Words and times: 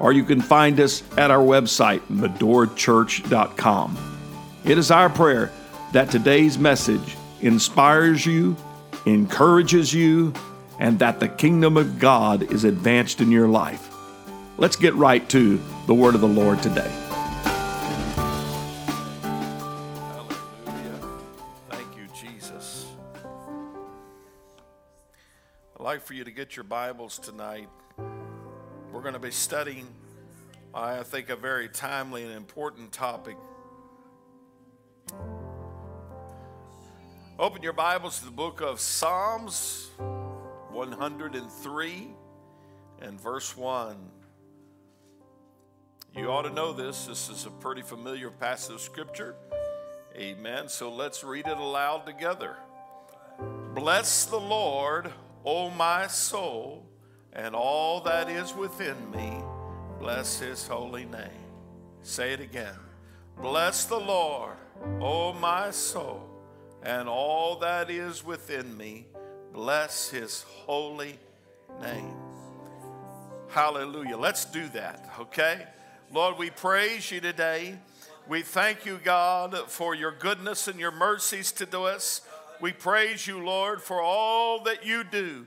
or 0.00 0.12
you 0.12 0.24
can 0.24 0.40
find 0.40 0.78
us 0.80 1.02
at 1.16 1.30
our 1.30 1.42
website, 1.42 2.00
medorachurch.com. 2.08 3.96
It 4.64 4.78
is 4.78 4.90
our 4.90 5.08
prayer 5.08 5.52
that 5.92 6.10
today's 6.10 6.58
message 6.58 7.16
inspires 7.40 8.26
you, 8.26 8.56
encourages 9.06 9.94
you, 9.94 10.32
and 10.78 10.98
that 10.98 11.20
the 11.20 11.28
kingdom 11.28 11.76
of 11.76 11.98
God 11.98 12.50
is 12.52 12.64
advanced 12.64 13.20
in 13.20 13.30
your 13.30 13.48
life. 13.48 13.90
Let's 14.58 14.76
get 14.76 14.94
right 14.94 15.26
to 15.30 15.60
the 15.86 15.94
word 15.94 16.14
of 16.14 16.20
the 16.20 16.28
Lord 16.28 16.62
today. 16.62 16.90
Hallelujah. 20.12 21.00
Thank 21.70 21.96
you, 21.96 22.08
Jesus. 22.18 22.86
I'd 25.78 25.82
like 25.82 26.02
for 26.02 26.14
you 26.14 26.24
to 26.24 26.30
get 26.30 26.56
your 26.56 26.64
Bibles 26.64 27.18
tonight. 27.18 27.68
We're 28.96 29.02
going 29.02 29.12
to 29.12 29.20
be 29.20 29.30
studying, 29.30 29.86
I 30.72 31.02
think, 31.02 31.28
a 31.28 31.36
very 31.36 31.68
timely 31.68 32.22
and 32.22 32.32
important 32.32 32.92
topic. 32.92 33.36
Open 37.38 37.62
your 37.62 37.74
Bibles 37.74 38.20
to 38.20 38.24
the 38.24 38.30
book 38.30 38.62
of 38.62 38.80
Psalms 38.80 39.90
103 39.98 42.08
and 43.02 43.20
verse 43.20 43.54
1. 43.54 43.96
You 46.16 46.30
ought 46.30 46.44
to 46.44 46.54
know 46.54 46.72
this. 46.72 47.04
This 47.04 47.28
is 47.28 47.44
a 47.44 47.50
pretty 47.50 47.82
familiar 47.82 48.30
passage 48.30 48.76
of 48.76 48.80
Scripture. 48.80 49.34
Amen. 50.16 50.70
So 50.70 50.90
let's 50.90 51.22
read 51.22 51.46
it 51.46 51.58
aloud 51.58 52.06
together. 52.06 52.56
Bless 53.74 54.24
the 54.24 54.40
Lord, 54.40 55.12
O 55.44 55.68
my 55.68 56.06
soul, 56.06 56.88
and 57.36 57.54
all 57.54 58.00
that 58.00 58.30
is 58.30 58.54
within 58.54 58.96
me. 59.10 59.30
Bless 60.00 60.40
his 60.40 60.66
holy 60.66 61.04
name. 61.04 61.44
Say 62.02 62.32
it 62.32 62.40
again. 62.40 62.74
Bless 63.40 63.84
the 63.84 63.98
Lord, 63.98 64.56
O 65.00 65.34
my 65.34 65.70
soul, 65.70 66.26
and 66.82 67.08
all 67.08 67.56
that 67.56 67.90
is 67.90 68.24
within 68.24 68.74
me. 68.76 69.06
Bless 69.52 70.08
his 70.08 70.42
holy 70.64 71.18
name. 71.82 72.16
Hallelujah. 73.48 74.16
Let's 74.16 74.46
do 74.46 74.66
that, 74.68 75.10
okay? 75.20 75.66
Lord, 76.12 76.38
we 76.38 76.50
praise 76.50 77.10
you 77.10 77.20
today. 77.20 77.78
We 78.26 78.42
thank 78.42 78.86
you, 78.86 78.98
God, 79.04 79.54
for 79.68 79.94
your 79.94 80.12
goodness 80.12 80.68
and 80.68 80.80
your 80.80 80.90
mercies 80.90 81.52
to 81.52 81.82
us. 81.82 82.22
We 82.60 82.72
praise 82.72 83.26
you, 83.26 83.44
Lord, 83.44 83.82
for 83.82 84.00
all 84.00 84.62
that 84.64 84.86
you 84.86 85.04
do. 85.04 85.46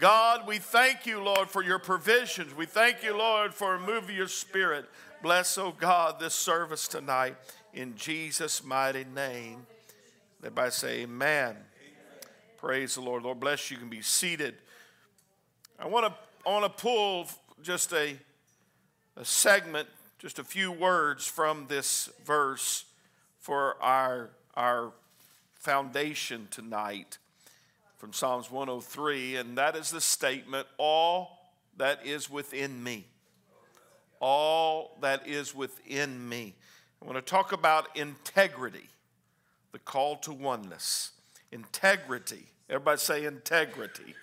God, 0.00 0.46
we 0.46 0.56
thank 0.56 1.04
you, 1.04 1.22
Lord, 1.22 1.50
for 1.50 1.62
your 1.62 1.78
provisions. 1.78 2.56
We 2.56 2.64
thank 2.64 3.02
you, 3.02 3.14
Lord, 3.14 3.52
for 3.52 3.74
a 3.74 3.78
move 3.78 4.04
of 4.04 4.10
your 4.10 4.28
spirit. 4.28 4.86
Bless, 5.22 5.58
oh 5.58 5.74
God, 5.78 6.18
this 6.18 6.32
service 6.32 6.88
tonight 6.88 7.36
in 7.74 7.94
Jesus' 7.96 8.64
mighty 8.64 9.04
name. 9.14 9.66
Everybody 10.40 10.70
say 10.70 11.00
amen. 11.02 11.50
amen. 11.50 11.56
Praise 12.56 12.94
the 12.94 13.02
Lord. 13.02 13.24
Lord 13.24 13.40
bless 13.40 13.70
you. 13.70 13.74
You 13.74 13.80
can 13.82 13.90
be 13.90 14.00
seated. 14.00 14.54
I 15.78 15.86
want 15.86 16.06
to 16.06 16.14
I 16.46 16.50
want 16.50 16.64
to 16.64 16.82
pull 16.82 17.26
just 17.62 17.92
a, 17.92 18.16
a 19.16 19.24
segment, 19.26 19.86
just 20.18 20.38
a 20.38 20.44
few 20.44 20.72
words 20.72 21.26
from 21.26 21.66
this 21.68 22.08
verse 22.24 22.86
for 23.38 23.76
our, 23.82 24.30
our 24.54 24.92
foundation 25.52 26.48
tonight 26.50 27.18
from 28.00 28.14
Psalms 28.14 28.50
103, 28.50 29.36
and 29.36 29.58
that 29.58 29.76
is 29.76 29.90
the 29.90 30.00
statement 30.00 30.66
all 30.78 31.52
that 31.76 32.06
is 32.06 32.30
within 32.30 32.82
me. 32.82 33.06
All 34.20 34.96
that 35.02 35.28
is 35.28 35.54
within 35.54 36.26
me. 36.26 36.54
I 37.02 37.04
want 37.04 37.18
to 37.18 37.30
talk 37.30 37.52
about 37.52 37.94
integrity, 37.94 38.88
the 39.72 39.78
call 39.80 40.16
to 40.16 40.32
oneness. 40.32 41.10
Integrity. 41.52 42.46
Everybody 42.70 42.98
say 42.98 43.24
integrity. 43.26 44.14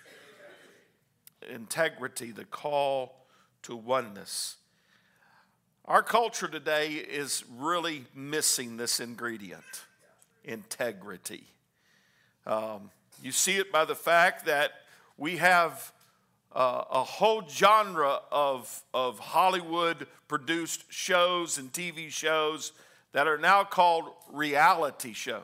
Integrity, 1.48 2.32
the 2.32 2.46
call 2.46 3.26
to 3.62 3.76
oneness. 3.76 4.56
Our 5.84 6.02
culture 6.02 6.48
today 6.48 6.94
is 6.94 7.44
really 7.56 8.06
missing 8.12 8.76
this 8.76 8.98
ingredient 8.98 9.84
integrity. 10.42 11.44
Um, 12.44 12.90
you 13.22 13.32
see 13.32 13.56
it 13.56 13.72
by 13.72 13.84
the 13.84 13.94
fact 13.94 14.46
that 14.46 14.72
we 15.16 15.38
have 15.38 15.92
uh, 16.52 16.84
a 16.90 17.02
whole 17.02 17.46
genre 17.48 18.20
of, 18.30 18.82
of 18.94 19.18
Hollywood 19.18 20.06
produced 20.28 20.84
shows 20.88 21.58
and 21.58 21.72
TV 21.72 22.10
shows 22.10 22.72
that 23.12 23.26
are 23.26 23.38
now 23.38 23.64
called 23.64 24.04
reality 24.32 25.12
shows. 25.12 25.42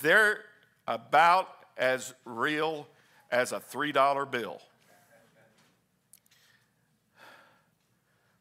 They're 0.00 0.40
about 0.86 1.48
as 1.76 2.14
real 2.24 2.86
as 3.30 3.52
a 3.52 3.60
$3 3.60 4.30
bill. 4.30 4.60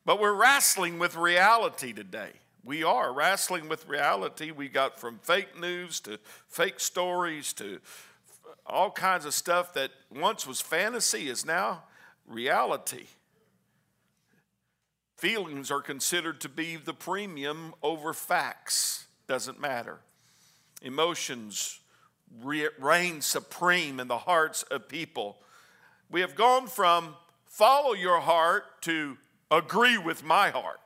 But 0.05 0.19
we're 0.19 0.33
wrestling 0.33 0.99
with 0.99 1.15
reality 1.15 1.93
today. 1.93 2.31
We 2.63 2.83
are 2.83 3.13
wrestling 3.13 3.67
with 3.67 3.87
reality. 3.87 4.51
We 4.51 4.69
got 4.69 4.99
from 4.99 5.19
fake 5.19 5.59
news 5.59 5.99
to 6.01 6.19
fake 6.47 6.79
stories 6.79 7.51
to 7.53 7.79
all 8.65 8.91
kinds 8.91 9.25
of 9.25 9.33
stuff 9.33 9.73
that 9.73 9.91
once 10.09 10.47
was 10.47 10.61
fantasy 10.61 11.27
is 11.27 11.45
now 11.45 11.83
reality. 12.25 13.07
Feelings 15.17 15.71
are 15.71 15.81
considered 15.81 16.39
to 16.41 16.49
be 16.49 16.77
the 16.77 16.93
premium 16.93 17.73
over 17.83 18.13
facts. 18.13 19.07
Doesn't 19.27 19.59
matter. 19.59 19.99
Emotions 20.81 21.79
reign 22.41 23.21
supreme 23.21 23.99
in 23.99 24.07
the 24.07 24.17
hearts 24.19 24.63
of 24.63 24.87
people. 24.87 25.37
We 26.09 26.21
have 26.21 26.35
gone 26.35 26.67
from 26.67 27.15
follow 27.45 27.93
your 27.93 28.19
heart 28.19 28.81
to 28.83 29.17
agree 29.51 29.97
with 29.97 30.23
my 30.23 30.49
heart. 30.49 30.79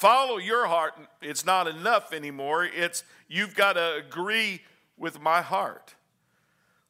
Follow 0.00 0.38
your 0.38 0.66
heart, 0.66 0.94
it's 1.20 1.44
not 1.44 1.68
enough 1.68 2.14
anymore. 2.14 2.64
It's 2.64 3.04
you've 3.28 3.54
got 3.54 3.74
to 3.74 3.96
agree 3.96 4.62
with 4.96 5.20
my 5.20 5.42
heart. 5.42 5.94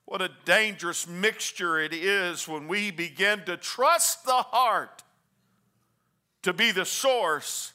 What 0.04 0.22
a 0.22 0.30
dangerous 0.44 1.08
mixture 1.08 1.80
it 1.80 1.92
is 1.92 2.46
when 2.46 2.68
we 2.68 2.92
begin 2.92 3.44
to 3.46 3.56
trust 3.56 4.24
the 4.26 4.30
heart 4.30 5.02
to 6.42 6.52
be 6.52 6.70
the 6.70 6.84
source 6.84 7.72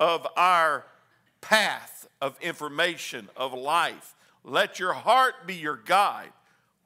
of 0.00 0.26
our 0.38 0.86
path 1.42 2.08
of 2.22 2.38
information, 2.40 3.28
of 3.36 3.52
life. 3.52 4.14
Let 4.42 4.78
your 4.78 4.94
heart 4.94 5.46
be 5.46 5.56
your 5.56 5.76
guide. 5.84 6.32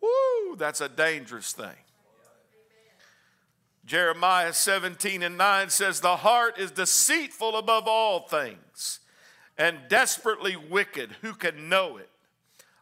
Woo, 0.00 0.56
that's 0.56 0.80
a 0.80 0.88
dangerous 0.88 1.52
thing. 1.52 1.78
Jeremiah 3.92 4.54
17 4.54 5.22
and 5.22 5.36
9 5.36 5.68
says, 5.68 6.00
The 6.00 6.16
heart 6.16 6.58
is 6.58 6.70
deceitful 6.70 7.54
above 7.54 7.86
all 7.86 8.20
things 8.20 9.00
and 9.58 9.80
desperately 9.90 10.56
wicked. 10.56 11.10
Who 11.20 11.34
can 11.34 11.68
know 11.68 11.98
it? 11.98 12.08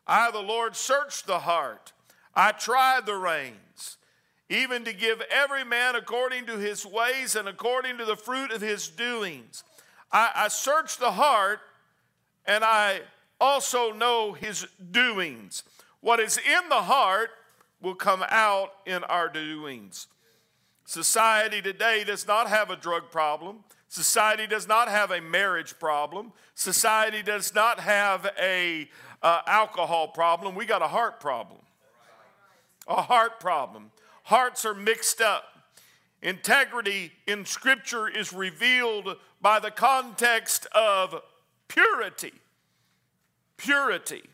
I, 0.06 0.30
the 0.30 0.38
Lord, 0.38 0.76
search 0.76 1.24
the 1.24 1.40
heart. 1.40 1.92
I 2.32 2.52
try 2.52 3.00
the 3.04 3.16
reins, 3.16 3.96
even 4.48 4.84
to 4.84 4.92
give 4.92 5.20
every 5.32 5.64
man 5.64 5.96
according 5.96 6.46
to 6.46 6.58
his 6.58 6.86
ways 6.86 7.34
and 7.34 7.48
according 7.48 7.98
to 7.98 8.04
the 8.04 8.14
fruit 8.14 8.52
of 8.52 8.60
his 8.60 8.86
doings. 8.86 9.64
I, 10.12 10.30
I 10.32 10.46
search 10.46 10.98
the 10.98 11.10
heart 11.10 11.58
and 12.46 12.62
I 12.62 13.00
also 13.40 13.92
know 13.92 14.34
his 14.34 14.64
doings. 14.92 15.64
What 16.02 16.20
is 16.20 16.38
in 16.38 16.68
the 16.68 16.82
heart 16.82 17.30
will 17.82 17.96
come 17.96 18.24
out 18.28 18.74
in 18.86 19.02
our 19.02 19.28
doings. 19.28 20.06
Society 20.90 21.62
today 21.62 22.02
does 22.02 22.26
not 22.26 22.48
have 22.48 22.68
a 22.68 22.74
drug 22.74 23.12
problem. 23.12 23.62
Society 23.86 24.48
does 24.48 24.66
not 24.66 24.88
have 24.88 25.12
a 25.12 25.20
marriage 25.20 25.78
problem. 25.78 26.32
Society 26.56 27.22
does 27.22 27.54
not 27.54 27.78
have 27.78 28.28
a 28.36 28.90
uh, 29.22 29.40
alcohol 29.46 30.08
problem. 30.08 30.56
We 30.56 30.66
got 30.66 30.82
a 30.82 30.88
heart 30.88 31.20
problem. 31.20 31.60
A 32.88 33.02
heart 33.02 33.38
problem. 33.38 33.92
Hearts 34.24 34.64
are 34.64 34.74
mixed 34.74 35.20
up. 35.20 35.44
Integrity 36.22 37.12
in 37.24 37.44
Scripture 37.44 38.08
is 38.08 38.32
revealed 38.32 39.16
by 39.40 39.60
the 39.60 39.70
context 39.70 40.66
of 40.74 41.22
purity. 41.68 42.32
Purity. 43.56 44.24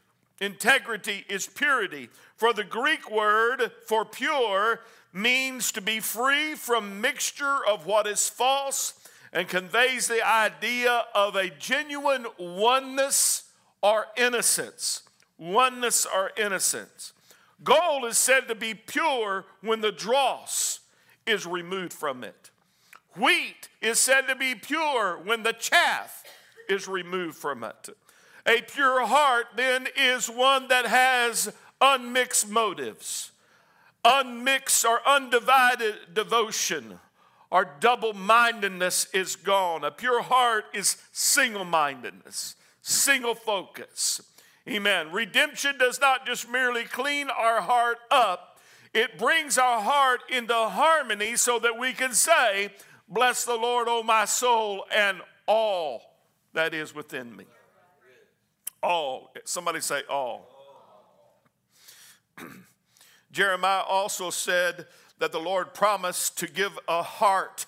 Integrity 0.40 1.26
is 1.28 1.46
purity. 1.46 2.08
For 2.36 2.54
the 2.54 2.64
Greek 2.64 3.10
word 3.10 3.70
for 3.86 4.06
pure 4.06 4.80
means 5.16 5.72
to 5.72 5.80
be 5.80 5.98
free 5.98 6.54
from 6.54 7.00
mixture 7.00 7.64
of 7.66 7.86
what 7.86 8.06
is 8.06 8.28
false 8.28 8.92
and 9.32 9.48
conveys 9.48 10.08
the 10.08 10.26
idea 10.26 11.04
of 11.14 11.34
a 11.34 11.48
genuine 11.48 12.26
oneness 12.38 13.44
or 13.82 14.06
innocence. 14.16 15.02
Oneness 15.38 16.06
or 16.06 16.32
innocence. 16.36 17.12
Gold 17.64 18.04
is 18.04 18.18
said 18.18 18.48
to 18.48 18.54
be 18.54 18.74
pure 18.74 19.46
when 19.62 19.80
the 19.80 19.92
dross 19.92 20.80
is 21.26 21.46
removed 21.46 21.92
from 21.92 22.22
it. 22.22 22.50
Wheat 23.16 23.68
is 23.80 23.98
said 23.98 24.22
to 24.28 24.36
be 24.36 24.54
pure 24.54 25.18
when 25.24 25.42
the 25.42 25.54
chaff 25.54 26.22
is 26.68 26.86
removed 26.86 27.36
from 27.36 27.64
it. 27.64 27.88
A 28.46 28.60
pure 28.62 29.06
heart 29.06 29.46
then 29.56 29.88
is 29.96 30.28
one 30.28 30.68
that 30.68 30.86
has 30.86 31.52
unmixed 31.80 32.48
motives, 32.48 33.32
unmixed 34.06 34.84
or 34.84 35.00
undivided 35.06 36.14
devotion, 36.14 37.00
or 37.50 37.68
double 37.80 38.12
mindedness 38.12 39.06
is 39.12 39.36
gone. 39.36 39.84
A 39.84 39.90
pure 39.90 40.22
heart 40.22 40.64
is 40.72 40.96
single 41.12 41.64
mindedness, 41.64 42.56
single 42.82 43.34
focus. 43.34 44.20
Amen. 44.68 45.12
Redemption 45.12 45.78
does 45.78 46.00
not 46.00 46.26
just 46.26 46.48
merely 46.48 46.84
clean 46.84 47.28
our 47.30 47.60
heart 47.60 47.98
up, 48.10 48.58
it 48.94 49.18
brings 49.18 49.58
our 49.58 49.80
heart 49.80 50.20
into 50.30 50.54
harmony 50.54 51.36
so 51.36 51.58
that 51.58 51.78
we 51.78 51.92
can 51.92 52.14
say, 52.14 52.70
Bless 53.08 53.44
the 53.44 53.54
Lord, 53.54 53.86
O 53.88 54.02
my 54.02 54.24
soul, 54.24 54.84
and 54.92 55.20
all 55.46 56.02
that 56.54 56.74
is 56.74 56.94
within 56.94 57.36
me. 57.36 57.44
All. 58.82 59.32
Somebody 59.44 59.80
say, 59.80 60.02
all. 60.08 60.48
Jeremiah 63.36 63.82
also 63.86 64.30
said 64.30 64.86
that 65.18 65.30
the 65.30 65.38
Lord 65.38 65.74
promised 65.74 66.38
to 66.38 66.46
give 66.46 66.78
a 66.88 67.02
heart, 67.02 67.66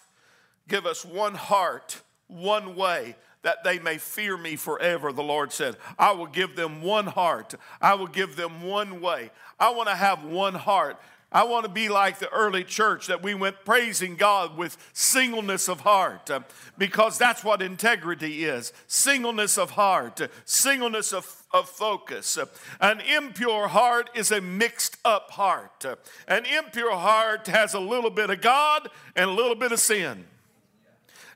give 0.66 0.86
us 0.86 1.04
one 1.04 1.34
heart, 1.34 2.00
one 2.26 2.74
way, 2.74 3.16
that 3.42 3.64
they 3.64 3.78
may 3.78 3.98
fear 3.98 4.38
me 4.38 4.56
forever, 4.56 5.12
the 5.12 5.22
Lord 5.22 5.52
said. 5.52 5.76
I 5.98 6.12
will 6.12 6.26
give 6.26 6.56
them 6.56 6.80
one 6.80 7.06
heart. 7.06 7.54
I 7.82 7.92
will 7.96 8.06
give 8.06 8.34
them 8.34 8.62
one 8.62 9.02
way. 9.02 9.30
I 9.60 9.68
want 9.68 9.90
to 9.90 9.94
have 9.94 10.24
one 10.24 10.54
heart. 10.54 10.98
I 11.30 11.44
want 11.44 11.66
to 11.66 11.70
be 11.70 11.90
like 11.90 12.18
the 12.18 12.30
early 12.30 12.64
church 12.64 13.06
that 13.08 13.22
we 13.22 13.34
went 13.34 13.64
praising 13.64 14.16
God 14.16 14.56
with 14.56 14.78
singleness 14.94 15.68
of 15.68 15.80
heart 15.80 16.30
uh, 16.30 16.40
because 16.78 17.18
that's 17.18 17.44
what 17.44 17.60
integrity 17.60 18.44
is 18.44 18.72
singleness 18.86 19.58
of 19.58 19.72
heart, 19.72 20.22
uh, 20.22 20.28
singleness 20.46 21.12
of, 21.12 21.44
of 21.52 21.68
focus. 21.68 22.38
Uh, 22.38 22.46
an 22.80 23.00
impure 23.00 23.68
heart 23.68 24.08
is 24.14 24.30
a 24.30 24.40
mixed 24.40 24.96
up 25.04 25.30
heart. 25.32 25.84
An 26.26 26.46
impure 26.46 26.96
heart 26.96 27.46
has 27.48 27.74
a 27.74 27.80
little 27.80 28.10
bit 28.10 28.30
of 28.30 28.40
God 28.40 28.88
and 29.14 29.28
a 29.28 29.32
little 29.32 29.54
bit 29.54 29.70
of 29.70 29.80
sin. 29.80 30.24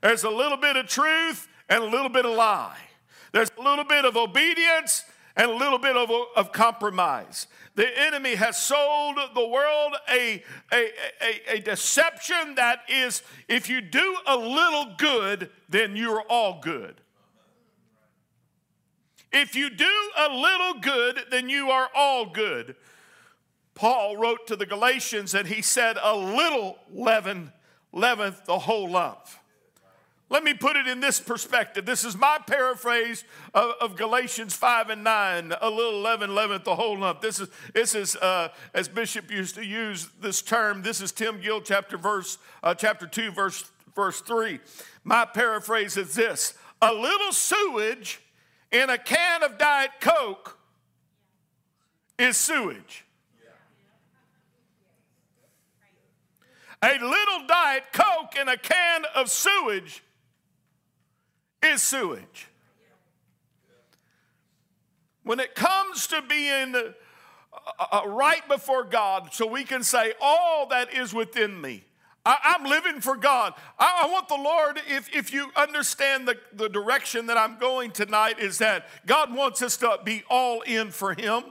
There's 0.01 0.23
a 0.23 0.29
little 0.31 0.57
bit 0.57 0.75
of 0.75 0.87
truth 0.87 1.47
and 1.69 1.83
a 1.83 1.87
little 1.87 2.09
bit 2.09 2.25
of 2.25 2.35
lie. 2.35 2.77
There's 3.31 3.51
a 3.59 3.61
little 3.61 3.85
bit 3.85 4.05
of 4.05 4.17
obedience 4.17 5.05
and 5.35 5.49
a 5.49 5.55
little 5.55 5.79
bit 5.79 5.95
of, 5.95 6.09
of 6.35 6.51
compromise. 6.51 7.47
The 7.75 7.87
enemy 8.01 8.35
has 8.35 8.57
sold 8.57 9.17
the 9.33 9.47
world 9.47 9.95
a, 10.11 10.43
a, 10.71 10.91
a, 11.21 11.55
a, 11.55 11.59
deception 11.59 12.55
that 12.55 12.81
is 12.87 13.23
if 13.47 13.67
you 13.67 13.81
do 13.81 14.17
a 14.27 14.37
little 14.37 14.93
good, 14.97 15.49
then 15.69 15.95
you're 15.95 16.21
all 16.29 16.59
good. 16.61 17.01
If 19.31 19.55
you 19.55 19.71
do 19.71 20.11
a 20.19 20.29
little 20.29 20.79
good, 20.79 21.21
then 21.31 21.49
you 21.49 21.71
are 21.71 21.89
all 21.95 22.27
good. 22.27 22.75
Paul 23.73 24.17
wrote 24.17 24.45
to 24.47 24.55
the 24.55 24.67
Galatians 24.67 25.33
and 25.33 25.47
he 25.47 25.63
said, 25.63 25.97
A 26.01 26.15
little 26.15 26.77
leaven 26.91 27.51
leaveneth 27.91 28.45
the 28.45 28.59
whole 28.59 28.89
lump. 28.89 29.27
Let 30.29 30.43
me 30.43 30.53
put 30.53 30.75
it 30.75 30.87
in 30.87 30.99
this 30.99 31.19
perspective. 31.19 31.85
This 31.85 32.03
is 32.03 32.17
my 32.17 32.39
paraphrase 32.47 33.23
of, 33.53 33.73
of 33.79 33.95
Galatians 33.95 34.55
5 34.55 34.89
and 34.89 35.03
9. 35.03 35.53
A 35.61 35.69
little 35.69 36.01
leaven 36.01 36.33
leaveneth 36.33 36.63
the 36.63 36.75
whole 36.75 36.97
lump. 36.97 37.21
This 37.21 37.39
is, 37.39 37.49
this 37.73 37.93
is 37.93 38.15
uh, 38.15 38.49
as 38.73 38.87
Bishop 38.87 39.29
used 39.29 39.55
to 39.55 39.65
use 39.65 40.07
this 40.21 40.41
term, 40.41 40.81
this 40.81 41.01
is 41.01 41.11
Tim 41.11 41.39
Gill 41.39 41.61
chapter, 41.61 41.97
verse, 41.97 42.37
uh, 42.63 42.73
chapter 42.73 43.05
2, 43.05 43.31
verse, 43.31 43.69
verse 43.95 44.21
3. 44.21 44.59
My 45.03 45.25
paraphrase 45.25 45.97
is 45.97 46.15
this 46.15 46.55
A 46.81 46.91
little 46.93 47.31
sewage 47.31 48.19
in 48.71 48.89
a 48.89 48.97
can 48.97 49.43
of 49.43 49.57
Diet 49.57 49.91
Coke 49.99 50.57
is 52.17 52.37
sewage. 52.37 53.05
A 56.81 56.93
little 56.99 57.47
Diet 57.47 57.83
Coke 57.93 58.35
in 58.39 58.49
a 58.49 58.57
can 58.57 59.03
of 59.15 59.29
sewage 59.29 60.03
is 61.63 61.81
sewage. 61.81 62.47
When 65.23 65.39
it 65.39 65.55
comes 65.55 66.07
to 66.07 66.21
being 66.21 66.75
uh, 66.75 67.85
uh, 67.91 68.01
right 68.07 68.47
before 68.47 68.83
God, 68.83 69.29
so 69.33 69.47
we 69.47 69.63
can 69.63 69.83
say, 69.83 70.13
All 70.21 70.67
that 70.67 70.93
is 70.93 71.13
within 71.13 71.59
me. 71.59 71.85
I, 72.25 72.55
am 72.57 72.65
living 72.65 73.01
for 73.01 73.17
God. 73.17 73.53
I, 73.77 74.03
I, 74.05 74.11
want 74.11 74.29
the 74.29 74.35
Lord, 74.35 74.79
if, 74.87 75.13
if 75.13 75.33
you 75.33 75.47
understand 75.57 76.25
the, 76.25 76.37
the 76.53 76.69
direction 76.69 77.25
that 77.25 77.37
I'm 77.37 77.57
going 77.57 77.91
tonight, 77.91 78.39
is 78.39 78.59
that 78.59 78.87
God 79.05 79.33
wants 79.33 79.61
us 79.61 79.75
to 79.77 79.99
be 80.03 80.23
all 80.29 80.61
in 80.61 80.91
for 80.91 81.13
Him. 81.13 81.43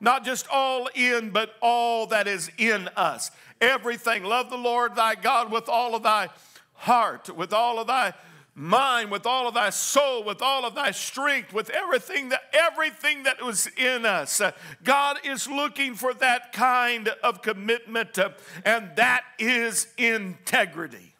Not 0.00 0.24
just 0.24 0.46
all 0.48 0.90
in, 0.94 1.30
but 1.30 1.54
all 1.62 2.06
that 2.08 2.28
is 2.28 2.50
in 2.58 2.88
us. 2.88 3.30
Everything. 3.60 4.24
Love 4.24 4.50
the 4.50 4.58
Lord 4.58 4.96
thy 4.96 5.14
God 5.14 5.50
with 5.50 5.68
all 5.68 5.94
of 5.94 6.02
thy 6.02 6.28
heart, 6.74 7.34
with 7.34 7.54
all 7.54 7.78
of 7.78 7.86
thy 7.86 8.12
mind, 8.54 9.10
with 9.10 9.26
all 9.26 9.48
of 9.48 9.54
thy 9.54 9.70
soul, 9.70 10.22
with 10.22 10.40
all 10.40 10.64
of 10.64 10.74
thy 10.74 10.90
strength, 10.92 11.52
with 11.52 11.70
everything 11.70 12.28
that 12.28 12.42
everything 12.52 13.24
that 13.24 13.42
was 13.42 13.66
in 13.76 14.06
us. 14.06 14.40
God 14.82 15.18
is 15.24 15.48
looking 15.48 15.94
for 15.94 16.14
that 16.14 16.52
kind 16.52 17.08
of 17.22 17.42
commitment, 17.42 18.16
and 18.64 18.90
that 18.96 19.24
is 19.38 19.88
integrity. 19.98 21.14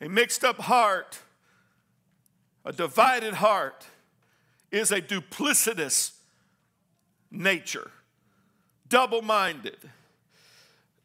A 0.00 0.08
mixed 0.08 0.44
up 0.44 0.58
heart, 0.58 1.20
a 2.64 2.72
divided 2.72 3.34
heart, 3.34 3.86
is 4.70 4.90
a 4.90 5.00
duplicitous 5.00 6.10
nature, 7.30 7.90
double 8.88 9.22
minded. 9.22 9.78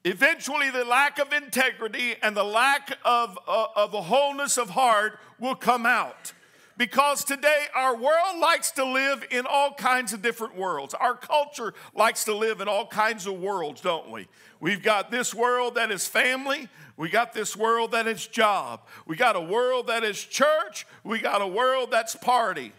Eventually, 0.03 0.71
the 0.71 0.83
lack 0.83 1.19
of 1.19 1.31
integrity 1.31 2.15
and 2.23 2.35
the 2.35 2.43
lack 2.43 2.97
of, 3.05 3.37
uh, 3.47 3.67
of 3.75 3.91
the 3.91 4.01
wholeness 4.01 4.57
of 4.57 4.71
heart 4.71 5.19
will 5.39 5.55
come 5.55 5.85
out. 5.85 6.33
Because 6.77 7.23
today 7.23 7.65
our 7.75 7.95
world 7.95 8.39
likes 8.39 8.71
to 8.71 8.85
live 8.85 9.23
in 9.29 9.45
all 9.45 9.73
kinds 9.73 10.13
of 10.13 10.23
different 10.23 10.55
worlds. 10.55 10.95
Our 10.95 11.13
culture 11.13 11.75
likes 11.93 12.23
to 12.23 12.35
live 12.35 12.61
in 12.61 12.67
all 12.67 12.87
kinds 12.87 13.27
of 13.27 13.39
worlds, 13.39 13.81
don't 13.81 14.09
we? 14.09 14.27
We've 14.59 14.81
got 14.81 15.11
this 15.11 15.35
world 15.35 15.75
that 15.75 15.91
is 15.91 16.07
family. 16.07 16.69
We 16.97 17.09
got 17.09 17.33
this 17.33 17.55
world 17.55 17.91
that 17.91 18.07
is 18.07 18.25
job. 18.25 18.81
We 19.05 19.15
got 19.15 19.35
a 19.35 19.41
world 19.41 19.87
that 19.87 20.03
is 20.03 20.23
church. 20.23 20.87
We 21.03 21.19
got 21.19 21.41
a 21.41 21.47
world 21.47 21.91
that's 21.91 22.15
party. 22.15 22.73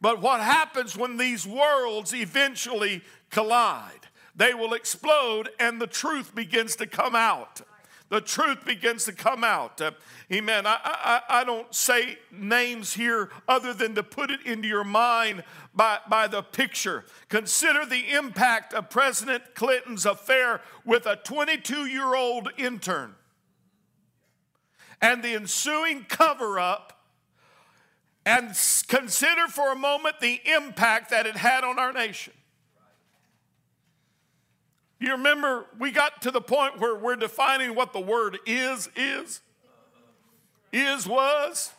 But 0.00 0.20
what 0.20 0.40
happens 0.40 0.96
when 0.96 1.16
these 1.16 1.46
worlds 1.46 2.12
eventually 2.12 3.02
collide? 3.30 4.05
They 4.36 4.54
will 4.54 4.74
explode 4.74 5.48
and 5.58 5.80
the 5.80 5.86
truth 5.86 6.34
begins 6.34 6.76
to 6.76 6.86
come 6.86 7.16
out. 7.16 7.62
The 8.08 8.20
truth 8.20 8.64
begins 8.64 9.04
to 9.06 9.12
come 9.12 9.42
out. 9.42 9.80
Uh, 9.80 9.90
amen. 10.32 10.64
I, 10.64 10.78
I, 10.84 11.40
I 11.40 11.44
don't 11.44 11.74
say 11.74 12.18
names 12.30 12.92
here 12.92 13.30
other 13.48 13.74
than 13.74 13.96
to 13.96 14.04
put 14.04 14.30
it 14.30 14.46
into 14.46 14.68
your 14.68 14.84
mind 14.84 15.42
by, 15.74 15.98
by 16.08 16.28
the 16.28 16.42
picture. 16.42 17.04
Consider 17.28 17.84
the 17.84 18.12
impact 18.14 18.74
of 18.74 18.90
President 18.90 19.42
Clinton's 19.56 20.06
affair 20.06 20.60
with 20.84 21.06
a 21.06 21.16
22 21.16 21.86
year 21.86 22.14
old 22.14 22.50
intern 22.56 23.16
and 25.02 25.22
the 25.22 25.34
ensuing 25.34 26.04
cover 26.04 26.60
up 26.60 26.92
and 28.24 28.48
consider 28.88 29.46
for 29.48 29.72
a 29.72 29.76
moment 29.76 30.20
the 30.20 30.40
impact 30.44 31.10
that 31.10 31.26
it 31.26 31.36
had 31.36 31.64
on 31.64 31.78
our 31.78 31.92
nation. 31.92 32.32
You 34.98 35.12
remember 35.12 35.66
we 35.78 35.90
got 35.90 36.22
to 36.22 36.30
the 36.30 36.40
point 36.40 36.80
where 36.80 36.94
we're 36.94 37.16
defining 37.16 37.74
what 37.74 37.92
the 37.92 38.00
word 38.00 38.38
is, 38.46 38.88
is, 38.96 39.40
is, 40.72 41.06
was. 41.06 41.70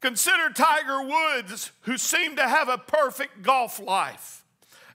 Consider 0.00 0.50
Tiger 0.50 1.02
Woods, 1.02 1.72
who 1.82 1.98
seemed 1.98 2.36
to 2.36 2.46
have 2.46 2.68
a 2.68 2.78
perfect 2.78 3.42
golf 3.42 3.80
life, 3.80 4.44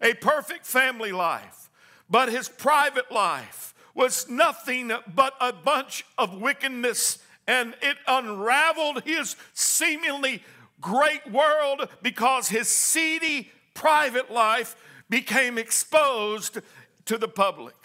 a 0.02 0.14
perfect 0.14 0.66
family 0.66 1.12
life, 1.12 1.70
but 2.10 2.30
his 2.30 2.48
private 2.48 3.12
life 3.12 3.74
was 3.96 4.30
nothing 4.30 4.92
but 5.14 5.34
a 5.42 5.52
bunch 5.52 6.06
of 6.18 6.40
wickedness, 6.40 7.20
and 7.48 7.76
it 7.82 7.98
unraveled 8.08 9.04
his 9.04 9.36
seemingly 9.54 10.42
great 10.80 11.30
world 11.32 11.90
because 12.02 12.48
his 12.48 12.68
seedy 12.68 13.52
private 13.74 14.32
life 14.32 14.76
became 15.10 15.58
exposed 15.58 16.60
to 17.06 17.18
the 17.18 17.28
public. 17.28 17.76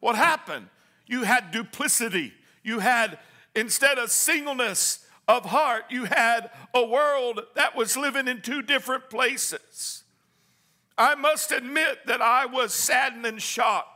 What 0.00 0.16
happened? 0.16 0.68
You 1.06 1.22
had 1.22 1.50
duplicity. 1.50 2.32
You 2.62 2.80
had, 2.80 3.18
instead 3.54 3.98
of 3.98 4.10
singleness 4.10 5.06
of 5.26 5.46
heart, 5.46 5.84
you 5.90 6.04
had 6.04 6.50
a 6.74 6.84
world 6.84 7.40
that 7.54 7.74
was 7.74 7.96
living 7.96 8.28
in 8.28 8.42
two 8.42 8.62
different 8.62 9.08
places. 9.10 10.02
I 10.96 11.14
must 11.14 11.50
admit 11.50 12.06
that 12.06 12.22
I 12.22 12.46
was 12.46 12.72
saddened 12.72 13.26
and 13.26 13.40
shocked 13.40 13.88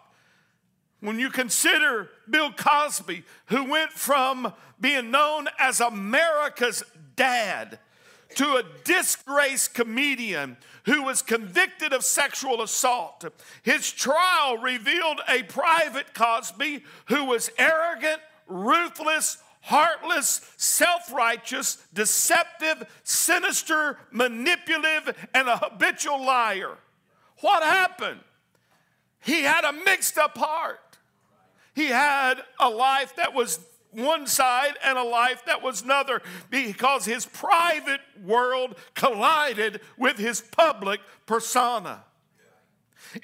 when 1.01 1.19
you 1.19 1.31
consider 1.31 2.11
Bill 2.29 2.53
Cosby, 2.53 3.25
who 3.47 3.65
went 3.65 3.93
from 3.93 4.53
being 4.81 5.11
known 5.11 5.47
as 5.59 5.81
America's 5.81 6.83
dad 7.15 7.79
to 8.35 8.57
a 8.57 8.65
disgraced 8.85 9.75
comedian 9.75 10.57
who 10.85 11.03
was 11.03 11.23
convicted 11.23 11.93
of 11.93 12.05
sexual 12.05 12.63
assault. 12.63 13.25
His 13.63 13.91
trial 13.91 14.59
revealed 14.59 15.21
a 15.29 15.43
private 15.45 16.15
Cosby 16.15 16.85
who 17.07 17.25
was 17.25 17.51
arrogant, 17.59 18.21
ruthless, 18.47 19.39
heartless, 19.63 20.41
self 20.57 21.13
righteous, 21.13 21.79
deceptive, 21.93 22.87
sinister, 23.05 23.99
manipulative, 24.11 25.29
and 25.35 25.49
a 25.49 25.59
habitual 25.59 26.25
liar. 26.25 26.79
What 27.41 27.63
happened? 27.63 28.21
He 29.21 29.43
had 29.43 29.65
a 29.65 29.73
mixed 29.73 30.17
up 30.17 30.37
heart. 30.39 30.79
He 31.75 31.87
had 31.87 32.43
a 32.59 32.69
life 32.69 33.15
that 33.17 33.35
was 33.35 33.59
one 33.91 34.27
side 34.27 34.75
and 34.85 34.99
a 34.99 35.03
life 35.03 35.45
that 35.47 35.63
was 35.63 35.83
another 35.83 36.23
because 36.51 37.05
his 37.05 37.27
private 37.27 38.01
world 38.25 38.75
collided 38.95 39.81
with 39.97 40.19
his 40.19 40.41
public 40.41 41.01
persona. 41.27 42.05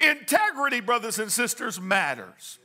Integrity, 0.01 0.79
brothers 0.79 1.19
and 1.19 1.31
sisters, 1.31 1.79
matters. 1.79 2.59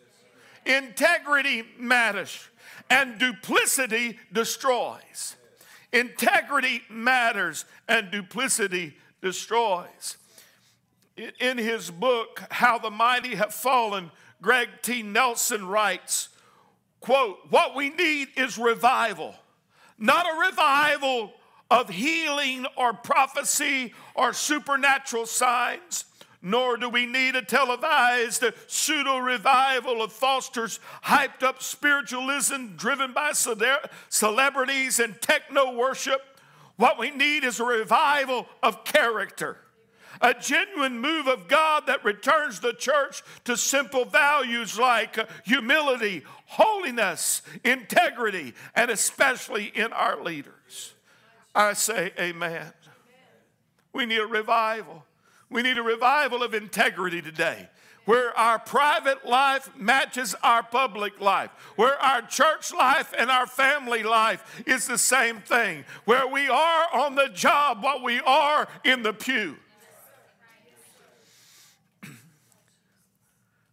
Integrity 0.65 1.65
matters, 1.79 2.49
and 2.89 3.19
duplicity 3.19 4.19
destroys. 4.33 5.37
Integrity 5.93 6.83
matters, 6.89 7.65
and 7.89 8.11
duplicity 8.11 8.97
destroys. 9.23 10.17
In 11.39 11.59
his 11.59 11.91
book, 11.91 12.43
How 12.51 12.79
the 12.79 12.91
Mighty 12.91 13.35
Have 13.35 13.53
Fallen, 13.53 14.11
Greg 14.41 14.69
T. 14.83 15.03
Nelson 15.03 15.67
writes, 15.67 16.29
quote, 17.01 17.39
what 17.51 17.75
we 17.75 17.91
need 17.91 18.29
is 18.37 18.59
revival, 18.59 19.35
not 19.99 20.27
a 20.27 20.49
revival 20.49 21.33
of 21.71 21.89
healing 21.89 22.67
or 22.77 22.93
prophecy 22.93 23.95
or 24.15 24.33
supernatural 24.33 25.27
signs, 25.27 26.05
nor 26.43 26.77
do 26.77 26.89
we 26.89 27.07
need 27.07 27.37
a 27.37 27.43
televised 27.43 28.45
pseudo 28.67 29.19
revival 29.19 30.03
of 30.03 30.13
Foster's 30.13 30.81
hyped 31.05 31.43
up 31.43 31.63
spiritualism 31.63 32.77
driven 32.77 33.13
by 33.13 33.33
celebrities 34.09 34.99
and 34.99 35.21
techno 35.21 35.75
worship. 35.75 36.23
What 36.77 36.99
we 36.99 37.11
need 37.11 37.45
is 37.45 37.61
a 37.61 37.65
revival 37.65 38.47
of 38.63 38.85
character 38.85 39.59
a 40.21 40.35
genuine 40.35 40.99
move 40.99 41.27
of 41.27 41.49
God 41.49 41.85
that 41.87 42.05
returns 42.05 42.61
the 42.61 42.73
church 42.73 43.23
to 43.45 43.57
simple 43.57 44.05
values 44.05 44.79
like 44.79 45.19
humility, 45.45 46.23
holiness, 46.51 47.43
integrity, 47.65 48.55
and 48.75 48.91
especially 48.91 49.67
in 49.67 49.93
our 49.93 50.23
leaders. 50.23 50.95
I 51.55 51.75
say, 51.75 52.13
Amen. 52.19 52.73
We 53.93 54.07
need 54.07 54.19
a 54.19 54.27
revival. 54.27 55.05
We 55.49 55.63
need 55.63 55.79
a 55.79 55.83
revival 55.83 56.43
of 56.43 56.55
integrity 56.55 57.23
today 57.23 57.69
where 58.05 58.37
our 58.37 58.59
private 58.59 59.27
life 59.27 59.71
matches 59.77 60.35
our 60.43 60.63
public 60.63 61.21
life, 61.21 61.51
where 61.77 61.97
our 62.03 62.23
church 62.23 62.73
life 62.73 63.13
and 63.17 63.31
our 63.31 63.47
family 63.47 64.03
life 64.03 64.63
is 64.67 64.87
the 64.87 64.99
same 64.99 65.41
thing, 65.41 65.85
where 66.07 66.27
we 66.27 66.49
are 66.49 66.87
on 66.93 67.15
the 67.15 67.29
job 67.29 67.83
what 67.83 68.03
we 68.03 68.19
are 68.21 68.67
in 68.85 69.03
the 69.03 69.13
pew. 69.13 69.57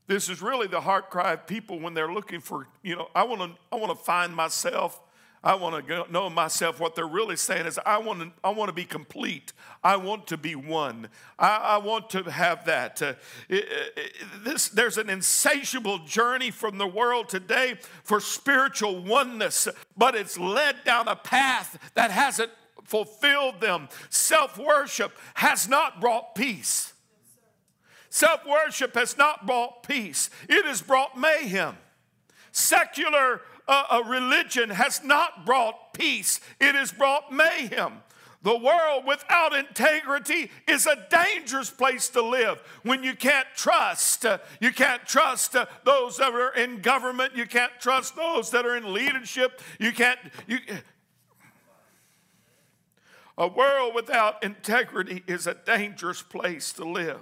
This 0.07 0.29
is 0.29 0.41
really 0.41 0.67
the 0.67 0.81
heart 0.81 1.09
cry 1.09 1.33
of 1.33 1.47
people 1.47 1.79
when 1.79 1.93
they're 1.93 2.11
looking 2.11 2.39
for, 2.39 2.67
you 2.81 2.95
know, 2.95 3.09
I 3.13 3.23
want 3.23 3.41
to 3.41 3.59
I 3.71 3.75
want 3.75 3.97
to 3.97 4.03
find 4.03 4.35
myself. 4.35 5.01
I 5.43 5.55
want 5.55 5.87
to 5.87 6.11
know 6.11 6.29
myself. 6.29 6.79
What 6.79 6.95
they're 6.95 7.07
really 7.07 7.35
saying 7.35 7.67
is, 7.67 7.79
I 7.85 7.99
want 7.99 8.19
to, 8.19 8.31
I 8.43 8.49
want 8.49 8.69
to 8.69 8.73
be 8.73 8.85
complete. 8.85 9.53
I 9.83 9.95
want 9.95 10.27
to 10.27 10.37
be 10.37 10.55
one. 10.55 11.09
I, 11.37 11.57
I 11.57 11.77
want 11.77 12.09
to 12.11 12.23
have 12.23 12.65
that. 12.65 13.01
Uh, 13.01 13.13
it, 13.47 13.65
it, 13.95 14.13
this, 14.43 14.67
there's 14.67 14.97
an 14.97 15.09
insatiable 15.09 15.99
journey 15.99 16.49
from 16.51 16.77
the 16.79 16.87
world 16.87 17.29
today 17.29 17.75
for 18.03 18.19
spiritual 18.19 19.01
oneness, 19.03 19.67
but 19.95 20.15
it's 20.15 20.39
led 20.39 20.83
down 20.83 21.07
a 21.07 21.15
path 21.15 21.77
that 21.93 22.09
hasn't 22.09 22.51
fulfilled 22.83 23.61
them. 23.61 23.89
Self 24.09 24.57
worship 24.57 25.13
has 25.35 25.69
not 25.69 26.01
brought 26.01 26.33
peace. 26.33 26.93
Self 28.09 28.45
worship 28.45 28.95
has 28.95 29.17
not 29.17 29.45
brought 29.45 29.83
peace, 29.83 30.29
it 30.49 30.65
has 30.65 30.81
brought 30.81 31.17
mayhem. 31.17 31.77
Secular 32.51 33.41
uh, 33.67 33.83
uh, 33.89 34.03
religion 34.07 34.69
has 34.69 35.03
not 35.03 35.45
brought 35.45 35.93
peace, 35.93 36.39
it 36.59 36.75
has 36.75 36.91
brought 36.91 37.31
mayhem. 37.31 38.01
The 38.43 38.57
world 38.57 39.05
without 39.05 39.53
integrity 39.55 40.51
is 40.67 40.85
a 40.85 41.05
dangerous 41.09 41.69
place 41.69 42.07
to 42.09 42.21
live 42.21 42.61
when 42.83 43.03
you 43.03 43.15
can't 43.15 43.47
trust. 43.55 44.25
Uh, 44.25 44.37
you 44.61 44.71
can't 44.71 45.05
trust 45.05 45.55
uh, 45.55 45.65
those 45.83 46.17
that 46.17 46.33
are 46.33 46.53
in 46.53 46.81
government. 46.81 47.35
You 47.35 47.45
can't 47.45 47.73
trust 47.79 48.15
those 48.15 48.51
that 48.51 48.65
are 48.65 48.77
in 48.77 48.93
leadership. 48.93 49.61
You 49.79 49.91
can't. 49.91 50.19
You, 50.47 50.59
a 53.37 53.47
world 53.47 53.93
without 53.93 54.43
integrity 54.43 55.23
is 55.27 55.45
a 55.45 55.53
dangerous 55.53 56.21
place 56.21 56.71
to 56.73 56.85
live. 56.85 57.21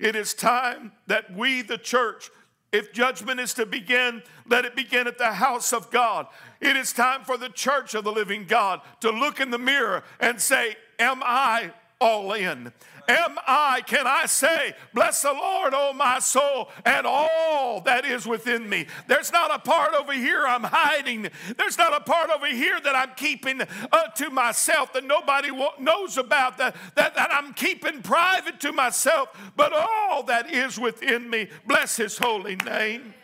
It 0.00 0.16
is 0.16 0.32
time 0.32 0.92
that 1.08 1.36
we, 1.36 1.60
the 1.60 1.76
church, 1.76 2.30
if 2.72 2.90
judgment 2.90 3.38
is 3.38 3.52
to 3.54 3.66
begin, 3.66 4.22
let 4.48 4.64
it 4.64 4.74
begin 4.74 5.06
at 5.06 5.18
the 5.18 5.32
house 5.32 5.74
of 5.74 5.90
God. 5.90 6.26
It 6.58 6.74
is 6.74 6.94
time 6.94 7.22
for 7.24 7.36
the 7.36 7.50
church 7.50 7.94
of 7.94 8.04
the 8.04 8.10
living 8.10 8.46
God 8.46 8.80
to 9.00 9.10
look 9.10 9.40
in 9.40 9.50
the 9.50 9.58
mirror 9.58 10.02
and 10.18 10.40
say, 10.40 10.76
Am 10.98 11.20
I 11.22 11.72
all 12.00 12.32
in? 12.32 12.72
Am 13.08 13.36
I, 13.46 13.82
can 13.86 14.06
I 14.06 14.26
say, 14.26 14.74
Bless 14.92 15.22
the 15.22 15.32
Lord, 15.32 15.72
O 15.74 15.92
my 15.92 16.18
soul, 16.18 16.68
and 16.84 17.06
all 17.06 17.80
that 17.82 18.04
is 18.04 18.26
within 18.26 18.68
me? 18.68 18.86
There's 19.06 19.32
not 19.32 19.50
a 19.54 19.58
part 19.58 19.94
over 19.94 20.12
here 20.12 20.44
I'm 20.46 20.64
hiding. 20.64 21.28
There's 21.56 21.78
not 21.78 21.96
a 21.96 22.00
part 22.00 22.30
over 22.30 22.46
here 22.46 22.78
that 22.80 22.94
I'm 22.94 23.12
keeping 23.16 23.62
uh, 23.62 24.08
to 24.16 24.30
myself 24.30 24.92
that 24.92 25.04
nobody 25.04 25.48
knows 25.78 26.18
about, 26.18 26.58
that, 26.58 26.76
that, 26.96 27.14
that 27.14 27.32
I'm 27.32 27.54
keeping 27.54 28.02
private 28.02 28.60
to 28.60 28.72
myself, 28.72 29.28
but 29.56 29.72
all 29.72 30.22
that 30.24 30.50
is 30.50 30.78
within 30.78 31.30
me. 31.30 31.48
Bless 31.66 31.96
his 31.96 32.18
holy 32.18 32.56
name. 32.56 33.14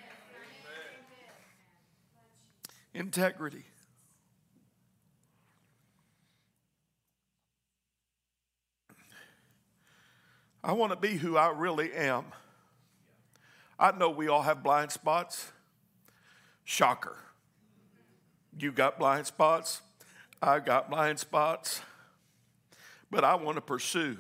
Integrity. 2.94 3.65
I 10.66 10.72
want 10.72 10.90
to 10.90 10.98
be 10.98 11.16
who 11.16 11.36
I 11.36 11.50
really 11.50 11.92
am. 11.92 12.24
I 13.78 13.92
know 13.92 14.10
we 14.10 14.26
all 14.26 14.42
have 14.42 14.64
blind 14.64 14.90
spots. 14.90 15.52
Shocker. 16.64 17.16
You 18.58 18.72
got 18.72 18.98
blind 18.98 19.28
spots. 19.28 19.80
I 20.42 20.58
got 20.58 20.90
blind 20.90 21.20
spots. 21.20 21.82
But 23.12 23.22
I 23.22 23.36
want 23.36 23.58
to 23.58 23.60
pursue 23.60 24.16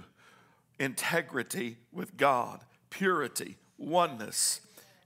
integrity 0.78 1.78
with 1.92 2.16
God, 2.16 2.60
purity, 2.90 3.56
oneness. 3.76 4.60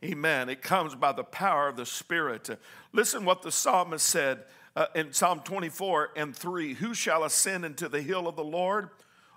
Amen. 0.04 0.50
It 0.50 0.60
comes 0.60 0.94
by 0.94 1.12
the 1.12 1.24
power 1.24 1.68
of 1.68 1.76
the 1.76 1.86
Spirit. 1.86 2.50
Listen 2.92 3.24
what 3.24 3.40
the 3.40 3.50
psalmist 3.50 4.06
said 4.06 4.40
uh, 4.76 4.88
in 4.94 5.14
Psalm 5.14 5.40
24 5.40 6.10
and 6.16 6.36
3 6.36 6.74
Who 6.74 6.92
shall 6.92 7.24
ascend 7.24 7.64
into 7.64 7.88
the 7.88 8.02
hill 8.02 8.28
of 8.28 8.36
the 8.36 8.44
Lord? 8.44 8.90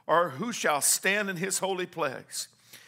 Or 0.08 0.30
who 0.30 0.52
shall 0.52 0.82
stand 0.82 1.30
in 1.30 1.38
his 1.38 1.60
holy 1.60 1.86
place? 1.86 2.48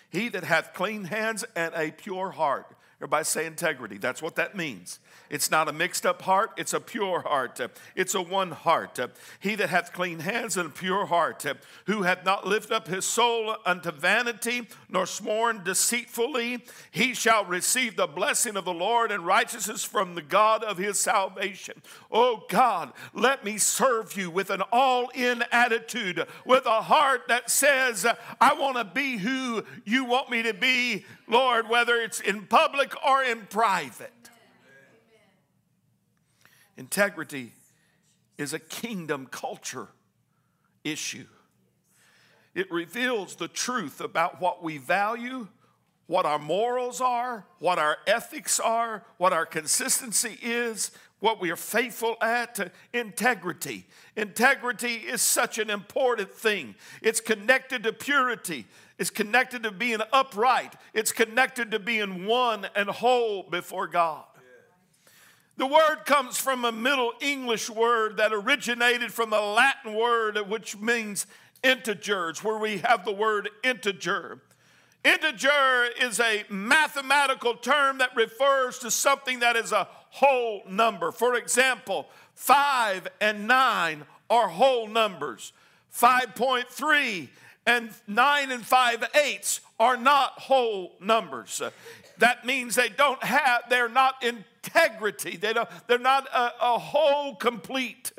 He 0.10 0.30
that 0.30 0.44
hath 0.44 0.74
clean 0.74 1.06
hands 1.06 1.44
and 1.56 1.74
a 1.76 1.92
pure 1.92 2.32
heart. 2.32 2.68
Everybody 2.98 3.26
say 3.26 3.46
integrity. 3.46 3.98
That's 3.98 4.22
what 4.22 4.36
that 4.38 4.56
means. 4.56 5.00
It's 5.30 5.52
not 5.52 5.68
a 5.68 5.74
mixed 5.74 6.06
up 6.06 6.22
heart, 6.22 6.52
it's 6.56 6.74
a 6.74 6.80
pure 6.80 7.22
heart. 7.22 7.60
It's 7.96 8.14
a 8.14 8.22
one 8.22 8.52
heart. 8.52 9.00
He 9.40 9.56
that 9.56 9.70
hath 9.70 9.92
clean 9.92 10.20
hands 10.20 10.56
and 10.56 10.68
a 10.68 10.72
pure 10.72 11.08
heart, 11.08 11.44
who 11.88 12.04
hath 12.04 12.24
not 12.24 12.46
lifted 12.48 12.74
up 12.74 12.88
his 12.88 13.06
soul 13.06 13.56
unto 13.66 13.92
vanity, 13.92 14.68
nor 14.88 15.06
sworn 15.06 15.64
deceitfully, 15.64 16.64
he 16.92 17.14
shall 17.14 17.44
receive 17.44 17.96
the 17.96 18.08
blessing 18.08 18.56
of 18.56 18.66
the 18.66 18.74
Lord 18.74 19.12
and 19.12 19.26
righteousness 19.26 19.84
from 19.84 20.16
the 20.16 20.22
God 20.22 20.64
of 20.64 20.78
his 20.78 21.00
salvation. 21.00 21.82
Oh 22.12 22.44
God, 22.50 22.94
let 23.14 23.44
me 23.44 23.58
serve 23.58 24.16
you 24.16 24.30
with 24.30 24.50
an 24.50 24.62
all 24.72 25.10
in 25.16 25.44
attitude, 25.52 26.26
with 26.46 26.66
a 26.66 26.84
heart 26.84 27.28
that 27.28 27.50
says, 27.50 28.06
I 28.40 28.54
want 28.54 28.78
to 28.78 28.86
be 28.86 29.18
who 29.18 29.66
you 29.84 30.06
want 30.06 30.30
me 30.30 30.44
to 30.44 30.54
be, 30.54 31.04
Lord, 31.28 31.68
whether 31.68 31.96
it's 31.96 32.20
in 32.20 32.46
public 32.46 32.95
or 33.06 33.24
in 33.24 33.48
private. 33.50 34.12
Integrity 36.78 37.54
is 38.38 38.54
a 38.54 38.60
kingdom 38.60 39.28
culture 39.28 39.88
issue. 40.84 41.26
It 42.54 42.72
reveals 42.72 43.36
the 43.36 43.48
truth 43.48 44.02
about 44.02 44.40
what 44.40 44.64
we 44.64 44.78
value, 44.78 45.48
what 46.08 46.26
our 46.26 46.40
morals 46.40 47.02
are, 47.02 47.46
what 47.60 47.80
our 47.80 47.98
ethics 48.08 48.60
are, 48.60 49.04
what 49.18 49.34
our 49.34 49.46
consistency 49.46 50.38
is, 50.42 50.92
what 51.20 51.42
we 51.42 51.50
are 51.50 51.56
faithful 51.56 52.16
at. 52.22 52.72
Integrity. 52.94 53.88
Integrity 54.16 54.96
is 54.96 55.22
such 55.22 55.58
an 55.58 55.70
important 55.70 56.32
thing. 56.32 56.76
It's 57.02 57.20
connected 57.20 57.84
to 57.84 57.94
purity, 57.94 58.68
it's 58.98 59.10
connected 59.10 59.64
to 59.64 59.72
being 59.72 60.00
upright, 60.14 60.74
it's 60.94 61.12
connected 61.12 61.72
to 61.72 61.80
being 61.80 62.26
one 62.26 62.68
and 62.76 62.90
whole 62.90 63.44
before 63.44 63.88
God. 63.88 64.24
The 65.58 65.66
word 65.66 66.00
comes 66.06 66.38
from 66.38 66.66
a 66.66 66.72
Middle 66.72 67.14
English 67.22 67.70
word 67.70 68.18
that 68.18 68.34
originated 68.34 69.14
from 69.14 69.32
a 69.32 69.40
Latin 69.40 69.94
word 69.94 70.38
which 70.50 70.78
means 70.78 71.28
integers, 71.64 72.44
where 72.44 72.58
we 72.58 72.80
have 72.80 73.06
the 73.06 73.14
word 73.14 73.50
integer. 73.64 74.42
Integer 75.06 75.88
is 76.02 76.20
a 76.20 76.44
mathematical 76.50 77.54
term 77.54 78.00
that 78.00 78.16
refers 78.16 78.80
to 78.80 78.92
something 78.92 79.40
that 79.40 79.56
is 79.56 79.72
a 79.72 79.88
whole 80.10 80.64
number. 80.68 81.12
For 81.12 81.36
example, 81.36 82.08
5 82.34 83.08
and 83.22 83.48
9 83.48 84.04
are 84.30 84.48
whole 84.48 84.88
numbers. 84.88 85.54
5.3 85.94 87.30
and 87.66 87.90
9 88.08 88.52
and 88.52 88.66
5 88.66 89.04
eighths 89.16 89.62
are 89.80 89.98
not 89.98 90.32
whole 90.34 90.94
numbers. 91.00 91.62
That 92.20 92.46
means 92.46 92.76
they 92.76 92.90
don't 92.90 93.22
have, 93.24 93.64
they're 93.70 93.90
not 93.90 94.24
integrity. 94.24 95.38
They 95.38 95.54
don't, 95.54 95.68
they're 95.88 95.98
not 95.98 96.28
a, 96.34 96.52
a 96.62 96.80
whole 96.80 97.36
complete. 97.36 98.12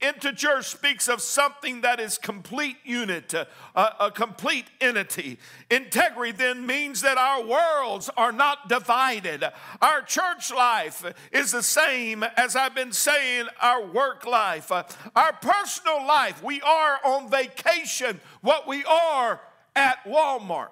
Integer 0.00 0.62
speaks 0.62 1.08
of 1.08 1.22
something 1.22 1.80
that 1.80 2.00
is 2.00 2.18
complete 2.18 2.76
unit, 2.84 3.34
uh, 3.34 3.46
a, 3.74 4.06
a 4.06 4.10
complete 4.10 4.66
entity. 4.78 5.38
Integrity 5.70 6.32
then 6.32 6.66
means 6.66 7.00
that 7.00 7.16
our 7.16 7.42
worlds 7.42 8.10
are 8.14 8.30
not 8.30 8.68
divided. 8.68 9.42
Our 9.80 10.02
church 10.02 10.52
life 10.52 11.02
is 11.32 11.52
the 11.52 11.62
same 11.62 12.22
as 12.36 12.56
I've 12.56 12.74
been 12.74 12.92
saying, 12.92 13.46
our 13.62 13.86
work 13.86 14.26
life, 14.26 14.70
uh, 14.70 14.82
our 15.14 15.32
personal 15.32 16.06
life. 16.06 16.42
We 16.42 16.60
are 16.60 16.98
on 17.02 17.30
vacation, 17.30 18.20
what 18.42 18.68
we 18.68 18.84
are 18.84 19.40
at 19.74 20.04
Walmart. 20.04 20.68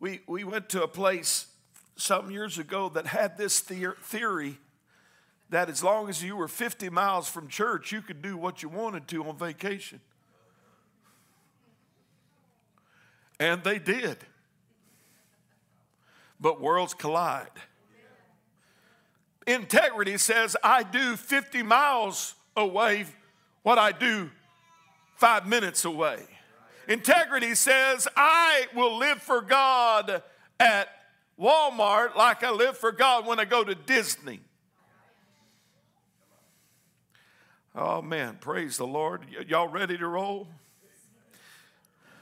We, 0.00 0.20
we 0.26 0.44
went 0.44 0.70
to 0.70 0.82
a 0.82 0.88
place 0.88 1.46
some 2.04 2.30
years 2.30 2.58
ago 2.58 2.90
that 2.90 3.06
had 3.06 3.38
this 3.38 3.60
theory 3.60 4.58
that 5.48 5.70
as 5.70 5.82
long 5.82 6.08
as 6.08 6.22
you 6.22 6.36
were 6.36 6.48
50 6.48 6.90
miles 6.90 7.28
from 7.28 7.48
church, 7.48 7.92
you 7.92 8.02
could 8.02 8.20
do 8.20 8.36
what 8.36 8.62
you 8.62 8.68
wanted 8.68 9.08
to 9.08 9.24
on 9.24 9.38
vacation. 9.38 10.00
And 13.40 13.64
they 13.64 13.78
did. 13.78 14.18
But 16.38 16.60
worlds 16.60 16.92
collide. 16.92 17.48
Integrity 19.46 20.18
says, 20.18 20.56
I 20.62 20.82
do 20.82 21.16
50 21.16 21.62
miles 21.62 22.34
away 22.56 23.06
what 23.62 23.78
I 23.78 23.92
do 23.92 24.30
five 25.16 25.46
minutes 25.46 25.84
away. 25.84 26.20
Integrity 26.86 27.54
says, 27.54 28.06
I 28.14 28.66
will 28.74 28.98
live 28.98 29.22
for 29.22 29.40
God 29.40 30.22
at 30.60 30.88
Walmart 31.38 32.14
like 32.14 32.44
I 32.44 32.50
live 32.50 32.76
for 32.76 32.92
God 32.92 33.26
when 33.26 33.40
I 33.40 33.44
go 33.44 33.64
to 33.64 33.74
Disney. 33.74 34.40
Oh 37.74 38.00
man, 38.00 38.38
praise 38.40 38.76
the 38.76 38.86
Lord. 38.86 39.22
Y- 39.30 39.44
y'all 39.48 39.68
ready 39.68 39.98
to 39.98 40.06
roll? 40.06 40.46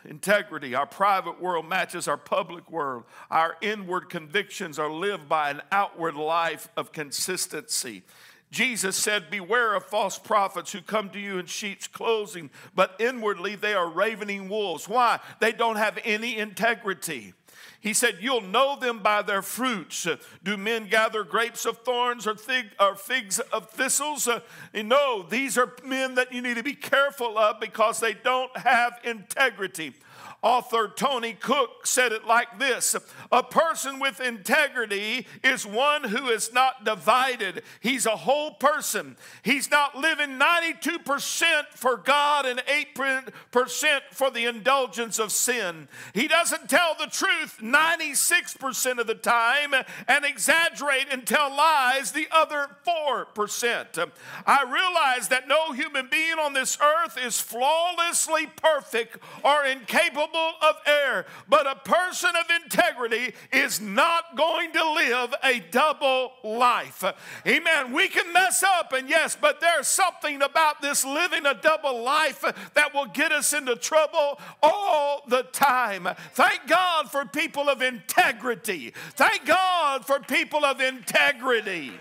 Integrity, 0.05 0.75
our 0.75 0.87
private 0.87 1.40
world 1.40 1.68
matches 1.68 2.09
our 2.09 2.16
public 2.16 2.70
world. 2.70 3.05
Our 3.31 3.57
inward 3.61 4.09
convictions 4.09 4.79
are 4.79 4.90
lived 4.90 5.29
by 5.29 5.51
an 5.51 5.62
outward 5.70 6.16
life 6.16 6.68
of 6.77 6.90
consistency. 6.90 8.03
Jesus 8.51 8.96
said, 8.96 9.31
Beware 9.31 9.75
of 9.75 9.85
false 9.85 10.18
prophets 10.18 10.72
who 10.72 10.83
come 10.83 11.09
to 11.11 11.20
you 11.20 11.38
in 11.38 11.46
sheep's 11.46 11.87
clothing, 11.87 12.51
but 12.75 12.96
inwardly 12.98 13.55
they 13.55 13.75
are 13.75 13.88
ravening 13.88 14.48
wolves. 14.48 14.88
Why? 14.88 15.20
They 15.40 15.53
don't 15.53 15.77
have 15.77 15.98
any 16.05 16.37
integrity. 16.37 17.35
He 17.82 17.94
said, 17.94 18.18
You'll 18.20 18.40
know 18.42 18.78
them 18.78 19.00
by 19.00 19.22
their 19.22 19.42
fruits. 19.42 20.06
Do 20.44 20.56
men 20.56 20.86
gather 20.86 21.24
grapes 21.24 21.66
of 21.66 21.78
thorns 21.78 22.28
or, 22.28 22.36
fig, 22.36 22.66
or 22.78 22.94
figs 22.94 23.40
of 23.40 23.70
thistles? 23.70 24.28
Uh, 24.28 24.40
no, 24.72 25.24
these 25.28 25.58
are 25.58 25.72
men 25.84 26.14
that 26.14 26.32
you 26.32 26.42
need 26.42 26.56
to 26.56 26.62
be 26.62 26.74
careful 26.74 27.36
of 27.36 27.58
because 27.58 27.98
they 27.98 28.14
don't 28.14 28.56
have 28.56 29.00
integrity. 29.02 29.94
Author 30.42 30.88
Tony 30.88 31.35
Cooke 31.35 31.87
said 31.87 32.11
it 32.11 32.26
like 32.26 32.59
this 32.59 32.96
A 33.31 33.44
person 33.44 34.00
with 34.00 34.20
integrity 34.20 35.26
is 35.44 35.64
one 35.64 36.05
who 36.05 36.28
is 36.28 36.52
not 36.52 36.85
divided. 36.85 37.62
He's 37.81 38.07
a 38.07 38.16
whole 38.16 38.50
person. 38.50 39.16
He's 39.44 39.70
not 39.70 39.96
living 39.96 40.40
92% 40.40 41.66
for 41.74 41.96
God 41.96 42.44
and 42.44 42.61
8% 42.61 44.00
for 44.11 44.31
the 44.31 44.46
indulgence 44.46 45.20
of 45.20 45.31
sin. 45.31 45.87
He 46.12 46.26
doesn't 46.26 46.68
tell 46.68 46.96
the 46.98 47.07
truth 47.07 47.59
96% 47.62 48.98
of 48.98 49.07
the 49.07 49.14
time 49.14 49.74
and 50.09 50.24
exaggerate 50.24 51.07
and 51.12 51.24
tell 51.24 51.50
lies 51.50 52.11
the 52.11 52.26
other 52.33 52.66
4%. 52.87 54.11
I 54.44 54.64
realize 54.64 55.28
that 55.28 55.46
no 55.46 55.72
human 55.72 56.09
being 56.11 56.40
on 56.40 56.52
this 56.52 56.78
earth 56.81 57.16
is 57.16 57.38
flawlessly 57.38 58.46
perfect 58.46 59.18
or 59.44 59.64
incapable 59.64 60.31
of 60.34 60.76
error. 60.86 61.26
But 61.48 61.66
a 61.66 61.76
person 61.76 62.30
of 62.36 62.62
integrity 62.64 63.34
is 63.52 63.80
not 63.80 64.36
going 64.36 64.72
to 64.72 64.92
live 64.92 65.34
a 65.42 65.60
double 65.70 66.32
life. 66.44 67.04
Amen. 67.46 67.92
We 67.92 68.08
can 68.08 68.32
mess 68.32 68.62
up, 68.62 68.92
and 68.92 69.08
yes, 69.08 69.36
but 69.40 69.60
there's 69.60 69.88
something 69.88 70.42
about 70.42 70.80
this 70.82 71.04
living 71.04 71.46
a 71.46 71.54
double 71.54 72.02
life 72.02 72.42
that 72.74 72.94
will 72.94 73.06
get 73.06 73.32
us 73.32 73.52
into 73.52 73.76
trouble 73.76 74.40
all 74.62 75.22
the 75.28 75.42
time. 75.52 76.08
Thank 76.32 76.66
God 76.66 77.10
for 77.10 77.24
people 77.24 77.68
of 77.68 77.82
integrity. 77.82 78.92
Thank 79.14 79.46
God 79.46 80.04
for 80.04 80.20
people 80.20 80.64
of 80.64 80.80
integrity. 80.80 81.92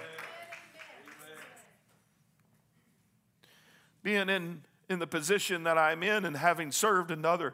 Being 4.03 4.29
in, 4.29 4.61
in 4.89 4.99
the 4.99 5.07
position 5.07 5.63
that 5.63 5.77
I'm 5.77 6.01
in 6.01 6.25
and 6.25 6.35
having 6.35 6.71
served 6.71 7.11
in 7.11 7.23
other 7.23 7.53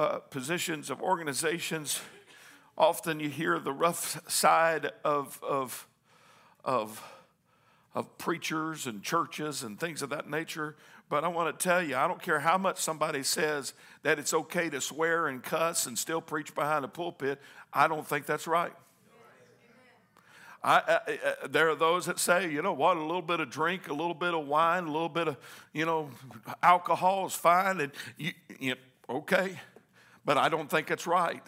uh, 0.00 0.18
positions 0.30 0.88
of 0.88 1.02
organizations, 1.02 2.00
often 2.78 3.20
you 3.20 3.28
hear 3.28 3.58
the 3.58 3.72
rough 3.72 4.18
side 4.30 4.90
of, 5.04 5.38
of, 5.42 5.86
of, 6.64 7.06
of 7.94 8.16
preachers 8.16 8.86
and 8.86 9.02
churches 9.02 9.62
and 9.62 9.78
things 9.78 10.00
of 10.00 10.08
that 10.08 10.26
nature. 10.30 10.74
But 11.10 11.22
I 11.22 11.28
want 11.28 11.58
to 11.58 11.62
tell 11.62 11.82
you, 11.82 11.96
I 11.96 12.08
don't 12.08 12.22
care 12.22 12.40
how 12.40 12.56
much 12.56 12.78
somebody 12.78 13.22
says 13.22 13.74
that 14.02 14.18
it's 14.18 14.32
okay 14.32 14.70
to 14.70 14.80
swear 14.80 15.26
and 15.26 15.42
cuss 15.42 15.84
and 15.84 15.98
still 15.98 16.22
preach 16.22 16.54
behind 16.54 16.82
a 16.86 16.88
pulpit, 16.88 17.38
I 17.70 17.86
don't 17.86 18.06
think 18.06 18.24
that's 18.24 18.46
right. 18.46 18.72
I, 20.64 20.76
I, 20.76 21.00
I, 21.06 21.46
there 21.46 21.68
are 21.68 21.74
those 21.74 22.06
that 22.06 22.18
say, 22.18 22.50
you 22.50 22.62
know 22.62 22.72
what, 22.72 22.96
a 22.96 23.02
little 23.02 23.20
bit 23.20 23.40
of 23.40 23.50
drink, 23.50 23.88
a 23.88 23.92
little 23.92 24.14
bit 24.14 24.32
of 24.32 24.46
wine, 24.46 24.84
a 24.84 24.90
little 24.90 25.10
bit 25.10 25.28
of, 25.28 25.36
you 25.74 25.84
know, 25.84 26.08
alcohol 26.62 27.26
is 27.26 27.34
fine. 27.34 27.80
And 27.80 27.92
you, 28.16 28.32
you 28.58 28.74
okay, 29.10 29.58
but 30.24 30.38
I 30.38 30.48
don't 30.48 30.70
think 30.70 30.90
it's 30.90 31.06
right. 31.06 31.42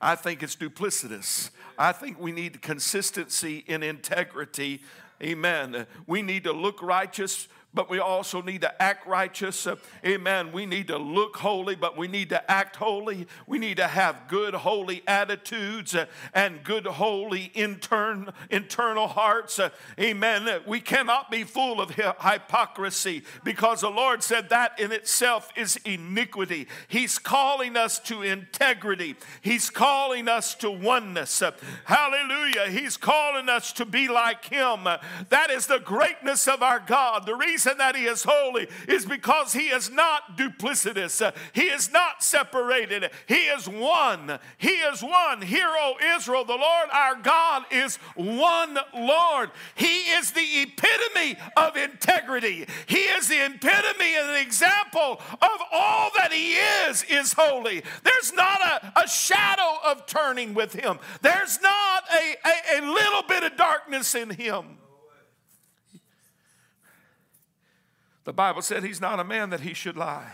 I 0.00 0.14
think 0.14 0.42
it's 0.42 0.56
duplicitous. 0.56 1.50
I 1.78 1.92
think 1.92 2.20
we 2.20 2.32
need 2.32 2.62
consistency 2.62 3.64
in 3.66 3.82
integrity. 3.82 4.82
Amen. 5.22 5.86
We 6.06 6.22
need 6.22 6.44
to 6.44 6.52
look 6.52 6.82
righteous, 6.82 7.48
but 7.76 7.90
we 7.90 8.00
also 8.00 8.40
need 8.40 8.62
to 8.62 8.82
act 8.82 9.06
righteous. 9.06 9.66
Uh, 9.66 9.76
amen. 10.04 10.50
We 10.50 10.64
need 10.64 10.88
to 10.88 10.96
look 10.96 11.36
holy, 11.36 11.76
but 11.76 11.96
we 11.96 12.08
need 12.08 12.30
to 12.30 12.50
act 12.50 12.76
holy. 12.76 13.28
We 13.46 13.58
need 13.58 13.76
to 13.76 13.86
have 13.86 14.26
good, 14.28 14.54
holy 14.54 15.02
attitudes 15.06 15.94
uh, 15.94 16.06
and 16.32 16.64
good, 16.64 16.86
holy 16.86 17.52
intern, 17.54 18.32
internal 18.50 19.06
hearts. 19.06 19.58
Uh, 19.58 19.68
amen. 20.00 20.62
We 20.66 20.80
cannot 20.80 21.30
be 21.30 21.44
full 21.44 21.80
of 21.80 21.90
hypocrisy 21.90 23.22
because 23.44 23.82
the 23.82 23.90
Lord 23.90 24.22
said 24.22 24.48
that 24.48 24.80
in 24.80 24.90
itself 24.90 25.52
is 25.54 25.76
iniquity. 25.84 26.68
He's 26.88 27.18
calling 27.18 27.76
us 27.76 27.98
to 28.00 28.22
integrity, 28.22 29.16
He's 29.42 29.68
calling 29.68 30.28
us 30.28 30.54
to 30.56 30.70
oneness. 30.70 31.42
Hallelujah. 31.84 32.70
He's 32.70 32.96
calling 32.96 33.50
us 33.50 33.72
to 33.74 33.84
be 33.84 34.08
like 34.08 34.46
Him. 34.46 34.84
That 35.28 35.50
is 35.50 35.66
the 35.66 35.78
greatness 35.78 36.48
of 36.48 36.62
our 36.62 36.80
God. 36.80 37.26
The 37.26 37.34
reason 37.34 37.65
reason 37.66 37.78
that 37.78 37.96
he 37.96 38.04
is 38.04 38.24
holy 38.26 38.68
is 38.88 39.04
because 39.04 39.52
he 39.52 39.68
is 39.68 39.90
not 39.90 40.36
duplicitous. 40.36 41.34
He 41.52 41.62
is 41.62 41.92
not 41.92 42.22
separated. 42.22 43.10
He 43.26 43.34
is 43.34 43.68
one. 43.68 44.38
He 44.58 44.68
is 44.68 45.02
one. 45.02 45.42
Hear, 45.42 45.68
O 45.68 45.94
Israel, 46.16 46.44
the 46.44 46.52
Lord 46.52 46.88
our 46.92 47.16
God 47.16 47.64
is 47.70 47.96
one 48.14 48.78
Lord. 48.94 49.50
He 49.74 50.10
is 50.12 50.32
the 50.32 50.62
epitome 50.62 51.36
of 51.56 51.76
integrity. 51.76 52.66
He 52.86 52.96
is 52.96 53.28
the 53.28 53.44
epitome 53.44 54.16
and 54.16 54.30
an 54.30 54.36
example 54.36 55.20
of 55.32 55.60
all 55.72 56.10
that 56.16 56.32
he 56.32 56.54
is, 56.54 57.04
is 57.08 57.32
holy. 57.32 57.82
There's 58.04 58.32
not 58.32 58.60
a, 58.62 59.00
a 59.04 59.08
shadow 59.08 59.78
of 59.84 60.06
turning 60.06 60.54
with 60.54 60.72
him. 60.72 60.98
There's 61.22 61.60
not 61.60 62.04
a, 62.12 62.36
a, 62.44 62.80
a 62.80 62.92
little 62.92 63.22
bit 63.22 63.42
of 63.44 63.56
darkness 63.56 64.14
in 64.14 64.30
him. 64.30 64.78
The 68.26 68.32
Bible 68.32 68.60
said 68.60 68.82
he's 68.82 69.00
not 69.00 69.20
a 69.20 69.24
man 69.24 69.50
that 69.50 69.60
he 69.60 69.72
should 69.72 69.96
lie. 69.96 70.32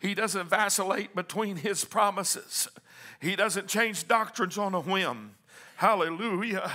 He 0.00 0.12
doesn't 0.12 0.50
vacillate 0.50 1.14
between 1.14 1.54
his 1.54 1.84
promises. 1.84 2.66
He 3.20 3.36
doesn't 3.36 3.68
change 3.68 4.08
doctrines 4.08 4.58
on 4.58 4.74
a 4.74 4.80
whim. 4.80 5.36
Hallelujah. 5.76 6.70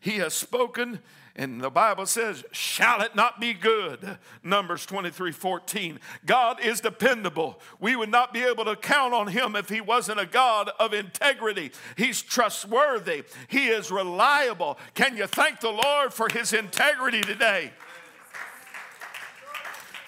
He 0.00 0.18
has 0.18 0.34
spoken, 0.34 0.98
and 1.36 1.60
the 1.60 1.70
Bible 1.70 2.04
says, 2.04 2.44
Shall 2.52 3.00
it 3.00 3.14
not 3.14 3.40
be 3.40 3.54
good? 3.54 4.18
Numbers 4.42 4.84
23 4.84 5.32
14. 5.32 5.98
God 6.26 6.60
is 6.60 6.80
dependable. 6.80 7.60
We 7.80 7.96
would 7.96 8.10
not 8.10 8.34
be 8.34 8.42
able 8.42 8.66
to 8.66 8.76
count 8.76 9.14
on 9.14 9.28
him 9.28 9.56
if 9.56 9.68
he 9.70 9.80
wasn't 9.80 10.20
a 10.20 10.26
God 10.26 10.70
of 10.78 10.92
integrity. 10.92 11.70
He's 11.96 12.20
trustworthy, 12.20 13.24
he 13.48 13.68
is 13.68 13.90
reliable. 13.90 14.78
Can 14.94 15.16
you 15.16 15.26
thank 15.26 15.60
the 15.60 15.70
Lord 15.70 16.12
for 16.12 16.28
his 16.28 16.52
integrity 16.52 17.22
today? 17.22 17.72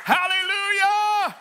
Hallelujah. 0.06 1.34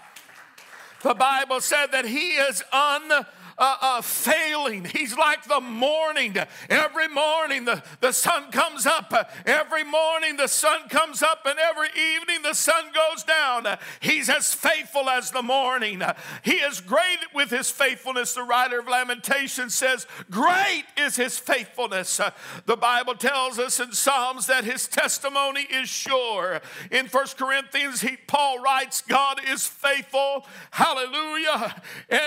The 1.04 1.14
Bible 1.14 1.62
said 1.62 1.92
that 1.92 2.06
he 2.06 2.30
is 2.32 2.64
un 2.74 3.26
uh, 3.58 3.78
uh, 3.82 4.02
failing. 4.02 4.86
He's 4.86 5.18
like 5.18 5.46
the 5.46 5.62
morning. 5.62 6.36
Every 6.70 7.08
morning 7.08 7.66
the, 7.66 7.82
the 8.02 8.12
sun 8.12 8.52
comes 8.52 8.86
up. 8.86 9.14
Every 9.46 9.84
morning 9.84 10.36
the 10.38 10.48
sun 10.48 10.90
comes 10.90 11.24
up, 11.24 11.46
and 11.46 11.58
every 11.58 11.88
evening 11.90 12.42
the 12.44 12.54
sun 12.54 12.86
goes 12.94 13.24
down. 13.24 13.66
He's 14.02 14.30
as 14.30 14.54
faithful 14.54 15.10
as 15.10 15.32
the 15.32 15.42
morning. 15.42 16.02
He 16.44 16.56
is 16.56 16.82
great 16.82 17.20
with 17.34 17.50
his 17.50 17.70
faithfulness. 17.70 18.34
The 18.34 18.44
writer 18.44 18.80
of 18.80 18.88
Lamentations 18.88 19.74
says, 19.74 20.06
Great 20.30 20.84
is 20.98 21.16
his 21.16 21.38
faithfulness. 21.38 22.20
The 22.66 22.78
Bible 22.78 23.16
tells 23.16 23.58
us 23.58 23.80
in 23.80 23.94
Psalms 23.94 24.48
that 24.48 24.66
his 24.66 24.88
testimony 24.88 25.62
is 25.62 25.88
sure. 25.88 26.62
In 26.92 27.08
First 27.08 27.38
Corinthians, 27.38 28.02
he, 28.02 28.18
Paul 28.28 28.60
writes, 28.60 29.02
God 29.02 29.40
is 29.48 29.66
faithful. 29.66 30.46
Hallelujah. 30.72 31.82
And, 32.10 32.22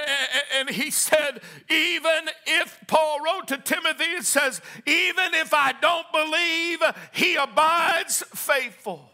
and 0.58 0.70
he 0.70 0.90
said, 0.90 1.17
said, 1.18 1.40
even 1.70 2.30
if 2.46 2.78
Paul 2.86 3.18
wrote 3.24 3.48
to 3.48 3.58
Timothy, 3.58 4.04
it 4.04 4.24
says, 4.24 4.60
even 4.86 5.34
if 5.34 5.52
I 5.52 5.72
don't 5.72 6.06
believe, 6.12 6.82
he 7.12 7.36
abides 7.36 8.22
faithful. 8.34 9.10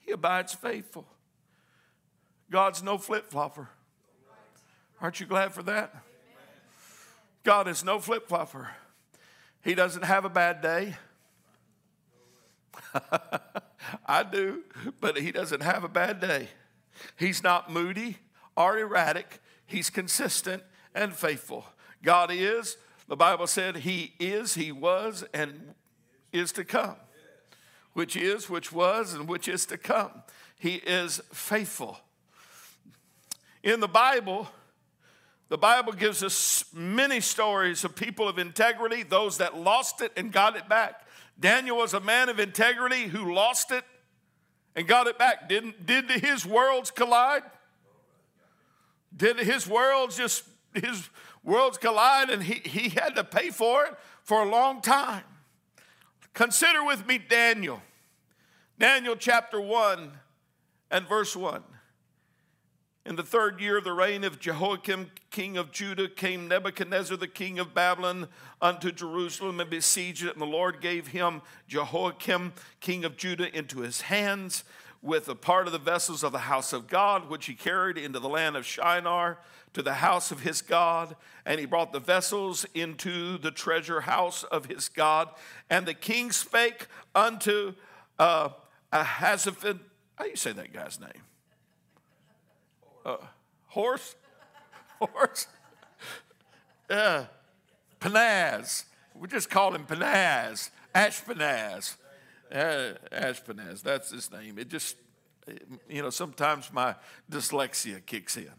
He 0.00 0.12
abides 0.12 0.54
faithful. 0.54 1.06
God's 2.50 2.82
no 2.82 2.98
flip 2.98 3.30
flopper. 3.30 3.68
Aren't 5.00 5.20
you 5.20 5.26
glad 5.26 5.52
for 5.52 5.62
that? 5.64 5.94
God 7.42 7.68
is 7.68 7.84
no 7.84 7.98
flip 7.98 8.28
flopper. 8.28 8.70
He 9.62 9.74
doesn't 9.74 10.04
have 10.04 10.24
a 10.24 10.28
bad 10.28 10.60
day. 10.60 10.96
I 14.06 14.22
do, 14.24 14.64
but 15.00 15.16
he 15.16 15.32
doesn't 15.32 15.62
have 15.62 15.84
a 15.84 15.88
bad 15.88 16.20
day. 16.20 16.48
He's 17.16 17.42
not 17.42 17.70
moody 17.70 18.18
or 18.56 18.78
erratic. 18.78 19.40
He's 19.70 19.88
consistent 19.88 20.64
and 20.96 21.14
faithful. 21.14 21.64
God 22.02 22.30
is, 22.32 22.76
the 23.06 23.16
Bible 23.16 23.46
said, 23.46 23.76
He 23.76 24.14
is, 24.18 24.54
He 24.54 24.72
was, 24.72 25.24
and 25.32 25.74
is 26.32 26.50
to 26.52 26.64
come. 26.64 26.96
Which 27.92 28.16
is, 28.16 28.50
which 28.50 28.72
was, 28.72 29.14
and 29.14 29.28
which 29.28 29.46
is 29.46 29.66
to 29.66 29.78
come. 29.78 30.10
He 30.58 30.74
is 30.74 31.20
faithful. 31.32 32.00
In 33.62 33.78
the 33.78 33.88
Bible, 33.88 34.48
the 35.48 35.58
Bible 35.58 35.92
gives 35.92 36.24
us 36.24 36.64
many 36.72 37.20
stories 37.20 37.84
of 37.84 37.94
people 37.94 38.28
of 38.28 38.38
integrity, 38.38 39.04
those 39.04 39.38
that 39.38 39.56
lost 39.56 40.00
it 40.00 40.12
and 40.16 40.32
got 40.32 40.56
it 40.56 40.68
back. 40.68 41.06
Daniel 41.38 41.76
was 41.76 41.94
a 41.94 42.00
man 42.00 42.28
of 42.28 42.40
integrity 42.40 43.04
who 43.04 43.32
lost 43.32 43.70
it 43.70 43.84
and 44.74 44.88
got 44.88 45.06
it 45.06 45.16
back. 45.16 45.48
Didn't, 45.48 45.86
did 45.86 46.10
his 46.10 46.44
worlds 46.44 46.90
collide? 46.90 47.42
Did 49.16 49.38
his 49.38 49.66
worlds 49.66 50.16
just, 50.16 50.44
his 50.74 51.08
worlds 51.42 51.78
collide 51.78 52.30
and 52.30 52.42
he, 52.42 52.54
he 52.68 52.90
had 52.90 53.16
to 53.16 53.24
pay 53.24 53.50
for 53.50 53.84
it 53.84 53.94
for 54.22 54.42
a 54.42 54.48
long 54.48 54.80
time? 54.80 55.24
Consider 56.34 56.84
with 56.84 57.06
me 57.06 57.18
Daniel. 57.18 57.82
Daniel 58.78 59.16
chapter 59.16 59.60
1 59.60 60.12
and 60.90 61.08
verse 61.08 61.36
1. 61.36 61.62
In 63.06 63.16
the 63.16 63.22
third 63.22 63.60
year 63.60 63.78
of 63.78 63.84
the 63.84 63.92
reign 63.92 64.24
of 64.24 64.38
Jehoiakim, 64.38 65.10
king 65.30 65.56
of 65.56 65.72
Judah, 65.72 66.08
came 66.08 66.46
Nebuchadnezzar, 66.48 67.16
the 67.16 67.26
king 67.26 67.58
of 67.58 67.74
Babylon, 67.74 68.28
unto 68.60 68.92
Jerusalem 68.92 69.58
and 69.58 69.70
besieged 69.70 70.24
it. 70.24 70.32
And 70.32 70.40
the 70.40 70.46
Lord 70.46 70.80
gave 70.80 71.08
him, 71.08 71.40
Jehoiakim, 71.66 72.52
king 72.80 73.04
of 73.04 73.16
Judah, 73.16 73.54
into 73.56 73.80
his 73.80 74.02
hands 74.02 74.64
with 75.02 75.28
a 75.28 75.34
part 75.34 75.66
of 75.66 75.72
the 75.72 75.78
vessels 75.78 76.22
of 76.22 76.32
the 76.32 76.38
house 76.38 76.72
of 76.72 76.86
God, 76.86 77.30
which 77.30 77.46
he 77.46 77.54
carried 77.54 77.96
into 77.96 78.18
the 78.18 78.28
land 78.28 78.56
of 78.56 78.66
Shinar 78.66 79.38
to 79.72 79.82
the 79.82 79.94
house 79.94 80.30
of 80.30 80.40
his 80.40 80.62
God. 80.62 81.16
And 81.46 81.58
he 81.58 81.66
brought 81.66 81.92
the 81.92 82.00
vessels 82.00 82.66
into 82.74 83.38
the 83.38 83.50
treasure 83.50 84.02
house 84.02 84.44
of 84.44 84.66
his 84.66 84.88
God. 84.88 85.30
And 85.68 85.86
the 85.86 85.94
king 85.94 86.32
spake 86.32 86.86
unto 87.14 87.74
uh. 88.18 88.50
How 88.92 89.36
do 89.36 90.28
you 90.28 90.36
say 90.36 90.50
that 90.52 90.72
guy's 90.72 90.98
name? 91.00 91.22
Uh, 93.06 93.18
horse? 93.68 94.16
Horse? 94.98 95.46
Uh, 96.90 97.26
Panaz. 98.00 98.84
We 99.14 99.28
just 99.28 99.48
call 99.48 99.74
him 99.74 99.86
Panaz. 99.86 100.70
Ashpenaz. 100.92 101.94
Ashpenaz, 102.52 103.82
that's 103.82 104.10
his 104.10 104.30
name. 104.30 104.58
It 104.58 104.68
just, 104.68 104.96
you 105.88 106.02
know, 106.02 106.10
sometimes 106.10 106.72
my 106.72 106.94
dyslexia 107.30 108.04
kicks 108.04 108.36
in. 108.36 108.50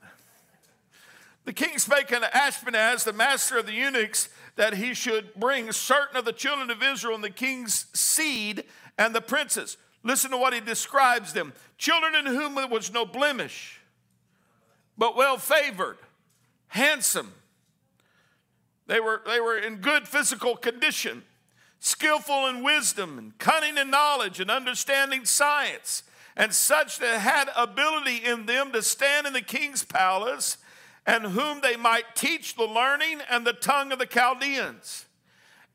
The 1.44 1.54
king 1.54 1.78
spake 1.80 2.14
unto 2.14 2.28
Ashpenaz, 2.28 3.04
the 3.04 3.14
master 3.14 3.58
of 3.58 3.66
the 3.66 3.74
eunuchs, 3.74 4.30
that 4.56 4.76
he 4.76 4.94
should 4.94 5.34
bring 5.36 5.72
certain 5.72 6.18
of 6.18 6.26
the 6.26 6.34
children 6.34 6.70
of 6.70 6.84
Israel 6.84 7.16
and 7.16 7.24
the 7.24 7.30
king's 7.30 7.88
seed 7.94 8.64
and 8.98 9.16
the 9.16 9.22
princes. 9.22 9.78
Listen 10.04 10.32
to 10.32 10.38
what 10.38 10.54
he 10.54 10.60
describes 10.60 11.34
them 11.34 11.54
children 11.78 12.16
in 12.16 12.26
whom 12.26 12.56
there 12.56 12.68
was 12.68 12.94
no 12.94 13.06
blemish, 13.06 13.80
but 14.98 15.16
well 15.16 15.38
favored, 15.38 15.98
handsome. 16.68 17.34
They 18.88 19.00
were, 19.00 19.22
they 19.26 19.40
were 19.40 19.58
in 19.58 19.78
good 19.78 20.08
physical 20.08 20.56
condition 20.56 21.24
skillful 21.82 22.46
in 22.46 22.64
wisdom 22.64 23.18
and 23.18 23.38
cunning 23.40 23.78
in 23.78 23.90
knowledge 23.90 24.40
and 24.40 24.50
understanding 24.50 25.26
science, 25.26 26.04
and 26.38 26.54
such 26.54 27.00
that 27.00 27.20
had 27.20 27.50
ability 27.58 28.18
in 28.18 28.46
them 28.46 28.72
to 28.72 28.82
stand 28.82 29.28
in 29.28 29.34
the 29.34 29.42
king's 29.42 29.84
palace, 29.84 30.58
and 31.06 31.26
whom 31.26 31.60
they 31.62 31.76
might 31.76 32.16
teach 32.16 32.56
the 32.56 32.64
learning 32.64 33.20
and 33.30 33.46
the 33.46 33.52
tongue 33.52 33.92
of 33.92 33.98
the 33.98 34.06
Chaldeans. 34.06 35.06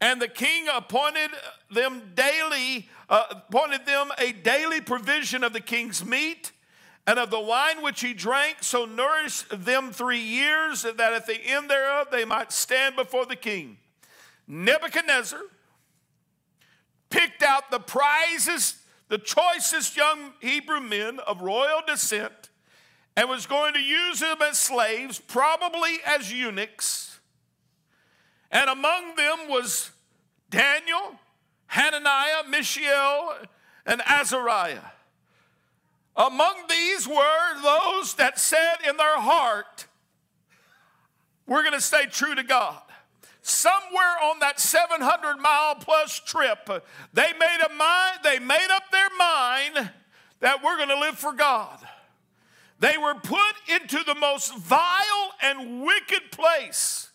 And 0.01 0.23
the 0.23 0.29
king 0.29 0.69
appointed 0.73 1.31
them 1.71 2.13
daily, 2.15 2.89
uh, 3.11 3.25
appointed 3.31 3.85
them 3.85 4.11
a 4.17 4.31
daily 4.31 4.81
provision 4.81 5.43
of 5.43 5.53
the 5.53 5.61
king's 5.61 6.05
meat 6.05 6.53
and 7.05 7.19
of 7.19 7.31
the 7.31 7.41
wine 7.41 7.83
which 7.83 8.01
he 8.01 8.15
drank, 8.15 8.59
so 8.61 8.85
nourished 8.85 9.47
them 9.65 9.93
three 9.93 10.21
years, 10.21 10.83
that 10.83 11.13
at 11.13 11.27
the 11.27 11.41
end 11.45 11.69
thereof 11.69 12.09
they 12.13 12.25
might 12.25 12.53
stand 12.53 12.95
before 12.95 13.27
the 13.27 13.37
king. 13.37 13.79
Nebuchadnezzar, 14.47 15.41
picked 17.11 17.43
out 17.43 17.71
the 17.71 17.81
prizes 17.81 18.77
the 19.09 19.19
choicest 19.19 19.97
young 19.97 20.33
Hebrew 20.41 20.81
men 20.81 21.21
of 21.21 21.41
royal 21.41 21.81
descent 21.87 22.51
and 23.17 23.29
was 23.29 23.47
going 23.47 23.75
to 23.75 23.81
use 23.81 24.21
them 24.21 24.39
as 24.43 24.59
slaves, 24.59 25.19
probably 25.19 25.99
as 26.05 26.33
eunuchs. 26.33 27.21
And 28.51 28.69
among 28.69 29.15
them 29.17 29.49
was 29.49 29.91
Daniel, 30.51 31.19
Hananiah, 31.69 32.49
Mishael, 32.49 33.37
and 33.87 34.03
Azariah. 34.07 34.81
Among 36.17 36.55
these 36.69 37.07
were 37.07 37.63
those 37.63 38.15
that 38.15 38.39
said 38.39 38.77
in 38.89 38.97
their 38.97 39.21
heart, 39.21 39.87
We're 41.47 41.63
going 41.63 41.75
to 41.75 41.81
stay 41.81 42.07
true 42.07 42.35
to 42.35 42.43
God. 42.43 42.83
Somewhere 43.49 44.17
on 44.25 44.41
that 44.41 44.59
700 44.59 45.37
mile 45.37 45.77
plus 45.77 46.19
trip, 46.19 46.69
they 47.13 47.33
made 47.39 47.59
a 47.65 47.73
mind, 47.75 48.19
they 48.25 48.41
made 48.41 48.67
up 48.73 48.91
their 48.91 49.09
mind 49.17 49.93
that 50.41 50.65
we're 50.65 50.77
going 50.77 50.89
to 50.89 50.99
live 50.99 51.17
for 51.17 51.33
God. 51.33 51.79
They 52.81 52.99
were 52.99 53.15
put 53.15 53.55
into 53.69 54.03
the 54.03 54.17
most 54.17 54.53
vile 54.59 55.31
and 55.41 55.85
wicked 55.85 56.33
place. 56.33 57.11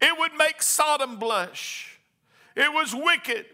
It 0.00 0.16
would 0.16 0.34
make 0.38 0.62
Sodom 0.62 1.18
blush. 1.18 1.98
It 2.54 2.72
was 2.72 2.94
wicked. 2.94 3.46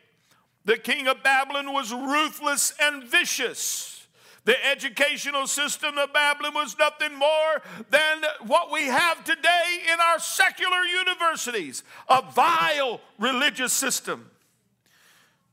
The 0.66 0.76
king 0.76 1.08
of 1.08 1.22
Babylon 1.22 1.72
was 1.72 1.90
ruthless 1.90 2.74
and 2.78 3.02
vicious. 3.02 3.99
The 4.44 4.56
educational 4.66 5.46
system 5.46 5.98
of 5.98 6.12
Babylon 6.12 6.54
was 6.54 6.76
nothing 6.78 7.14
more 7.14 7.62
than 7.90 8.22
what 8.46 8.72
we 8.72 8.84
have 8.84 9.22
today 9.22 9.82
in 9.92 10.00
our 10.00 10.18
secular 10.18 10.82
universities 10.84 11.82
a 12.08 12.22
vile 12.22 13.00
religious 13.18 13.72
system. 13.72 14.30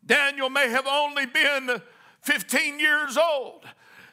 Daniel 0.06 0.50
may 0.50 0.70
have 0.70 0.88
only 0.88 1.26
been 1.26 1.82
15 2.22 2.80
years 2.80 3.18
old. 3.18 3.66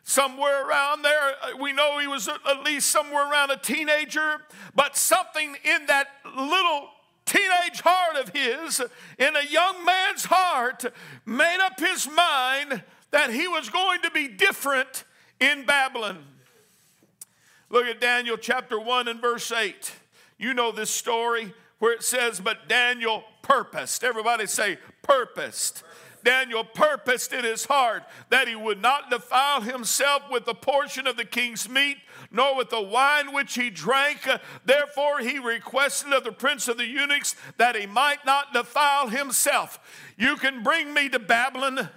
Somewhere 0.03 0.69
around 0.69 1.03
there, 1.03 1.35
uh, 1.43 1.57
we 1.59 1.73
know 1.73 1.99
he 1.99 2.07
was 2.07 2.29
at 2.29 2.63
least 2.63 2.91
somewhere 2.91 3.31
around 3.31 3.51
a 3.51 3.57
teenager, 3.57 4.37
but 4.75 4.99
something 4.99 5.57
in 5.65 5.87
that 5.87 6.09
little 6.37 6.91
teenage 7.25 7.81
heart 7.81 8.17
of 8.17 8.29
his, 8.29 8.81
in 9.19 9.35
a 9.35 9.45
young 9.49 9.83
man's 9.85 10.27
heart, 10.27 10.85
made 11.25 11.59
up 11.61 11.81
his 11.81 12.07
mind 12.11 12.83
that 13.15 13.31
he 13.31 13.47
was 13.47 13.71
going 13.71 14.01
to 14.01 14.11
be 14.11 14.27
different 14.27 15.05
in 15.39 15.65
Babylon. 15.65 16.19
Look 17.71 17.87
at 17.87 18.01
Daniel 18.01 18.37
chapter 18.37 18.79
1 18.79 19.07
and 19.07 19.21
verse 19.21 19.53
8. 19.53 19.93
You 20.37 20.53
know 20.53 20.73
this 20.73 20.91
story 20.91 21.55
where 21.79 21.93
it 21.93 22.03
says, 22.03 22.41
But 22.41 22.69
Daniel 22.69 23.23
purposed. 23.41 24.03
Everybody 24.03 24.47
say, 24.47 24.79
purposed. 25.03 25.85
Daniel 26.25 26.65
purposed 26.65 27.33
in 27.33 27.45
his 27.45 27.67
heart 27.67 28.03
that 28.31 28.49
he 28.49 28.57
would 28.57 28.83
not 28.83 29.11
defile 29.11 29.61
himself 29.61 30.25
with 30.29 30.45
the 30.45 30.55
portion 30.55 31.07
of 31.07 31.17
the 31.17 31.25
king's 31.25 31.69
meat, 31.69 31.99
nor 32.33 32.57
with 32.57 32.71
the 32.71 32.83
wine 32.83 33.33
which 33.33 33.55
he 33.55 33.71
drank. 33.71 34.27
Therefore, 34.65 35.21
he 35.21 35.39
requested 35.39 36.13
of 36.13 36.25
the 36.25 36.33
prince 36.33 36.67
of 36.67 36.79
the 36.79 36.87
eunuchs 36.87 37.37
that 37.59 37.77
he 37.77 37.87
might 37.87 38.27
not 38.27 38.53
defile 38.53 39.07
himself. 39.07 39.79
You 40.19 40.35
can 40.37 40.65
bring 40.65 40.93
me 40.93 41.09
to 41.11 41.21
Babylon. 41.21 41.91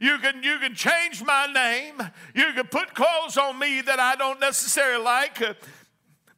You 0.00 0.18
can, 0.18 0.42
you 0.42 0.58
can 0.58 0.74
change 0.74 1.22
my 1.22 1.46
name. 1.46 2.02
You 2.34 2.52
can 2.54 2.66
put 2.66 2.94
clothes 2.94 3.36
on 3.36 3.58
me 3.58 3.80
that 3.82 4.00
I 4.00 4.16
don't 4.16 4.40
necessarily 4.40 5.02
like. 5.02 5.38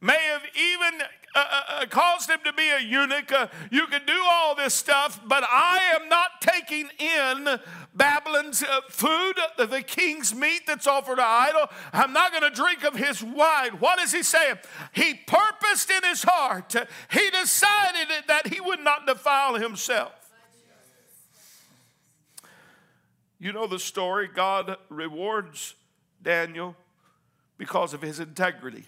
may 0.01 0.17
have 0.31 0.43
even 0.55 1.01
uh, 1.33 1.39
uh, 1.39 1.61
uh, 1.69 1.85
caused 1.85 2.29
him 2.29 2.39
to 2.43 2.51
be 2.51 2.67
a 2.69 2.79
eunuch. 2.79 3.31
Uh, 3.31 3.47
you 3.71 3.87
can 3.87 4.01
do 4.05 4.21
all 4.29 4.53
this 4.53 4.73
stuff, 4.73 5.19
but 5.25 5.43
I 5.49 5.95
am 5.95 6.09
not 6.09 6.41
taking 6.41 6.89
in 6.99 7.59
Babylon's 7.95 8.61
uh, 8.63 8.81
food, 8.89 9.35
the, 9.57 9.65
the 9.65 9.81
king's 9.81 10.35
meat 10.35 10.63
that's 10.67 10.87
offered 10.87 11.17
to 11.17 11.23
idol. 11.23 11.67
I'm 11.93 12.11
not 12.11 12.31
going 12.31 12.43
to 12.43 12.49
drink 12.49 12.83
of 12.83 12.95
his 12.95 13.23
wine. 13.23 13.71
What 13.79 13.99
is 13.99 14.11
he 14.11 14.23
saying? 14.23 14.57
He 14.91 15.13
purposed 15.13 15.89
in 15.89 16.03
his 16.03 16.23
heart, 16.23 16.75
he 17.09 17.29
decided 17.29 18.09
that 18.27 18.47
he 18.47 18.59
would 18.59 18.81
not 18.81 19.07
defile 19.07 19.55
himself. 19.55 20.20
You 23.41 23.51
know 23.51 23.65
the 23.65 23.79
story. 23.79 24.29
God 24.31 24.77
rewards 24.89 25.73
Daniel 26.21 26.75
because 27.57 27.91
of 27.95 28.03
his 28.03 28.19
integrity. 28.19 28.85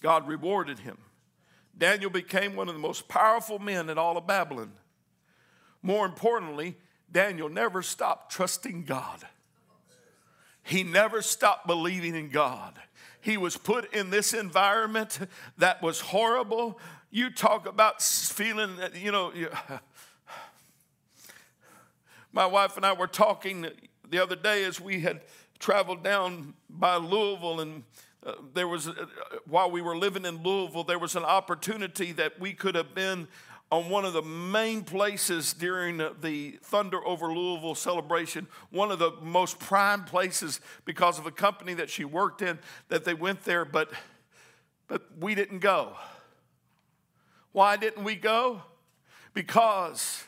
God 0.00 0.26
rewarded 0.26 0.78
him. 0.78 0.96
Daniel 1.76 2.08
became 2.08 2.56
one 2.56 2.68
of 2.68 2.74
the 2.74 2.80
most 2.80 3.08
powerful 3.08 3.58
men 3.58 3.90
in 3.90 3.98
all 3.98 4.16
of 4.16 4.26
Babylon. 4.26 4.72
More 5.82 6.06
importantly, 6.06 6.76
Daniel 7.12 7.50
never 7.50 7.82
stopped 7.82 8.32
trusting 8.32 8.84
God. 8.84 9.20
He 10.62 10.82
never 10.82 11.20
stopped 11.20 11.66
believing 11.66 12.14
in 12.14 12.30
God. 12.30 12.78
He 13.20 13.36
was 13.36 13.58
put 13.58 13.92
in 13.92 14.08
this 14.08 14.32
environment 14.32 15.18
that 15.58 15.82
was 15.82 16.00
horrible. 16.00 16.80
You 17.10 17.28
talk 17.28 17.68
about 17.68 18.00
feeling, 18.00 18.78
you 18.94 19.12
know, 19.12 19.32
my 22.36 22.44
wife 22.44 22.76
and 22.76 22.84
I 22.84 22.92
were 22.92 23.06
talking 23.06 23.66
the 24.10 24.22
other 24.22 24.36
day 24.36 24.64
as 24.64 24.78
we 24.78 25.00
had 25.00 25.22
traveled 25.58 26.04
down 26.04 26.52
by 26.68 26.96
Louisville 26.96 27.60
and 27.60 27.82
uh, 28.26 28.34
there 28.52 28.68
was, 28.68 28.88
uh, 28.88 28.92
while 29.46 29.70
we 29.70 29.80
were 29.80 29.96
living 29.96 30.26
in 30.26 30.42
Louisville, 30.42 30.84
there 30.84 30.98
was 30.98 31.16
an 31.16 31.24
opportunity 31.24 32.12
that 32.12 32.38
we 32.38 32.52
could 32.52 32.74
have 32.74 32.94
been 32.94 33.26
on 33.72 33.88
one 33.88 34.04
of 34.04 34.12
the 34.12 34.20
main 34.20 34.82
places 34.84 35.54
during 35.54 35.96
the 36.20 36.58
Thunder 36.62 37.02
over 37.06 37.32
Louisville 37.32 37.74
celebration, 37.74 38.46
one 38.68 38.90
of 38.90 38.98
the 38.98 39.12
most 39.22 39.58
prime 39.58 40.04
places 40.04 40.60
because 40.84 41.18
of 41.18 41.24
a 41.24 41.30
company 41.30 41.72
that 41.72 41.88
she 41.88 42.04
worked 42.04 42.42
in, 42.42 42.58
that 42.88 43.06
they 43.06 43.14
went 43.14 43.44
there, 43.44 43.64
but, 43.64 43.90
but 44.88 45.04
we 45.18 45.34
didn't 45.34 45.60
go. 45.60 45.96
Why 47.52 47.78
didn't 47.78 48.04
we 48.04 48.14
go? 48.14 48.60
Because 49.32 50.25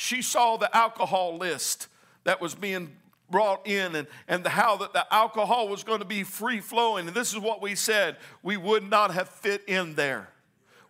she 0.00 0.22
saw 0.22 0.56
the 0.56 0.74
alcohol 0.74 1.36
list 1.36 1.86
that 2.24 2.40
was 2.40 2.54
being 2.54 2.90
brought 3.28 3.66
in 3.66 3.94
and, 3.94 4.08
and 4.28 4.42
the, 4.42 4.48
how 4.48 4.78
that 4.78 4.94
the 4.94 5.04
alcohol 5.12 5.68
was 5.68 5.84
going 5.84 5.98
to 5.98 6.06
be 6.06 6.22
free 6.22 6.58
flowing. 6.60 7.06
And 7.06 7.14
this 7.14 7.34
is 7.34 7.38
what 7.38 7.60
we 7.60 7.74
said 7.74 8.16
we 8.42 8.56
would 8.56 8.82
not 8.82 9.12
have 9.12 9.28
fit 9.28 9.62
in 9.68 9.96
there 9.96 10.30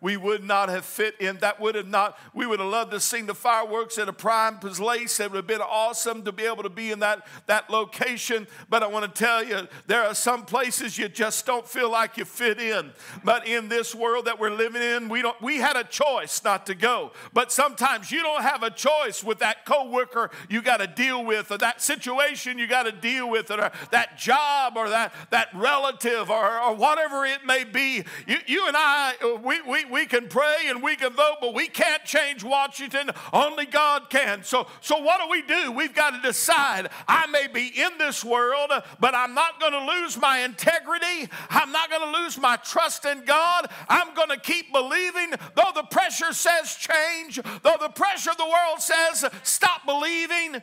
we 0.01 0.17
would 0.17 0.45
not 0.45 0.69
have 0.69 0.85
fit 0.85 1.15
in. 1.21 1.39
That 1.39 1.61
would 1.61 1.75
have 1.75 1.87
not, 1.87 2.19
we 2.35 2.47
would 2.47 2.61
have 2.61 2.69
loved 2.69 2.93
to 2.93 3.01
sing 3.01 3.27
the 3.27 3.35
fireworks 3.35 3.99
at 3.99 4.09
a 4.09 4.13
prime 4.13 4.59
place. 4.59 5.21
It 5.21 5.31
would 5.31 5.37
have 5.37 5.47
been 5.47 5.61
awesome 5.61 6.23
to 6.25 6.33
be 6.33 6.45
able 6.45 6.63
to 6.63 6.71
be 6.71 6.91
in 6.91 7.01
that, 7.01 7.27
that 7.47 7.71
location. 7.71 8.47
But 8.69 8.83
I 8.83 8.87
want 8.87 9.13
to 9.13 9.19
tell 9.19 9.45
you, 9.45 9.69
there 9.87 10.05
are 10.05 10.15
some 10.15 10.45
places 10.45 10.97
you 10.99 11.09
just 11.09 11.45
don't 11.47 11.67
feel 11.67 11.91
like 11.91 12.17
you 12.17 12.25
fit 12.25 12.61
in. 12.61 12.93
But 13.25 13.47
in 13.47 13.69
this 13.69 13.95
world 13.95 14.27
that 14.27 14.39
we're 14.39 14.51
living 14.51 14.83
in, 14.83 15.09
we 15.09 15.23
don't 15.23 15.41
we 15.41 15.57
had 15.57 15.77
a 15.77 15.85
choice 15.85 16.43
not 16.45 16.67
to 16.67 16.75
go. 16.75 17.13
But 17.33 17.53
sometimes 17.53 18.11
you 18.11 18.23
don't 18.23 18.43
have 18.43 18.63
a 18.63 18.71
choice 18.71 19.23
with 19.25 19.39
that 19.41 19.65
coworker 19.65 20.31
you 20.49 20.63
got 20.63 20.79
to 20.79 20.87
deal 20.87 21.25
with, 21.25 21.51
or 21.51 21.59
that 21.59 21.83
situation 21.83 22.59
you 22.59 22.67
got 22.67 22.85
to 22.85 22.93
deal 22.93 23.29
with, 23.29 23.51
or 23.51 23.71
that 23.91 24.19
job, 24.19 24.75
or 24.77 24.89
that, 24.89 25.13
that 25.31 25.49
relative, 25.55 26.31
or, 26.31 26.61
or 26.61 26.75
whatever 26.75 27.25
it 27.25 27.45
may 27.45 27.65
be. 27.65 28.05
You, 28.27 28.39
you 28.47 28.67
and 28.67 28.77
I, 28.77 29.15
we, 29.43 29.61
we, 29.63 29.85
we 29.91 30.07
can 30.07 30.29
pray 30.29 30.57
and 30.67 30.83
we 30.83 30.97
can 30.97 31.13
vote, 31.13 31.37
but 31.41 31.55
we 31.55 31.69
can't 31.69 32.05
change 32.05 32.45
Washington. 32.45 33.11
Only 33.33 33.67
God 33.67 34.11
can. 34.11 34.43
So, 34.45 34.67
so 34.81 34.99
what 34.99 35.21
do 35.21 35.31
we 35.31 35.43
do? 35.43 35.73
We've 35.73 35.95
got 35.95 36.11
to 36.11 36.21
decide 36.27 36.89
I 37.09 37.27
may 37.27 37.47
be 37.47 37.69
in 37.69 37.99
this 37.99 38.25
world, 38.25 38.71
but 38.99 39.15
I'm 39.15 39.35
not 39.35 39.61
going 39.61 39.73
to 39.73 39.85
lose 39.85 40.17
my 40.17 40.41
integrity. 40.41 41.31
I'm 41.49 41.73
not 41.73 41.91
going 41.91 42.13
to 42.13 42.21
lose 42.21 42.39
my 42.39 42.57
trust 42.57 43.05
in 43.05 43.25
God. 43.25 43.71
I'm 43.89 44.15
going 44.15 44.31
to 44.31 44.39
keep 44.39 44.73
believing, 44.73 45.31
though 45.55 45.73
the 45.75 45.85
pressure 45.91 46.33
says 46.33 46.77
change, 46.77 47.41
though 47.63 47.77
the 47.81 47.89
pressure 47.89 48.31
of 48.31 48.37
the 48.37 48.45
world 48.45 48.81
says 48.81 49.25
stop 49.43 49.85
believing. 49.87 50.63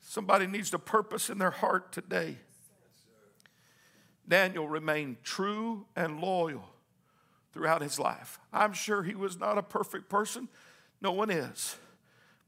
Somebody 0.00 0.46
needs 0.46 0.70
to 0.72 0.78
purpose 0.78 1.30
in 1.30 1.38
their 1.38 1.50
heart 1.50 1.90
today. 1.90 2.36
Daniel 4.26 4.68
remained 4.68 5.22
true 5.24 5.86
and 5.96 6.20
loyal 6.20 6.68
throughout 7.52 7.82
his 7.82 7.98
life. 7.98 8.38
I'm 8.52 8.72
sure 8.72 9.02
he 9.02 9.14
was 9.14 9.38
not 9.38 9.58
a 9.58 9.62
perfect 9.62 10.08
person. 10.08 10.48
No 11.00 11.12
one 11.12 11.30
is. 11.30 11.76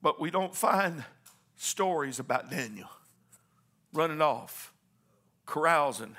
But 0.00 0.20
we 0.20 0.30
don't 0.30 0.54
find 0.54 1.04
stories 1.56 2.18
about 2.18 2.50
Daniel 2.50 2.88
running 3.92 4.22
off, 4.22 4.72
carousing. 5.46 6.16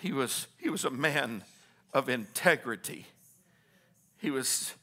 He 0.00 0.12
was, 0.12 0.46
he 0.58 0.68
was 0.68 0.84
a 0.84 0.90
man 0.90 1.44
of 1.92 2.08
integrity. 2.08 3.06
He 4.18 4.30
was, 4.30 4.74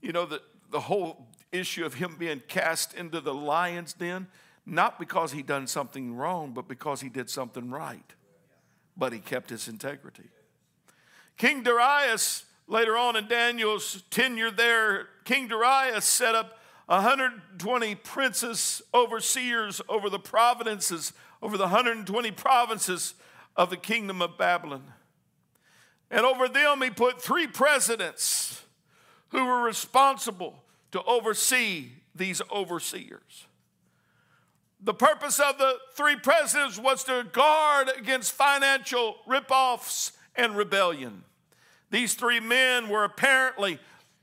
you 0.00 0.12
know, 0.12 0.26
the, 0.26 0.40
the 0.70 0.80
whole 0.80 1.26
issue 1.52 1.84
of 1.84 1.94
him 1.94 2.16
being 2.18 2.42
cast 2.48 2.94
into 2.94 3.20
the 3.20 3.34
lion's 3.34 3.92
den, 3.92 4.26
not 4.66 4.98
because 4.98 5.32
he 5.32 5.42
done 5.42 5.66
something 5.66 6.14
wrong, 6.14 6.52
but 6.52 6.68
because 6.68 7.00
he 7.00 7.08
did 7.08 7.30
something 7.30 7.70
right 7.70 8.14
but 8.96 9.12
he 9.12 9.18
kept 9.18 9.50
his 9.50 9.68
integrity. 9.68 10.30
King 11.36 11.62
Darius, 11.62 12.44
later 12.68 12.96
on 12.96 13.16
in 13.16 13.26
Daniel's 13.26 14.02
tenure 14.10 14.50
there, 14.50 15.08
King 15.24 15.48
Darius 15.48 16.04
set 16.04 16.34
up 16.34 16.58
120 16.86 17.94
princes, 17.96 18.82
overseers 18.92 19.80
over 19.88 20.10
the 20.10 20.18
provinces, 20.18 21.12
over 21.42 21.56
the 21.56 21.64
120 21.64 22.30
provinces 22.32 23.14
of 23.56 23.70
the 23.70 23.76
kingdom 23.76 24.20
of 24.20 24.36
Babylon. 24.36 24.84
And 26.10 26.26
over 26.26 26.48
them, 26.48 26.82
he 26.82 26.90
put 26.90 27.20
three 27.20 27.46
presidents 27.46 28.62
who 29.28 29.44
were 29.44 29.62
responsible 29.62 30.62
to 30.92 31.02
oversee 31.04 31.88
these 32.14 32.40
overseers. 32.52 33.46
The 34.84 34.94
purpose 34.94 35.40
of 35.40 35.56
the 35.56 35.78
three 35.94 36.16
presidents 36.16 36.78
was 36.78 37.04
to 37.04 37.26
guard 37.32 37.90
against 37.96 38.32
financial 38.32 39.16
ripoffs 39.26 40.12
and 40.36 40.54
rebellion. 40.54 41.24
These 41.90 42.14
three 42.14 42.38
men 42.38 42.90
were 42.90 43.04
apparently 43.04 43.78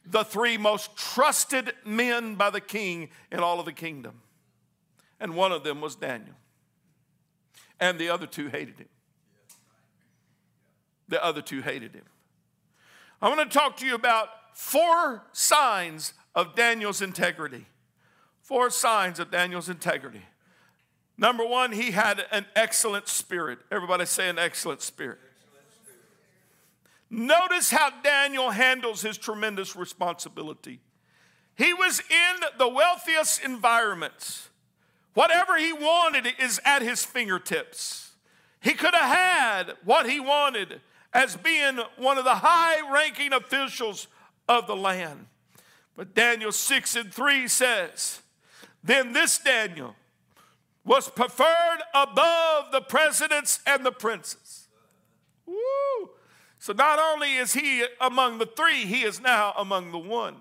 the 0.05 0.23
three 0.23 0.59
most 0.59 0.95
trusted 0.95 1.73
men 1.83 2.35
by 2.35 2.51
the 2.51 2.61
king 2.61 3.09
in 3.31 3.39
all 3.39 3.59
of 3.59 3.65
the 3.65 3.73
kingdom. 3.73 4.21
And 5.19 5.35
one 5.35 5.51
of 5.51 5.63
them 5.63 5.81
was 5.81 5.95
Daniel. 5.95 6.35
And 7.79 7.97
the 7.97 8.09
other 8.09 8.27
two 8.27 8.49
hated 8.49 8.77
him. 8.77 8.89
The 11.07 11.23
other 11.23 11.41
two 11.41 11.61
hated 11.61 11.95
him. 11.95 12.05
I 13.19 13.29
want 13.29 13.51
to 13.51 13.57
talk 13.57 13.77
to 13.77 13.85
you 13.85 13.95
about 13.95 14.29
four 14.53 15.23
signs 15.31 16.13
of 16.35 16.53
Daniel's 16.55 17.01
integrity. 17.01 17.65
Four 18.41 18.69
signs 18.69 19.19
of 19.19 19.31
Daniel's 19.31 19.69
integrity. 19.69 20.21
Number 21.21 21.45
one, 21.45 21.71
he 21.71 21.91
had 21.91 22.25
an 22.31 22.47
excellent 22.55 23.07
spirit. 23.07 23.59
Everybody 23.71 24.07
say 24.07 24.27
an 24.27 24.39
excellent 24.39 24.81
spirit. 24.81 25.19
Notice 27.11 27.69
how 27.69 27.91
Daniel 28.01 28.49
handles 28.49 29.03
his 29.03 29.19
tremendous 29.19 29.75
responsibility. 29.75 30.79
He 31.55 31.75
was 31.75 31.99
in 31.99 32.35
the 32.57 32.67
wealthiest 32.67 33.43
environments. 33.43 34.49
Whatever 35.13 35.57
he 35.59 35.71
wanted 35.71 36.25
is 36.39 36.59
at 36.65 36.81
his 36.81 37.05
fingertips. 37.05 38.13
He 38.59 38.73
could 38.73 38.95
have 38.95 39.15
had 39.15 39.75
what 39.83 40.09
he 40.09 40.19
wanted 40.19 40.81
as 41.13 41.35
being 41.35 41.77
one 41.97 42.17
of 42.17 42.23
the 42.23 42.35
high 42.35 42.91
ranking 42.91 43.31
officials 43.31 44.07
of 44.49 44.65
the 44.65 44.75
land. 44.75 45.27
But 45.95 46.15
Daniel 46.15 46.51
6 46.51 46.95
and 46.95 47.13
3 47.13 47.47
says, 47.47 48.21
Then 48.83 49.13
this 49.13 49.37
Daniel 49.37 49.95
was 50.83 51.09
preferred 51.09 51.79
above 51.93 52.71
the 52.71 52.81
presidents 52.81 53.59
and 53.65 53.85
the 53.85 53.91
princes. 53.91 54.67
Woo! 55.45 56.09
So 56.59 56.73
not 56.73 56.99
only 56.99 57.35
is 57.35 57.53
he 57.53 57.85
among 57.99 58.37
the 58.37 58.45
three, 58.45 58.85
he 58.85 59.03
is 59.03 59.19
now 59.19 59.53
among 59.57 59.91
the 59.91 59.99
one. 59.99 60.35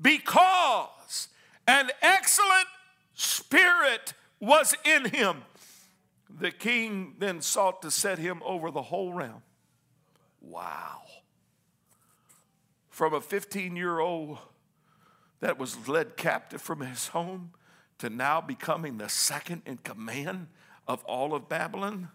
Because 0.00 1.28
an 1.66 1.90
excellent 2.02 2.68
spirit 3.14 4.14
was 4.40 4.74
in 4.84 5.06
him, 5.06 5.42
the 6.28 6.50
king 6.50 7.14
then 7.18 7.40
sought 7.40 7.82
to 7.82 7.90
set 7.90 8.18
him 8.18 8.40
over 8.44 8.70
the 8.70 8.82
whole 8.82 9.12
realm. 9.12 9.42
Wow. 10.40 11.02
From 12.88 13.12
a 13.12 13.20
15 13.20 13.76
year 13.76 14.00
old 14.00 14.38
that 15.40 15.58
was 15.58 15.88
led 15.88 16.16
captive 16.16 16.62
from 16.62 16.80
his 16.80 17.08
home 17.08 17.52
to 18.00 18.10
now 18.10 18.40
becoming 18.40 18.98
the 18.98 19.08
second 19.08 19.62
in 19.66 19.76
command 19.78 20.48
of 20.88 21.04
all 21.04 21.34
of 21.34 21.48
Babylon, 21.48 22.08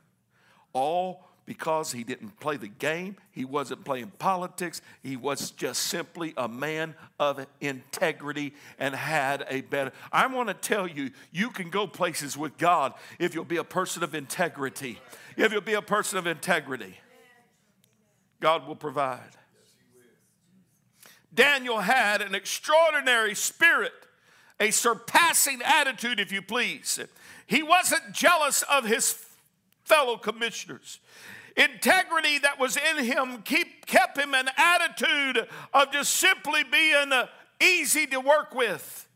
all 0.74 1.24
because 1.45 1.91
he 1.91 2.04
didn't 2.04 2.39
play 2.39 2.58
the 2.58 2.67
game, 2.67 3.15
he 3.32 3.45
wasn't 3.45 3.86
playing 3.86 4.12
politics, 4.17 4.82
he 5.04 5.15
was 5.15 5.52
just 5.52 5.84
simply 5.84 6.34
a 6.38 6.48
man 6.48 6.95
of 7.19 7.45
integrity 7.62 8.54
and 8.80 8.95
had 8.95 9.45
a 9.48 9.62
better. 9.62 9.91
I 10.12 10.26
want 10.26 10.48
to 10.48 10.56
tell 10.56 10.88
you, 10.88 11.12
you 11.32 11.52
can 11.52 11.69
go 11.69 11.86
places 11.86 12.36
with 12.36 12.58
God 12.58 12.93
if 13.19 13.36
you'll 13.36 13.45
be 13.45 13.58
a 13.58 13.63
person 13.63 14.04
of 14.04 14.15
integrity. 14.15 15.00
If 15.38 15.52
you'll 15.52 15.62
be 15.62 15.76
a 15.76 15.84
person 15.84 16.17
of 16.17 16.26
integrity, 16.26 16.98
God 18.39 18.67
will 18.67 18.76
provide. 18.76 19.21
Daniel 21.32 21.80
had 21.80 22.21
an 22.21 22.34
extraordinary 22.34 23.36
spirit 23.36 23.93
a 24.59 24.71
surpassing 24.71 25.61
attitude, 25.63 26.19
if 26.19 26.31
you 26.31 26.41
please. 26.41 26.99
He 27.45 27.61
wasn't 27.61 28.13
jealous 28.13 28.63
of 28.63 28.85
his 28.85 29.15
fellow 29.83 30.17
commissioners. 30.17 30.99
Integrity 31.57 32.39
that 32.39 32.59
was 32.59 32.77
in 32.77 33.03
him 33.05 33.41
keep, 33.43 33.85
kept 33.85 34.17
him 34.17 34.33
an 34.33 34.49
attitude 34.57 35.47
of 35.73 35.91
just 35.91 36.13
simply 36.13 36.63
being 36.63 37.11
easy 37.61 38.07
to 38.07 38.19
work 38.19 38.53
with. 38.53 39.07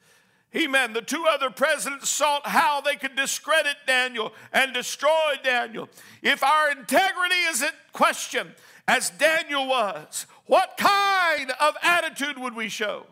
Amen. 0.56 0.93
The 0.93 1.02
two 1.02 1.25
other 1.30 1.49
presidents 1.52 2.10
sought 2.10 2.47
how 2.47 2.82
they 2.82 2.95
could 2.95 3.15
discredit 3.15 3.75
Daniel 3.86 4.34
and 4.52 4.73
destroy 4.73 5.36
Daniel. 5.43 5.89
If 6.23 6.43
our 6.43 6.71
integrity 6.71 7.36
is 7.49 7.62
in 7.62 7.69
question, 7.93 8.56
as 8.88 9.12
Daniel 9.12 9.67
was, 9.67 10.25
what 10.47 10.75
kind 10.78 11.52
of 11.62 11.75
attitude 11.84 12.39
would 12.39 12.56
we 12.56 12.69
show? 12.69 13.06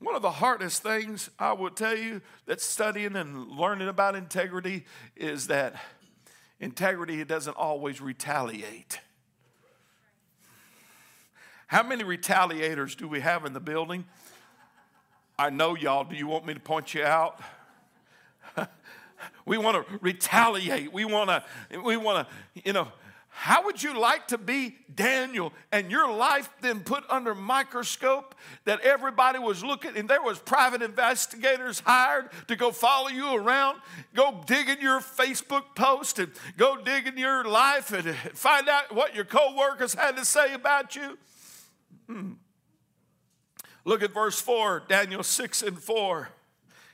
One 0.00 0.14
of 0.14 0.22
the 0.22 0.30
hardest 0.30 0.82
things 0.82 1.30
I 1.38 1.52
would 1.52 1.76
tell 1.76 1.96
you 1.96 2.20
that 2.46 2.60
studying 2.60 3.16
and 3.16 3.48
learning 3.48 3.88
about 3.88 4.16
integrity 4.16 4.84
is 5.16 5.46
that 5.46 5.80
integrity 6.60 7.24
doesn't 7.24 7.56
always 7.56 8.00
retaliate. 8.00 9.00
How 11.66 11.82
many 11.82 12.04
retaliators 12.04 12.96
do 12.96 13.08
we 13.08 13.20
have 13.20 13.44
in 13.44 13.52
the 13.52 13.60
building? 13.60 14.04
I 15.38 15.50
know 15.50 15.74
y'all. 15.74 16.04
Do 16.04 16.14
you 16.14 16.26
want 16.26 16.46
me 16.46 16.54
to 16.54 16.60
point 16.60 16.94
you 16.94 17.02
out? 17.02 17.40
we 19.46 19.58
want 19.58 19.86
to 19.86 19.98
retaliate. 20.00 20.92
We 20.92 21.04
want 21.04 21.30
to, 21.30 21.44
we 21.80 21.96
want 21.96 22.28
to, 22.28 22.62
you 22.64 22.72
know, 22.72 22.88
how 23.36 23.64
would 23.64 23.82
you 23.82 23.98
like 23.98 24.28
to 24.28 24.38
be 24.38 24.76
Daniel 24.94 25.52
and 25.72 25.90
your 25.90 26.10
life 26.10 26.48
then 26.60 26.80
put 26.80 27.02
under 27.10 27.34
microscope 27.34 28.36
that 28.64 28.80
everybody 28.82 29.40
was 29.40 29.64
looking 29.64 29.96
and 29.96 30.08
there 30.08 30.22
was 30.22 30.38
private 30.38 30.82
investigators 30.82 31.80
hired 31.84 32.30
to 32.46 32.54
go 32.54 32.70
follow 32.70 33.08
you 33.08 33.34
around, 33.34 33.80
go 34.14 34.40
dig 34.46 34.68
in 34.68 34.80
your 34.80 35.00
Facebook 35.00 35.64
post 35.74 36.20
and 36.20 36.30
go 36.56 36.76
dig 36.76 37.08
in 37.08 37.18
your 37.18 37.44
life 37.44 37.92
and 37.92 38.14
find 38.34 38.68
out 38.68 38.94
what 38.94 39.16
your 39.16 39.24
co-workers 39.24 39.94
had 39.94 40.16
to 40.16 40.24
say 40.24 40.54
about 40.54 40.94
you? 40.94 41.18
Hmm. 42.06 42.32
Look 43.84 44.04
at 44.04 44.14
verse 44.14 44.40
4, 44.40 44.84
Daniel 44.88 45.24
6 45.24 45.62
and 45.64 45.78
4 45.78 46.28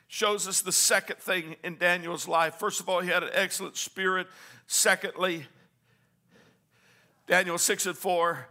shows 0.08 0.48
us 0.48 0.62
the 0.62 0.72
second 0.72 1.18
thing 1.18 1.56
in 1.62 1.76
Daniel's 1.76 2.26
life. 2.26 2.54
First 2.54 2.80
of 2.80 2.88
all, 2.88 3.00
he 3.00 3.10
had 3.10 3.22
an 3.22 3.30
excellent 3.34 3.76
spirit. 3.76 4.26
Secondly, 4.66 5.46
Daniel 7.30 7.58
6 7.58 7.86
and 7.86 7.96
4. 7.96 8.48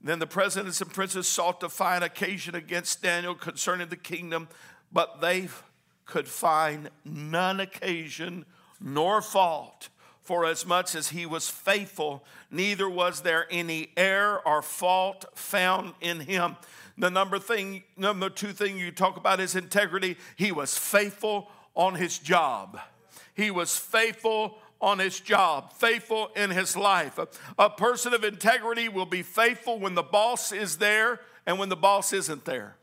Then 0.00 0.20
the 0.20 0.26
presidents 0.28 0.80
and 0.80 0.92
princes 0.92 1.26
sought 1.26 1.58
to 1.60 1.68
find 1.68 2.04
occasion 2.04 2.54
against 2.54 3.02
Daniel 3.02 3.34
concerning 3.34 3.88
the 3.88 3.96
kingdom, 3.96 4.46
but 4.92 5.20
they 5.20 5.48
could 6.06 6.28
find 6.28 6.90
none 7.04 7.58
occasion 7.58 8.46
nor 8.80 9.20
fault. 9.20 9.88
For 10.22 10.46
as 10.46 10.64
much 10.64 10.94
as 10.94 11.08
he 11.08 11.26
was 11.26 11.50
faithful, 11.50 12.24
neither 12.52 12.88
was 12.88 13.22
there 13.22 13.48
any 13.50 13.90
error 13.96 14.40
or 14.46 14.62
fault 14.62 15.24
found 15.34 15.94
in 16.00 16.20
him. 16.20 16.56
The 16.96 17.10
number 17.10 17.40
thing, 17.40 17.82
number 17.96 18.30
two 18.30 18.52
thing 18.52 18.78
you 18.78 18.92
talk 18.92 19.16
about 19.16 19.40
is 19.40 19.56
integrity. 19.56 20.16
He 20.36 20.52
was 20.52 20.78
faithful 20.78 21.50
on 21.74 21.96
his 21.96 22.18
job. 22.18 22.78
He 23.34 23.50
was 23.50 23.76
faithful 23.76 24.58
on 24.84 24.98
his 24.98 25.18
job, 25.18 25.72
faithful 25.72 26.30
in 26.36 26.50
his 26.50 26.76
life. 26.76 27.18
A, 27.58 27.70
person 27.70 28.12
of 28.12 28.22
integrity 28.22 28.88
will 28.88 29.06
be 29.06 29.22
faithful 29.22 29.80
when 29.80 29.94
the 29.94 30.02
boss 30.02 30.52
is 30.52 30.76
there 30.76 31.20
and 31.46 31.58
when 31.58 31.70
the 31.70 31.76
boss 31.76 32.12
isn't 32.12 32.44
there. 32.44 32.76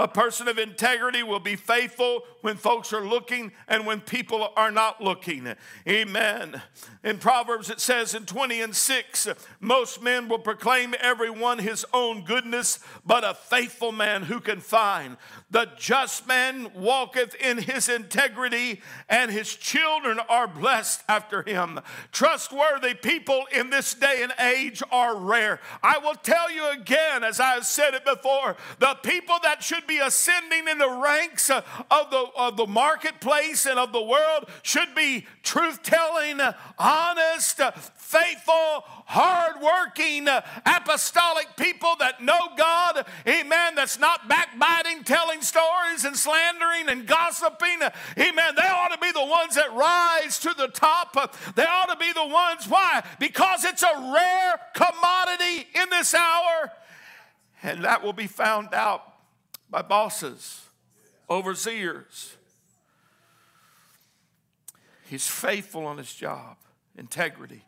A 0.00 0.08
person 0.08 0.48
of 0.48 0.58
integrity 0.58 1.22
will 1.22 1.40
be 1.40 1.56
faithful 1.56 2.22
when 2.40 2.56
folks 2.56 2.94
are 2.94 3.06
looking 3.06 3.52
and 3.68 3.84
when 3.84 4.00
people 4.00 4.48
are 4.56 4.70
not 4.70 5.02
looking. 5.02 5.54
Amen. 5.86 6.62
In 7.04 7.18
Proverbs, 7.18 7.68
it 7.68 7.80
says 7.80 8.14
in 8.14 8.24
20 8.24 8.62
and 8.62 8.74
6 8.74 9.28
most 9.60 10.02
men 10.02 10.26
will 10.26 10.38
proclaim 10.38 10.94
everyone 11.00 11.58
his 11.58 11.84
own 11.92 12.24
goodness, 12.24 12.78
but 13.04 13.24
a 13.24 13.34
faithful 13.34 13.92
man 13.92 14.22
who 14.22 14.40
can 14.40 14.60
find. 14.60 15.18
The 15.50 15.68
just 15.76 16.26
man 16.26 16.70
walketh 16.74 17.34
in 17.34 17.58
his 17.58 17.90
integrity, 17.90 18.80
and 19.06 19.30
his 19.30 19.54
children 19.54 20.18
are 20.30 20.48
blessed 20.48 21.02
after 21.08 21.42
him. 21.42 21.78
Trustworthy 22.10 22.94
people 22.94 23.44
in 23.52 23.68
this 23.68 23.92
day 23.92 24.22
and 24.22 24.32
age 24.40 24.82
are 24.90 25.16
rare. 25.16 25.60
I 25.82 25.98
will 25.98 26.14
tell 26.14 26.50
you 26.50 26.70
again, 26.70 27.22
as 27.22 27.38
I 27.38 27.54
have 27.54 27.66
said 27.66 27.92
it 27.92 28.06
before, 28.06 28.56
the 28.78 28.96
people 29.02 29.36
that 29.42 29.62
should 29.62 29.86
be 29.90 29.98
ascending 29.98 30.68
in 30.68 30.78
the 30.78 30.88
ranks 30.88 31.50
of 31.50 31.64
the, 32.10 32.24
of 32.36 32.56
the 32.56 32.66
marketplace 32.66 33.66
and 33.66 33.76
of 33.76 33.92
the 33.92 34.00
world 34.00 34.48
should 34.62 34.94
be 34.94 35.26
truth 35.42 35.82
telling, 35.82 36.38
honest, 36.78 37.60
faithful, 37.96 38.84
hard 39.06 39.60
working, 39.60 40.28
apostolic 40.64 41.48
people 41.56 41.96
that 41.98 42.22
know 42.22 42.38
God. 42.56 43.04
Amen. 43.26 43.74
That's 43.74 43.98
not 43.98 44.28
backbiting, 44.28 45.02
telling 45.02 45.42
stories, 45.42 46.04
and 46.04 46.16
slandering 46.16 46.88
and 46.88 47.04
gossiping. 47.06 47.80
Amen. 48.16 48.54
They 48.56 48.62
ought 48.62 48.92
to 48.92 48.98
be 48.98 49.10
the 49.10 49.26
ones 49.26 49.56
that 49.56 49.72
rise 49.74 50.38
to 50.40 50.54
the 50.56 50.68
top. 50.68 51.34
They 51.56 51.64
ought 51.64 51.90
to 51.90 51.96
be 51.96 52.12
the 52.12 52.26
ones. 52.26 52.68
Why? 52.68 53.02
Because 53.18 53.64
it's 53.64 53.82
a 53.82 54.12
rare 54.14 54.60
commodity 54.72 55.66
in 55.74 55.90
this 55.90 56.14
hour. 56.14 56.70
And 57.64 57.84
that 57.84 58.04
will 58.04 58.12
be 58.12 58.28
found 58.28 58.72
out 58.72 59.02
by 59.70 59.82
bosses, 59.82 60.66
overseers. 61.28 62.36
He's 65.06 65.26
faithful 65.26 65.86
on 65.86 65.98
his 65.98 66.12
job, 66.14 66.56
integrity. 66.96 67.64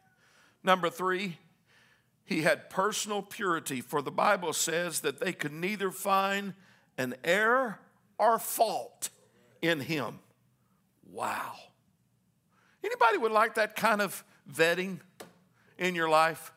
Number 0.62 0.90
three, 0.90 1.38
he 2.24 2.42
had 2.42 2.70
personal 2.70 3.22
purity, 3.22 3.80
for 3.80 4.00
the 4.00 4.10
Bible 4.10 4.52
says 4.52 5.00
that 5.00 5.20
they 5.20 5.32
could 5.32 5.52
neither 5.52 5.90
find 5.90 6.54
an 6.96 7.14
error 7.24 7.78
or 8.18 8.38
fault 8.38 9.10
in 9.60 9.80
him. 9.80 10.20
Wow. 11.10 11.54
Anybody 12.84 13.18
would 13.18 13.32
like 13.32 13.54
that 13.54 13.76
kind 13.76 14.00
of 14.00 14.24
vetting 14.50 15.00
in 15.78 15.94
your 15.94 16.08
life? 16.08 16.52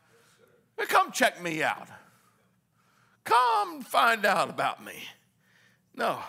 Come 0.87 1.11
check 1.11 1.41
me 1.41 1.63
out. 1.63 1.87
Come 3.23 3.81
find 3.81 4.25
out 4.25 4.49
about 4.49 4.83
me. 4.83 4.93
No. 5.95 6.19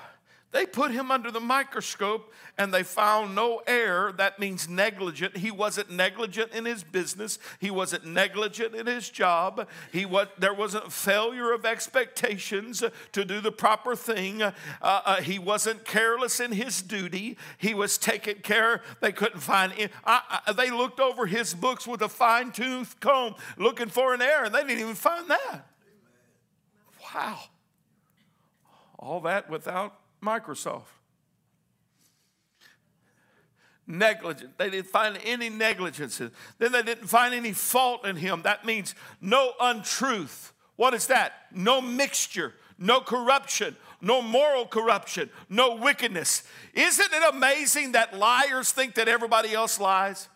They 0.52 0.64
put 0.64 0.90
him 0.90 1.10
under 1.10 1.30
the 1.30 1.40
microscope 1.40 2.32
and 2.56 2.72
they 2.72 2.82
found 2.82 3.34
no 3.34 3.60
error. 3.66 4.12
That 4.16 4.38
means 4.38 4.68
negligent. 4.68 5.36
He 5.36 5.50
wasn't 5.50 5.90
negligent 5.90 6.52
in 6.52 6.64
his 6.64 6.82
business. 6.82 7.38
He 7.60 7.70
wasn't 7.70 8.06
negligent 8.06 8.74
in 8.74 8.86
his 8.86 9.10
job. 9.10 9.68
He 9.92 10.06
was, 10.06 10.28
there 10.38 10.54
wasn't 10.54 10.90
failure 10.90 11.52
of 11.52 11.66
expectations 11.66 12.82
to 13.12 13.24
do 13.24 13.42
the 13.42 13.52
proper 13.52 13.94
thing. 13.94 14.40
Uh, 14.40 14.52
uh, 14.80 15.16
he 15.20 15.38
wasn't 15.38 15.84
careless 15.84 16.40
in 16.40 16.52
his 16.52 16.80
duty. 16.80 17.36
He 17.58 17.74
was 17.74 17.98
taken 17.98 18.36
care. 18.36 18.82
They 19.02 19.12
couldn't 19.12 19.40
find. 19.40 19.74
They 20.56 20.70
looked 20.70 21.00
over 21.00 21.26
his 21.26 21.52
books 21.52 21.86
with 21.86 22.00
a 22.00 22.08
fine 22.08 22.50
tooth 22.52 22.98
comb 23.00 23.34
looking 23.58 23.88
for 23.88 24.14
an 24.14 24.22
error, 24.22 24.44
and 24.44 24.54
they 24.54 24.62
didn't 24.62 24.80
even 24.80 24.94
find 24.94 25.28
that. 25.28 25.66
Wow. 27.14 27.40
All 28.98 29.20
that 29.20 29.50
without 29.50 29.98
Microsoft. 30.22 30.84
Negligent. 33.86 34.58
They 34.58 34.70
didn't 34.70 34.88
find 34.88 35.18
any 35.24 35.48
negligence. 35.48 36.18
Then 36.58 36.72
they 36.72 36.82
didn't 36.82 37.06
find 37.06 37.34
any 37.34 37.52
fault 37.52 38.04
in 38.04 38.16
him. 38.16 38.42
That 38.42 38.64
means 38.64 38.94
no 39.20 39.52
untruth. 39.60 40.52
What 40.74 40.92
is 40.92 41.06
that? 41.06 41.32
No 41.52 41.80
mixture, 41.80 42.54
no 42.78 43.00
corruption, 43.00 43.76
no 44.00 44.20
moral 44.20 44.66
corruption, 44.66 45.30
no 45.48 45.76
wickedness. 45.76 46.42
Isn't 46.74 47.12
it 47.12 47.34
amazing 47.34 47.92
that 47.92 48.16
liars 48.16 48.72
think 48.72 48.94
that 48.96 49.08
everybody 49.08 49.54
else 49.54 49.78
lies? 49.78 50.28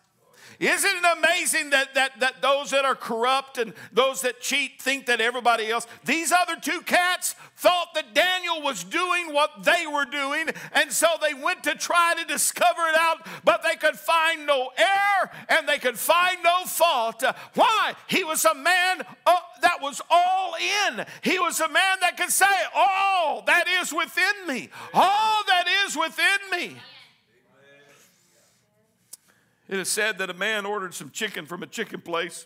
Isn't 0.61 0.91
it 0.95 1.17
amazing 1.17 1.71
that, 1.71 1.95
that, 1.95 2.19
that 2.19 2.39
those 2.43 2.69
that 2.69 2.85
are 2.85 2.93
corrupt 2.93 3.57
and 3.57 3.73
those 3.91 4.21
that 4.21 4.41
cheat 4.41 4.79
think 4.79 5.07
that 5.07 5.19
everybody 5.19 5.71
else, 5.71 5.87
these 6.05 6.31
other 6.31 6.55
two 6.55 6.81
cats 6.81 7.33
thought 7.55 7.95
that 7.95 8.13
Daniel 8.13 8.61
was 8.61 8.83
doing 8.83 9.33
what 9.33 9.63
they 9.63 9.87
were 9.91 10.05
doing, 10.05 10.49
and 10.73 10.91
so 10.91 11.07
they 11.19 11.33
went 11.33 11.63
to 11.63 11.73
try 11.73 12.13
to 12.15 12.25
discover 12.25 12.87
it 12.89 12.95
out, 12.95 13.25
but 13.43 13.63
they 13.63 13.75
could 13.75 13.97
find 13.97 14.45
no 14.45 14.69
error 14.77 15.31
and 15.49 15.67
they 15.67 15.79
could 15.79 15.97
find 15.97 16.37
no 16.43 16.65
fault. 16.65 17.23
Why? 17.55 17.93
He 18.05 18.23
was 18.23 18.45
a 18.45 18.53
man 18.53 19.01
uh, 19.25 19.37
that 19.63 19.81
was 19.81 19.99
all 20.11 20.53
in. 20.89 21.03
He 21.23 21.39
was 21.39 21.59
a 21.59 21.69
man 21.69 21.97
that 22.01 22.17
could 22.17 22.29
say, 22.29 22.45
All 22.75 23.41
that 23.47 23.67
is 23.67 23.91
within 23.91 24.47
me, 24.47 24.69
all 24.93 25.41
that 25.47 25.65
is 25.87 25.97
within 25.97 26.51
me. 26.51 26.77
It 29.71 29.79
is 29.79 29.89
said 29.89 30.17
that 30.17 30.29
a 30.29 30.33
man 30.33 30.65
ordered 30.65 30.93
some 30.93 31.11
chicken 31.11 31.45
from 31.45 31.63
a 31.63 31.65
chicken 31.65 32.01
place 32.01 32.45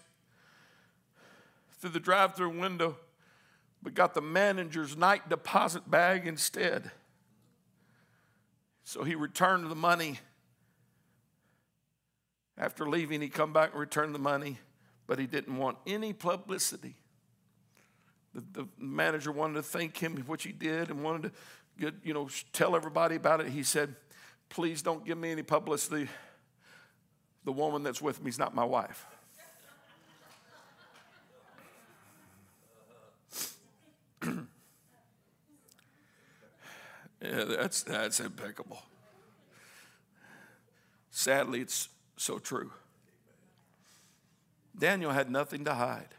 through 1.79 1.89
the 1.89 1.99
drive 1.99 2.35
through 2.35 2.59
window, 2.59 2.97
but 3.81 3.95
got 3.95 4.13
the 4.13 4.21
manager's 4.21 4.95
night 4.95 5.27
deposit 5.27 5.89
bag 5.89 6.27
instead. 6.27 6.91
So 8.83 9.03
he 9.03 9.15
returned 9.15 9.71
the 9.71 9.75
money. 9.75 10.19
After 12.59 12.87
leaving, 12.87 13.21
he 13.21 13.29
come 13.29 13.51
back 13.51 13.71
and 13.71 13.79
returned 13.79 14.13
the 14.13 14.19
money, 14.19 14.59
but 15.07 15.17
he 15.17 15.25
didn't 15.25 15.57
want 15.57 15.77
any 15.87 16.13
publicity. 16.13 16.95
The, 18.35 18.43
the 18.51 18.67
manager 18.77 19.31
wanted 19.31 19.55
to 19.55 19.63
thank 19.63 19.97
him 19.97 20.15
for 20.15 20.21
what 20.25 20.43
he 20.43 20.51
did 20.51 20.91
and 20.91 21.03
wanted 21.03 21.23
to 21.23 21.31
get, 21.79 21.95
you 22.03 22.13
know, 22.13 22.29
tell 22.53 22.75
everybody 22.75 23.15
about 23.15 23.41
it. 23.41 23.47
He 23.47 23.63
said, 23.63 23.95
please 24.49 24.83
don't 24.83 25.03
give 25.03 25.17
me 25.17 25.31
any 25.31 25.41
publicity 25.41 26.07
the 27.45 27.51
woman 27.51 27.83
that's 27.83 28.01
with 28.01 28.21
me 28.21 28.29
is 28.29 28.39
not 28.39 28.53
my 28.53 28.65
wife. 28.65 29.05
yeah, 34.25 34.41
that's, 37.21 37.83
that's 37.83 38.19
impeccable. 38.19 38.81
Sadly, 41.11 41.61
it's 41.61 41.87
so 42.17 42.39
true. 42.39 42.71
Daniel 44.77 45.11
had 45.11 45.29
nothing 45.29 45.63
to 45.65 45.73
hide. 45.73 46.09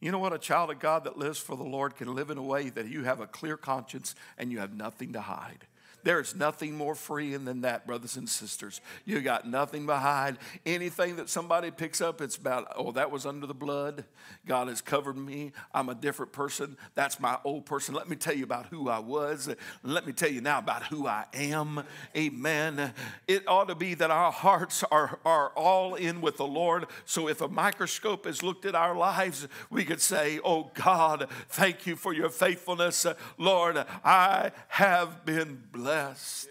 You 0.00 0.12
know 0.12 0.18
what? 0.18 0.32
A 0.32 0.38
child 0.38 0.70
of 0.70 0.78
God 0.78 1.04
that 1.04 1.16
lives 1.16 1.38
for 1.38 1.56
the 1.56 1.64
Lord 1.64 1.96
can 1.96 2.14
live 2.14 2.30
in 2.30 2.38
a 2.38 2.42
way 2.42 2.68
that 2.70 2.88
you 2.88 3.04
have 3.04 3.20
a 3.20 3.26
clear 3.26 3.56
conscience 3.56 4.14
and 4.36 4.52
you 4.52 4.58
have 4.58 4.74
nothing 4.74 5.12
to 5.14 5.20
hide. 5.20 5.66
There's 6.04 6.34
nothing 6.34 6.76
more 6.76 6.94
freeing 6.94 7.44
than 7.44 7.62
that, 7.62 7.86
brothers 7.86 8.16
and 8.16 8.28
sisters. 8.28 8.80
You 9.04 9.20
got 9.20 9.48
nothing 9.48 9.84
behind. 9.84 10.38
Anything 10.64 11.16
that 11.16 11.28
somebody 11.28 11.70
picks 11.70 12.00
up, 12.00 12.20
it's 12.20 12.36
about, 12.36 12.72
oh, 12.76 12.92
that 12.92 13.10
was 13.10 13.26
under 13.26 13.46
the 13.46 13.54
blood. 13.54 14.04
God 14.46 14.68
has 14.68 14.80
covered 14.80 15.16
me. 15.16 15.52
I'm 15.74 15.88
a 15.88 15.94
different 15.94 16.32
person. 16.32 16.76
That's 16.94 17.18
my 17.18 17.38
old 17.44 17.66
person. 17.66 17.94
Let 17.94 18.08
me 18.08 18.16
tell 18.16 18.34
you 18.34 18.44
about 18.44 18.66
who 18.66 18.88
I 18.88 19.00
was. 19.00 19.52
Let 19.82 20.06
me 20.06 20.12
tell 20.12 20.30
you 20.30 20.40
now 20.40 20.60
about 20.60 20.84
who 20.84 21.06
I 21.06 21.24
am. 21.34 21.82
Amen. 22.16 22.94
It 23.26 23.48
ought 23.48 23.68
to 23.68 23.74
be 23.74 23.94
that 23.94 24.10
our 24.10 24.30
hearts 24.30 24.84
are, 24.90 25.18
are 25.24 25.50
all 25.50 25.96
in 25.96 26.20
with 26.20 26.36
the 26.36 26.46
Lord. 26.46 26.86
So 27.06 27.28
if 27.28 27.40
a 27.40 27.48
microscope 27.48 28.24
has 28.26 28.42
looked 28.42 28.66
at 28.66 28.74
our 28.74 28.94
lives, 28.94 29.48
we 29.68 29.84
could 29.84 30.00
say, 30.00 30.38
oh, 30.44 30.70
God, 30.74 31.26
thank 31.48 31.86
you 31.86 31.96
for 31.96 32.12
your 32.12 32.30
faithfulness. 32.30 33.04
Lord, 33.36 33.84
I 34.04 34.52
have 34.68 35.24
been 35.24 35.64
blessed 35.72 35.87
blessed. 35.88 36.48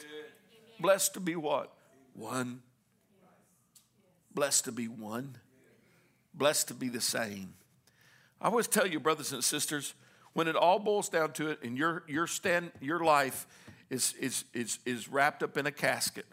Blessed 0.80 1.14
to 1.14 1.20
be 1.20 1.36
what? 1.36 1.72
One. 2.14 2.62
Blessed 4.34 4.66
to 4.66 4.72
be 4.72 4.88
one. 4.88 5.38
Blessed 6.34 6.70
to 6.70 6.74
be 6.74 6.90
the 6.90 7.02
same. 7.02 7.54
I 8.42 8.48
always 8.48 8.68
tell 8.68 8.88
you, 8.88 9.00
brothers 9.00 9.34
and 9.34 9.44
sisters, 9.44 9.94
when 10.34 10.48
it 10.48 10.56
all 10.56 10.80
boils 10.80 11.10
down 11.10 11.34
to 11.34 11.50
it, 11.50 11.60
and 11.64 11.78
your, 11.78 12.04
your, 12.08 12.28
stand, 12.28 12.72
your 12.82 13.04
life 13.04 13.48
is, 13.90 14.14
is, 14.20 14.44
is, 14.54 14.80
is 14.86 15.08
wrapped 15.08 15.42
up 15.42 15.58
in 15.58 15.66
a 15.66 15.72
casket, 15.72 16.26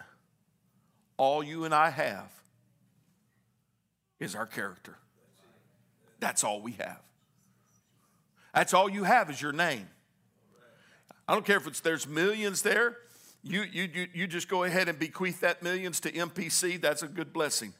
all 1.16 1.42
you 1.42 1.64
and 1.64 1.74
I 1.74 1.90
have 1.90 2.30
is 4.20 4.34
our 4.34 4.46
character. 4.46 4.96
That's 6.20 6.44
all 6.44 6.60
we 6.60 6.72
have. 6.72 7.00
That's 8.54 8.72
all 8.74 8.88
you 8.88 9.04
have 9.04 9.30
is 9.30 9.40
your 9.40 9.52
name. 9.52 9.88
I 11.26 11.34
don't 11.34 11.44
care 11.44 11.56
if 11.56 11.66
it's 11.66 11.80
there's 11.80 12.06
millions 12.06 12.62
there. 12.62 12.96
You, 13.42 13.62
you, 13.62 13.88
you, 13.92 14.08
you 14.14 14.26
just 14.26 14.48
go 14.48 14.64
ahead 14.64 14.88
and 14.88 14.98
bequeath 14.98 15.40
that 15.40 15.62
millions 15.62 16.00
to 16.00 16.12
MPC. 16.12 16.80
That's 16.80 17.02
a 17.02 17.08
good 17.08 17.32
blessing. 17.32 17.72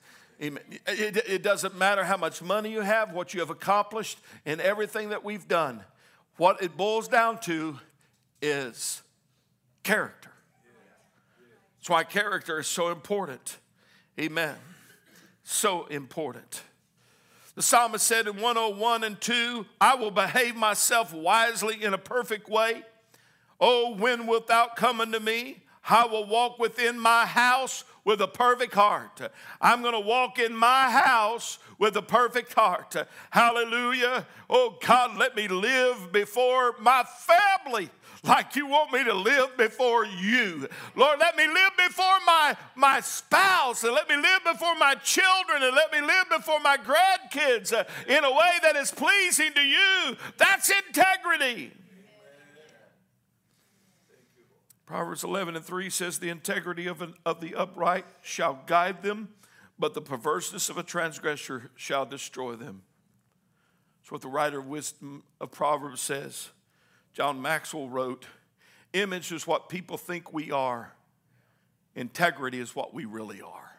Amen. 0.42 0.62
it, 0.86 1.16
it 1.28 1.42
doesn't 1.42 1.76
matter 1.76 2.04
how 2.04 2.16
much 2.16 2.42
money 2.42 2.70
you 2.70 2.80
have, 2.80 3.12
what 3.12 3.32
you 3.34 3.40
have 3.40 3.50
accomplished, 3.50 4.18
and 4.44 4.60
everything 4.60 5.10
that 5.10 5.24
we've 5.24 5.46
done. 5.46 5.82
What 6.36 6.62
it 6.62 6.76
boils 6.76 7.08
down 7.08 7.38
to 7.42 7.78
is 8.42 9.02
character. 9.84 10.32
That's 11.78 11.90
why 11.90 12.04
character 12.04 12.58
is 12.58 12.66
so 12.66 12.90
important. 12.90 13.58
Amen. 14.18 14.56
So 15.44 15.86
important. 15.86 16.62
The 17.54 17.62
psalmist 17.62 18.04
said 18.06 18.26
in 18.26 18.40
101 18.40 19.04
and 19.04 19.20
2, 19.20 19.66
I 19.80 19.94
will 19.94 20.10
behave 20.10 20.56
myself 20.56 21.12
wisely 21.14 21.82
in 21.82 21.94
a 21.94 21.98
perfect 21.98 22.48
way. 22.48 22.82
Oh, 23.60 23.94
when 23.96 24.26
wilt 24.26 24.48
thou 24.48 24.68
come 24.76 25.00
unto 25.00 25.18
me? 25.18 25.62
I 25.88 26.06
will 26.06 26.26
walk 26.26 26.58
within 26.58 26.98
my 26.98 27.26
house 27.26 27.84
with 28.04 28.20
a 28.20 28.28
perfect 28.28 28.74
heart. 28.74 29.20
I'm 29.60 29.82
going 29.82 29.94
to 29.94 30.00
walk 30.00 30.38
in 30.38 30.56
my 30.56 30.90
house 30.90 31.58
with 31.78 31.96
a 31.96 32.02
perfect 32.02 32.54
heart. 32.54 32.96
Hallelujah. 33.30 34.26
Oh 34.48 34.78
God, 34.84 35.18
let 35.18 35.36
me 35.36 35.48
live 35.48 36.10
before 36.12 36.74
my 36.78 37.04
family 37.04 37.90
like 38.22 38.56
you 38.56 38.66
want 38.66 38.92
me 38.92 39.04
to 39.04 39.12
live 39.12 39.56
before 39.56 40.06
you. 40.06 40.66
Lord, 40.96 41.18
let 41.20 41.36
me 41.36 41.46
live 41.46 41.72
before 41.76 42.18
my, 42.26 42.56
my 42.74 43.00
spouse, 43.00 43.84
and 43.84 43.92
let 43.92 44.08
me 44.08 44.16
live 44.16 44.44
before 44.44 44.74
my 44.76 44.94
children, 44.94 45.62
and 45.62 45.74
let 45.74 45.92
me 45.92 46.00
live 46.00 46.30
before 46.30 46.60
my 46.60 46.78
grandkids 46.78 47.72
uh, 47.72 47.84
in 48.08 48.24
a 48.24 48.30
way 48.30 48.52
that 48.62 48.76
is 48.76 48.90
pleasing 48.90 49.52
to 49.52 49.60
you. 49.60 50.16
That's 50.38 50.70
integrity. 50.88 51.72
Proverbs 54.86 55.24
11 55.24 55.56
and 55.56 55.64
3 55.64 55.88
says, 55.90 56.18
The 56.18 56.28
integrity 56.28 56.86
of, 56.86 57.00
an, 57.00 57.14
of 57.24 57.40
the 57.40 57.54
upright 57.54 58.04
shall 58.22 58.60
guide 58.66 59.02
them, 59.02 59.28
but 59.78 59.94
the 59.94 60.02
perverseness 60.02 60.68
of 60.68 60.76
a 60.76 60.82
transgressor 60.82 61.70
shall 61.74 62.04
destroy 62.04 62.54
them. 62.54 62.82
That's 64.00 64.12
what 64.12 64.20
the 64.20 64.28
writer 64.28 64.58
of 64.58 64.66
wisdom 64.66 65.22
of 65.40 65.50
Proverbs 65.50 66.00
says. 66.00 66.50
John 67.14 67.40
Maxwell 67.40 67.88
wrote, 67.88 68.26
Image 68.92 69.32
is 69.32 69.46
what 69.46 69.68
people 69.68 69.96
think 69.96 70.32
we 70.32 70.50
are, 70.50 70.92
integrity 71.94 72.60
is 72.60 72.76
what 72.76 72.92
we 72.92 73.06
really 73.06 73.40
are. 73.40 73.72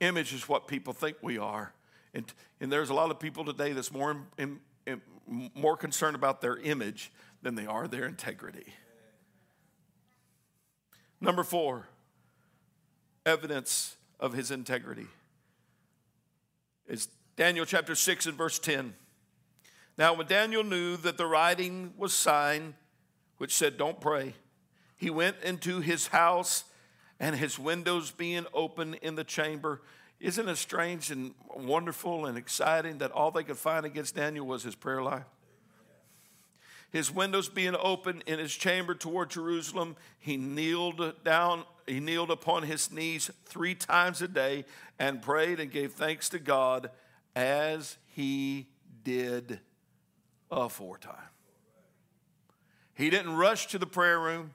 Image 0.00 0.32
is 0.32 0.48
what 0.48 0.68
people 0.68 0.92
think 0.92 1.16
we 1.22 1.38
are. 1.38 1.72
And, 2.14 2.32
and 2.60 2.70
there's 2.70 2.90
a 2.90 2.94
lot 2.94 3.10
of 3.10 3.18
people 3.18 3.44
today 3.44 3.72
that's 3.72 3.92
more, 3.92 4.16
in, 4.38 4.60
in, 4.86 5.00
more 5.26 5.76
concerned 5.76 6.14
about 6.14 6.40
their 6.40 6.58
image 6.58 7.10
than 7.42 7.54
they 7.54 7.66
are 7.66 7.88
their 7.88 8.04
integrity. 8.04 8.72
Number 11.26 11.42
four, 11.42 11.88
evidence 13.26 13.96
of 14.20 14.32
his 14.32 14.52
integrity 14.52 15.08
is 16.86 17.08
Daniel 17.34 17.66
chapter 17.66 17.96
6 17.96 18.26
and 18.26 18.38
verse 18.38 18.60
10. 18.60 18.94
Now, 19.98 20.14
when 20.14 20.28
Daniel 20.28 20.62
knew 20.62 20.96
that 20.98 21.16
the 21.18 21.26
writing 21.26 21.94
was 21.96 22.14
signed, 22.14 22.74
which 23.38 23.52
said, 23.52 23.76
Don't 23.76 24.00
pray, 24.00 24.34
he 24.96 25.10
went 25.10 25.38
into 25.42 25.80
his 25.80 26.06
house 26.06 26.62
and 27.18 27.34
his 27.34 27.58
windows 27.58 28.12
being 28.12 28.46
open 28.54 28.94
in 28.94 29.16
the 29.16 29.24
chamber. 29.24 29.82
Isn't 30.20 30.48
it 30.48 30.58
strange 30.58 31.10
and 31.10 31.34
wonderful 31.56 32.26
and 32.26 32.38
exciting 32.38 32.98
that 32.98 33.10
all 33.10 33.32
they 33.32 33.42
could 33.42 33.58
find 33.58 33.84
against 33.84 34.14
Daniel 34.14 34.46
was 34.46 34.62
his 34.62 34.76
prayer 34.76 35.02
life? 35.02 35.26
His 36.90 37.10
windows 37.10 37.48
being 37.48 37.76
open 37.78 38.22
in 38.26 38.38
his 38.38 38.54
chamber 38.54 38.94
toward 38.94 39.30
Jerusalem, 39.30 39.96
he 40.18 40.36
kneeled 40.36 41.24
down, 41.24 41.64
he 41.86 42.00
kneeled 42.00 42.30
upon 42.30 42.62
his 42.62 42.90
knees 42.90 43.30
three 43.44 43.74
times 43.74 44.22
a 44.22 44.28
day 44.28 44.64
and 44.98 45.20
prayed 45.20 45.60
and 45.60 45.70
gave 45.70 45.92
thanks 45.92 46.28
to 46.30 46.38
God 46.38 46.90
as 47.34 47.96
he 48.06 48.66
did 49.04 49.60
aforetime. 50.50 51.14
He 52.94 53.10
didn't 53.10 53.36
rush 53.36 53.66
to 53.68 53.78
the 53.78 53.86
prayer 53.86 54.18
room. 54.18 54.52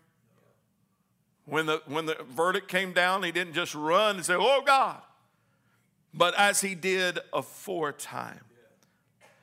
When 1.46 1.68
the, 1.68 1.82
when 1.86 2.06
the 2.06 2.18
verdict 2.30 2.68
came 2.68 2.94
down, 2.94 3.24
he 3.24 3.32
didn't 3.32 3.54
just 3.54 3.76
run 3.76 4.18
and 4.18 4.26
say, 4.26 4.36
Oh 4.38 4.64
God. 4.66 5.02
But 6.14 6.34
as 6.36 6.62
he 6.62 6.76
did 6.76 7.20
aforetime. 7.32 8.42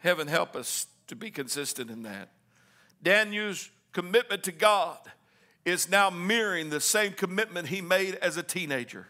Heaven 0.01 0.27
help 0.29 0.55
us 0.55 0.87
to 1.09 1.17
be 1.17 1.31
consistent 1.31 1.91
in 1.91 2.03
that. 2.03 2.31
Daniel's 3.03 3.71
commitment 3.93 4.43
to 4.45 4.53
God 4.53 4.99
is 5.65 5.89
now 5.89 6.11
mirroring 6.11 6.71
the 6.71 6.81
same 6.81 7.13
commitment 7.13 7.69
he 7.69 7.81
made 7.81 8.15
as 8.17 8.37
a 8.37 8.43
teenager. 8.43 9.09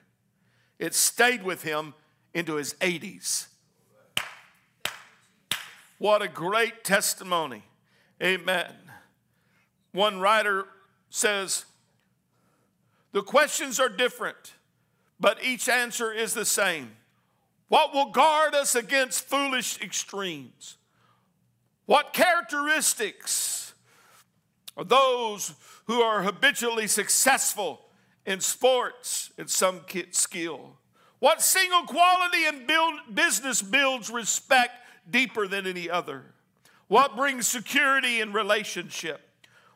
It 0.79 0.95
stayed 0.95 1.43
with 1.43 1.63
him 1.63 1.95
into 2.35 2.55
his 2.55 2.75
80s. 2.75 3.47
What 5.99 6.23
a 6.23 6.29
great 6.29 6.85
testimony. 6.85 7.65
Amen. 8.23 8.73
One 9.93 10.21
writer 10.21 10.67
says, 11.11 11.65
The 13.13 13.23
questions 13.23 13.81
are 13.81 13.89
different, 13.89 14.55
but 15.19 15.43
each 15.43 15.69
answer 15.69 16.13
is 16.13 16.35
the 16.35 16.45
same. 16.45 16.93
What 17.69 17.93
will 17.93 18.11
guard 18.11 18.55
us 18.55 18.75
against 18.75 19.25
foolish 19.25 19.81
extremes? 19.81 20.77
What 21.87 22.13
characteristics 22.13 23.68
those 24.85 25.55
who 25.87 26.01
are 26.01 26.23
habitually 26.23 26.87
successful 26.87 27.81
in 28.27 28.41
sports 28.41 29.31
in 29.39 29.49
some 29.49 29.81
skill. 30.11 30.77
What 31.19 31.43
single 31.43 31.83
quality 31.83 32.47
in 32.47 32.67
build, 32.67 32.95
business 33.13 33.63
builds 33.63 34.11
respect 34.11 34.73
deeper 35.11 35.49
than 35.49 35.67
any 35.67 35.91
other? 35.91 36.23
What 36.87 37.17
brings 37.17 37.47
security 37.47 38.21
in 38.21 38.33
relationship? 38.33 39.21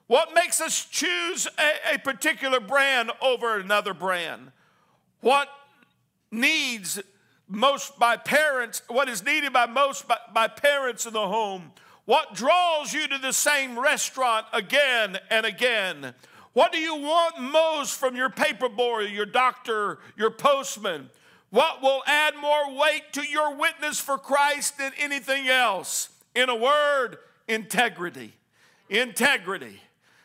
What 0.07 0.35
makes 0.35 0.61
us 0.61 0.85
choose 0.85 1.49
a, 1.59 1.95
a 1.95 1.99
particular 1.99 2.61
brand 2.61 3.11
over 3.21 3.59
another 3.59 3.95
brand? 3.95 4.53
What 5.21 5.49
needs 6.31 7.01
most 7.49 7.99
by 7.99 8.17
parents, 8.17 8.83
what 8.89 9.09
is 9.09 9.25
needed 9.25 9.53
by 9.53 9.67
most 9.67 10.09
by, 10.09 10.17
by 10.33 10.49
parents 10.49 11.07
in 11.07 11.13
the 11.13 11.27
home? 11.27 11.73
What 12.05 12.35
draws 12.35 12.93
you 12.93 13.07
to 13.07 13.19
the 13.19 13.33
same 13.33 13.79
restaurant 13.79 14.47
again 14.53 15.19
and 15.31 15.47
again? 15.47 16.15
What 16.53 16.73
do 16.73 16.79
you 16.79 16.97
want 16.97 17.41
most 17.41 17.99
from 17.99 18.17
your 18.17 18.29
paper 18.29 18.69
boy, 18.69 19.03
your 19.03 19.27
doctor, 19.27 19.99
your 20.17 20.31
postman? 20.31 21.11
What 21.51 21.81
will 21.83 22.03
add 22.07 22.35
more 22.37 22.75
weight 22.75 23.13
to 23.13 23.23
your 23.23 23.55
witness 23.55 24.01
for 24.01 24.19
Christ 24.19 24.79
than 24.79 24.93
anything 24.99 25.49
else? 25.49 26.09
In 26.35 26.49
a 26.49 26.57
word, 26.57 27.19
integrity. 27.47 28.35
Integrity. 28.89 29.81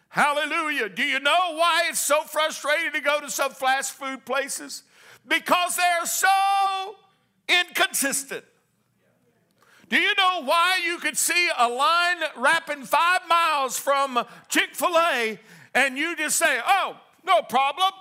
Hallelujah. 0.10 0.90
Do 0.90 1.04
you 1.04 1.20
know 1.20 1.54
why 1.54 1.84
it's 1.90 2.00
so 2.00 2.24
frustrating 2.24 2.92
to 2.94 3.02
go 3.02 3.22
to 3.22 3.30
some 3.30 3.52
fast 3.52 3.94
food 3.94 4.26
places? 4.26 4.84
Because 5.28 5.76
they're 5.76 6.06
so 6.06 6.96
inconsistent. 7.48 8.44
Do 9.90 10.00
you 10.00 10.14
know 10.16 10.44
why 10.44 10.82
you 10.84 10.98
could 10.98 11.18
see 11.18 11.50
a 11.58 11.70
line 11.70 12.18
wrapping 12.36 12.84
five 12.84 13.22
miles 13.30 13.80
from 13.80 14.26
Chick 14.50 14.70
fil 14.74 14.98
A 14.98 15.40
and 15.74 15.98
you 15.98 16.16
just 16.16 16.38
say, 16.38 16.60
oh, 16.66 16.98
no 17.26 17.42
problem? 17.42 17.92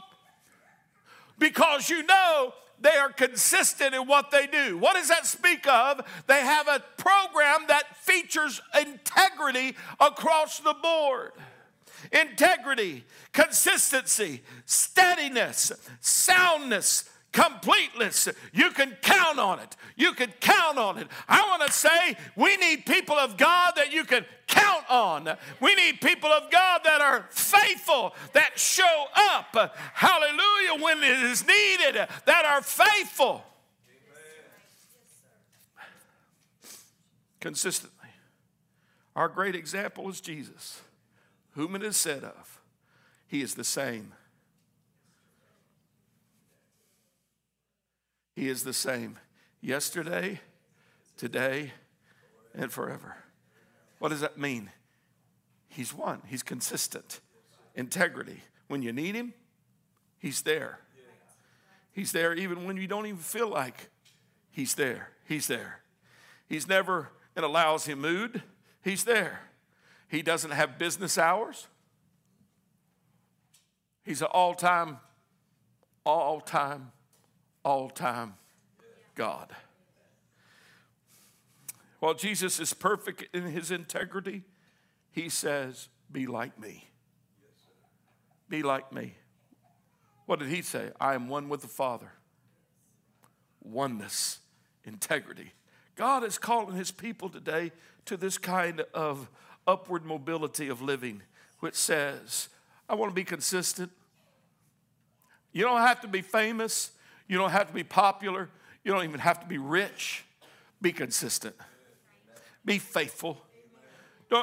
Because 1.38 1.88
you 1.88 2.02
know 2.02 2.54
they 2.80 2.96
are 2.96 3.10
consistent 3.10 3.94
in 3.94 4.06
what 4.06 4.30
they 4.30 4.46
do. 4.46 4.78
What 4.78 4.94
does 4.94 5.08
that 5.08 5.26
speak 5.26 5.66
of? 5.68 6.00
They 6.26 6.40
have 6.40 6.68
a 6.68 6.82
program 6.96 7.66
that 7.68 7.96
features 7.96 8.60
integrity 8.78 9.76
across 10.00 10.58
the 10.58 10.74
board. 10.74 11.32
Integrity, 12.12 13.04
consistency, 13.32 14.42
steadiness, 14.64 15.72
soundness, 16.00 17.08
completeness. 17.32 18.28
You 18.52 18.70
can 18.70 18.96
count 19.02 19.38
on 19.38 19.58
it. 19.60 19.76
You 19.96 20.12
can 20.12 20.32
count 20.40 20.78
on 20.78 20.98
it. 20.98 21.06
I 21.28 21.42
want 21.48 21.66
to 21.66 21.72
say 21.72 22.16
we 22.36 22.56
need 22.56 22.86
people 22.86 23.16
of 23.16 23.36
God 23.36 23.72
that 23.76 23.92
you 23.92 24.04
can 24.04 24.24
count 24.46 24.84
on. 24.88 25.36
We 25.60 25.74
need 25.74 26.00
people 26.00 26.30
of 26.30 26.50
God 26.50 26.80
that 26.84 27.00
are 27.00 27.26
faithful, 27.30 28.14
that 28.32 28.58
show 28.58 29.04
up. 29.14 29.56
Hallelujah, 29.94 30.82
when 30.82 30.98
it 31.02 31.22
is 31.24 31.46
needed, 31.46 32.06
that 32.24 32.44
are 32.44 32.62
faithful. 32.62 33.44
Consistently. 37.40 37.96
Our 39.14 39.28
great 39.28 39.54
example 39.54 40.08
is 40.10 40.20
Jesus, 40.20 40.82
whom 41.52 41.74
it 41.74 41.82
is 41.82 41.96
said 41.96 42.22
of, 42.22 42.60
He 43.26 43.40
is 43.40 43.54
the 43.54 43.64
same 43.64 44.12
He 48.36 48.50
is 48.50 48.64
the 48.64 48.74
same 48.74 49.18
yesterday, 49.62 50.40
today, 51.16 51.72
and 52.54 52.70
forever. 52.70 53.16
What 53.98 54.10
does 54.10 54.20
that 54.20 54.36
mean? 54.36 54.70
He's 55.68 55.94
one, 55.94 56.20
He's 56.26 56.42
consistent. 56.42 57.20
Integrity. 57.74 58.42
When 58.68 58.82
you 58.82 58.92
need 58.92 59.14
Him, 59.14 59.32
He's 60.18 60.42
there. 60.42 60.80
He's 61.92 62.12
there 62.12 62.34
even 62.34 62.66
when 62.66 62.76
you 62.76 62.86
don't 62.86 63.06
even 63.06 63.20
feel 63.20 63.48
like 63.48 63.88
He's 64.50 64.74
there. 64.74 65.12
He's 65.24 65.46
there. 65.46 65.80
He's 66.46 66.68
never 66.68 67.08
in 67.34 67.42
a 67.42 67.48
lousy 67.48 67.94
mood. 67.94 68.42
He's 68.82 69.04
there. 69.04 69.40
He 70.08 70.20
doesn't 70.20 70.50
have 70.50 70.78
business 70.78 71.16
hours. 71.16 71.68
He's 74.04 74.20
an 74.20 74.28
all 74.30 74.54
time, 74.54 74.98
all 76.04 76.40
time 76.40 76.92
all 77.66 77.90
time 77.90 78.34
God. 79.16 79.50
While 81.98 82.14
Jesus 82.14 82.60
is 82.60 82.72
perfect 82.72 83.24
in 83.34 83.42
his 83.42 83.72
integrity, 83.72 84.44
he 85.10 85.28
says, 85.28 85.88
Be 86.12 86.26
like 86.28 86.60
me. 86.60 86.88
Be 88.48 88.62
like 88.62 88.92
me. 88.92 89.14
What 90.26 90.38
did 90.38 90.48
he 90.48 90.62
say? 90.62 90.90
I 91.00 91.14
am 91.14 91.28
one 91.28 91.48
with 91.48 91.62
the 91.62 91.66
Father. 91.66 92.12
Oneness, 93.64 94.38
integrity. 94.84 95.52
God 95.96 96.22
is 96.22 96.38
calling 96.38 96.76
his 96.76 96.92
people 96.92 97.28
today 97.28 97.72
to 98.04 98.16
this 98.16 98.38
kind 98.38 98.82
of 98.94 99.28
upward 99.66 100.04
mobility 100.04 100.68
of 100.68 100.80
living 100.80 101.22
which 101.58 101.74
says, 101.74 102.48
I 102.88 102.94
want 102.94 103.10
to 103.10 103.14
be 103.14 103.24
consistent. 103.24 103.90
You 105.52 105.64
don't 105.64 105.80
have 105.80 106.02
to 106.02 106.08
be 106.08 106.20
famous. 106.22 106.92
You 107.28 107.38
don't 107.38 107.50
have 107.50 107.68
to 107.68 107.72
be 107.72 107.84
popular. 107.84 108.48
You 108.84 108.92
don't 108.92 109.04
even 109.04 109.20
have 109.20 109.40
to 109.40 109.46
be 109.46 109.58
rich. 109.58 110.24
Be 110.80 110.92
consistent. 110.92 111.56
Be 112.64 112.78
faithful. 112.78 113.40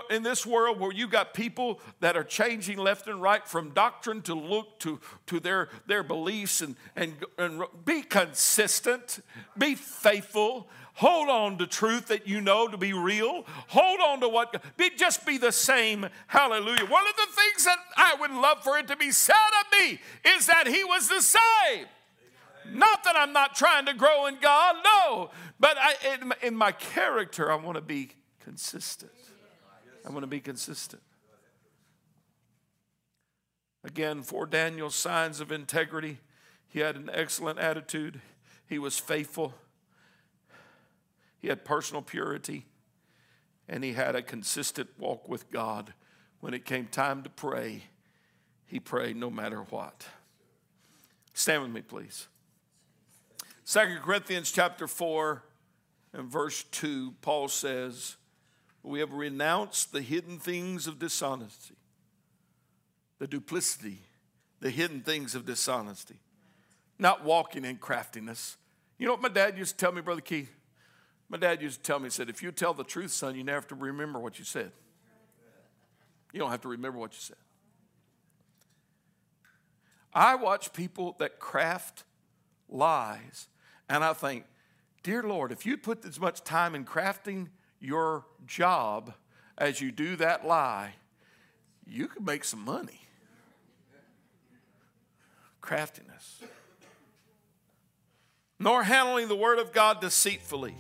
In 0.09 0.23
this 0.23 0.45
world 0.45 0.79
where 0.79 0.93
you 0.93 1.09
got 1.09 1.33
people 1.33 1.81
that 1.99 2.15
are 2.15 2.23
changing 2.23 2.77
left 2.77 3.07
and 3.07 3.21
right 3.21 3.45
from 3.45 3.71
doctrine 3.71 4.21
to 4.23 4.33
look 4.33 4.79
to, 4.79 4.99
to 5.27 5.41
their, 5.41 5.67
their 5.87 6.03
beliefs 6.03 6.61
and, 6.61 6.77
and, 6.95 7.13
and 7.37 7.63
be 7.83 8.01
consistent, 8.01 9.19
be 9.57 9.75
faithful, 9.75 10.69
hold 10.93 11.27
on 11.27 11.57
to 11.57 11.67
truth 11.67 12.07
that 12.07 12.27
you 12.27 12.39
know 12.39 12.69
to 12.69 12.77
be 12.77 12.93
real, 12.93 13.43
hold 13.67 13.99
on 13.99 14.21
to 14.21 14.29
what, 14.29 14.63
be, 14.77 14.89
just 14.95 15.25
be 15.25 15.37
the 15.37 15.51
same. 15.51 16.07
Hallelujah. 16.27 16.85
One 16.85 17.05
of 17.05 17.15
the 17.17 17.33
things 17.35 17.65
that 17.65 17.79
I 17.97 18.15
would 18.21 18.31
love 18.31 18.63
for 18.63 18.77
it 18.77 18.87
to 18.87 18.95
be 18.95 19.11
said 19.11 19.35
of 19.35 19.79
me 19.79 19.99
is 20.37 20.45
that 20.45 20.65
he 20.67 20.85
was 20.85 21.09
the 21.09 21.21
same. 21.21 21.87
Not 22.71 23.03
that 23.03 23.15
I'm 23.15 23.33
not 23.33 23.55
trying 23.55 23.85
to 23.87 23.93
grow 23.93 24.27
in 24.27 24.37
God, 24.39 24.75
no, 24.83 25.29
but 25.59 25.77
I, 25.77 25.95
in, 26.13 26.33
in 26.41 26.55
my 26.55 26.71
character, 26.71 27.51
I 27.51 27.55
want 27.55 27.75
to 27.75 27.81
be 27.81 28.09
consistent. 28.39 29.11
I 30.05 30.09
want 30.09 30.23
to 30.23 30.27
be 30.27 30.39
consistent. 30.39 31.01
Again, 33.83 34.21
for 34.21 34.45
Daniel's 34.45 34.95
signs 34.95 35.39
of 35.41 35.51
integrity, 35.51 36.19
he 36.67 36.79
had 36.79 36.95
an 36.95 37.09
excellent 37.13 37.59
attitude, 37.59 38.21
he 38.67 38.79
was 38.79 38.97
faithful, 38.97 39.53
he 41.39 41.49
had 41.49 41.65
personal 41.65 42.01
purity, 42.01 42.65
and 43.67 43.83
he 43.83 43.93
had 43.93 44.15
a 44.15 44.21
consistent 44.21 44.89
walk 44.97 45.27
with 45.27 45.51
God. 45.51 45.93
When 46.39 46.53
it 46.53 46.65
came 46.65 46.87
time 46.87 47.23
to 47.23 47.29
pray, 47.29 47.83
he 48.65 48.79
prayed 48.79 49.15
no 49.15 49.29
matter 49.29 49.61
what. 49.69 50.05
Stand 51.33 51.63
with 51.63 51.71
me, 51.71 51.81
please. 51.81 52.27
Second 53.65 54.01
Corinthians 54.01 54.51
chapter 54.51 54.87
4 54.87 55.41
and 56.11 56.29
verse 56.29 56.63
2, 56.63 57.13
Paul 57.21 57.47
says, 57.47 58.17
We 58.83 58.99
have 58.99 59.13
renounced 59.13 59.93
the 59.93 60.01
hidden 60.01 60.37
things 60.37 60.85
of 60.85 60.99
dishonesty, 60.99 61.75
the 63.19 63.27
duplicity, 63.27 63.99
the 64.59 64.69
hidden 64.69 65.01
things 65.01 65.33
of 65.33 65.45
dishonesty, 65.45 66.19
not 66.99 67.23
walking 67.23 67.63
in 67.63 67.77
craftiness. 67.77 68.57
You 68.97 69.05
know 69.05 69.13
what 69.13 69.21
my 69.21 69.29
dad 69.29 69.57
used 69.57 69.77
to 69.77 69.85
tell 69.85 69.93
me, 69.93 70.01
Brother 70.01 70.21
Keith? 70.21 70.53
My 71.29 71.37
dad 71.37 71.61
used 71.61 71.77
to 71.77 71.83
tell 71.83 71.99
me, 71.99 72.07
he 72.07 72.09
said, 72.11 72.29
if 72.29 72.43
you 72.43 72.51
tell 72.51 72.73
the 72.73 72.83
truth, 72.83 73.11
son, 73.11 73.35
you 73.35 73.45
never 73.45 73.55
have 73.55 73.67
to 73.69 73.75
remember 73.75 74.19
what 74.19 74.39
you 74.39 74.45
said. 74.45 74.71
You 76.33 76.39
don't 76.39 76.51
have 76.51 76.61
to 76.61 76.67
remember 76.67 76.99
what 76.99 77.13
you 77.13 77.19
said. 77.19 77.37
I 80.13 80.35
watch 80.35 80.73
people 80.73 81.15
that 81.19 81.39
craft 81.39 82.03
lies 82.69 83.47
and 83.89 84.03
I 84.03 84.13
think, 84.13 84.45
dear 85.03 85.23
Lord, 85.23 85.51
if 85.51 85.65
you 85.65 85.77
put 85.77 86.05
as 86.05 86.19
much 86.19 86.43
time 86.43 86.75
in 86.75 86.85
crafting 86.85 87.49
your 87.79 88.25
job 88.45 89.13
as 89.57 89.81
you 89.81 89.91
do 89.91 90.15
that 90.15 90.45
lie, 90.45 90.93
you 91.85 92.07
could 92.07 92.25
make 92.25 92.43
some 92.43 92.63
money. 92.63 93.01
Craftiness. 95.61 96.41
Nor 98.59 98.83
handling 98.83 99.27
the 99.27 99.35
word 99.35 99.59
of 99.59 99.73
God 99.73 99.99
deceitfully, 99.99 100.75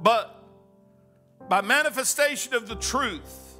but 0.00 0.32
by 1.48 1.60
manifestation 1.60 2.54
of 2.54 2.68
the 2.68 2.76
truth, 2.76 3.54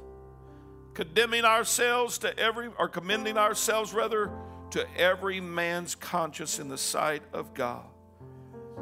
condemning 0.93 1.45
ourselves 1.45 2.17
to 2.19 2.37
every, 2.39 2.69
or 2.77 2.87
commending 2.87 3.37
ourselves 3.37 3.93
rather, 3.93 4.31
to 4.71 4.85
every 4.97 5.39
man's 5.39 5.95
conscience 5.95 6.59
in 6.59 6.67
the 6.67 6.77
sight 6.77 7.23
of 7.33 7.53
God. 7.53 7.85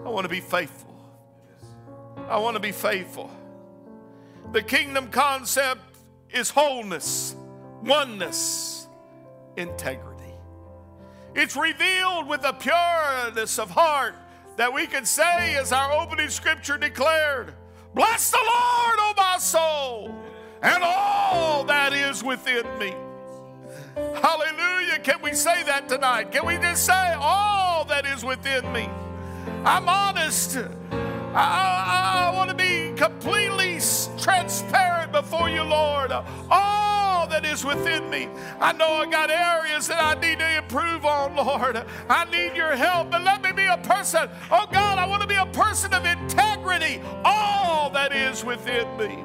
I 0.03 0.09
want 0.09 0.25
to 0.25 0.29
be 0.29 0.39
faithful. 0.39 0.95
I 2.27 2.37
want 2.37 2.55
to 2.55 2.59
be 2.59 2.71
faithful. 2.71 3.29
The 4.51 4.61
kingdom 4.61 5.09
concept 5.09 5.81
is 6.31 6.49
wholeness, 6.49 7.35
oneness, 7.83 8.87
integrity. 9.57 10.33
It's 11.35 11.55
revealed 11.55 12.27
with 12.27 12.43
a 12.45 12.53
pureness 12.53 13.59
of 13.59 13.69
heart 13.69 14.15
that 14.57 14.73
we 14.73 14.87
can 14.87 15.05
say, 15.05 15.55
as 15.55 15.71
our 15.71 15.91
opening 15.91 16.29
scripture 16.29 16.77
declared, 16.77 17.53
Bless 17.93 18.31
the 18.31 18.37
Lord, 18.37 18.95
O 18.99 19.13
my 19.17 19.37
soul, 19.37 20.15
and 20.61 20.83
all 20.83 21.63
that 21.65 21.93
is 21.93 22.23
within 22.23 22.65
me. 22.77 22.93
Hallelujah. 23.95 24.99
Can 24.99 25.21
we 25.21 25.33
say 25.33 25.63
that 25.63 25.87
tonight? 25.87 26.31
Can 26.31 26.45
we 26.45 26.57
just 26.57 26.85
say, 26.85 27.13
All 27.17 27.85
that 27.85 28.05
is 28.05 28.23
within 28.23 28.71
me? 28.73 28.89
I'm 29.65 29.89
honest. 29.89 30.57
I, 30.57 30.69
I, 31.33 32.29
I 32.31 32.35
want 32.35 32.51
to 32.51 32.55
be 32.55 32.93
completely 32.95 33.79
transparent 34.19 35.11
before 35.11 35.49
you, 35.49 35.63
Lord. 35.63 36.11
All 36.11 37.27
that 37.27 37.43
is 37.43 37.65
within 37.65 38.07
me. 38.11 38.29
I 38.59 38.73
know 38.73 38.87
I 38.87 39.09
got 39.09 39.31
areas 39.31 39.87
that 39.87 40.01
I 40.01 40.19
need 40.21 40.37
to 40.37 40.57
improve 40.57 41.03
on, 41.03 41.35
Lord. 41.35 41.83
I 42.07 42.25
need 42.25 42.55
your 42.55 42.75
help. 42.75 43.09
but 43.09 43.23
let 43.23 43.41
me 43.41 43.51
be 43.51 43.65
a 43.65 43.77
person. 43.77 44.29
Oh 44.51 44.67
God, 44.71 44.99
I 44.99 45.07
want 45.07 45.23
to 45.23 45.27
be 45.27 45.35
a 45.35 45.47
person 45.47 45.93
of 45.95 46.05
integrity. 46.05 47.01
All 47.23 47.89
that 47.89 48.13
is 48.13 48.45
within 48.45 48.85
me. 48.97 49.23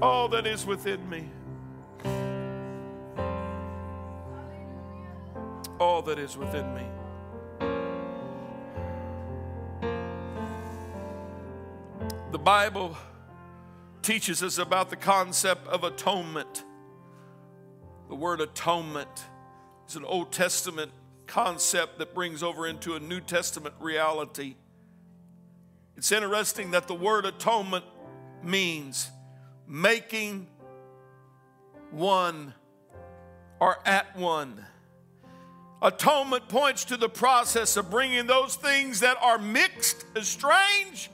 All 0.00 0.28
that 0.28 0.46
is 0.46 0.64
within 0.64 1.08
me. 1.10 1.28
All 5.78 6.00
that 6.02 6.18
is 6.18 6.38
within 6.38 6.74
me. 6.74 6.86
Bible 12.44 12.94
teaches 14.02 14.42
us 14.42 14.58
about 14.58 14.90
the 14.90 14.96
concept 14.96 15.66
of 15.66 15.82
atonement. 15.82 16.62
The 18.10 18.14
word 18.14 18.42
atonement 18.42 19.08
is 19.88 19.96
an 19.96 20.04
Old 20.04 20.30
Testament 20.30 20.92
concept 21.26 21.98
that 21.98 22.14
brings 22.14 22.42
over 22.42 22.66
into 22.66 22.96
a 22.96 23.00
New 23.00 23.22
Testament 23.22 23.74
reality. 23.80 24.56
It's 25.96 26.12
interesting 26.12 26.72
that 26.72 26.86
the 26.86 26.94
word 26.94 27.24
atonement 27.24 27.86
means 28.42 29.10
making 29.66 30.46
one 31.92 32.52
or 33.58 33.78
at 33.86 34.14
one. 34.18 34.62
Atonement 35.80 36.50
points 36.50 36.84
to 36.86 36.98
the 36.98 37.08
process 37.08 37.78
of 37.78 37.90
bringing 37.90 38.26
those 38.26 38.56
things 38.56 39.00
that 39.00 39.16
are 39.22 39.38
mixed, 39.38 40.04
estranged, 40.14 41.08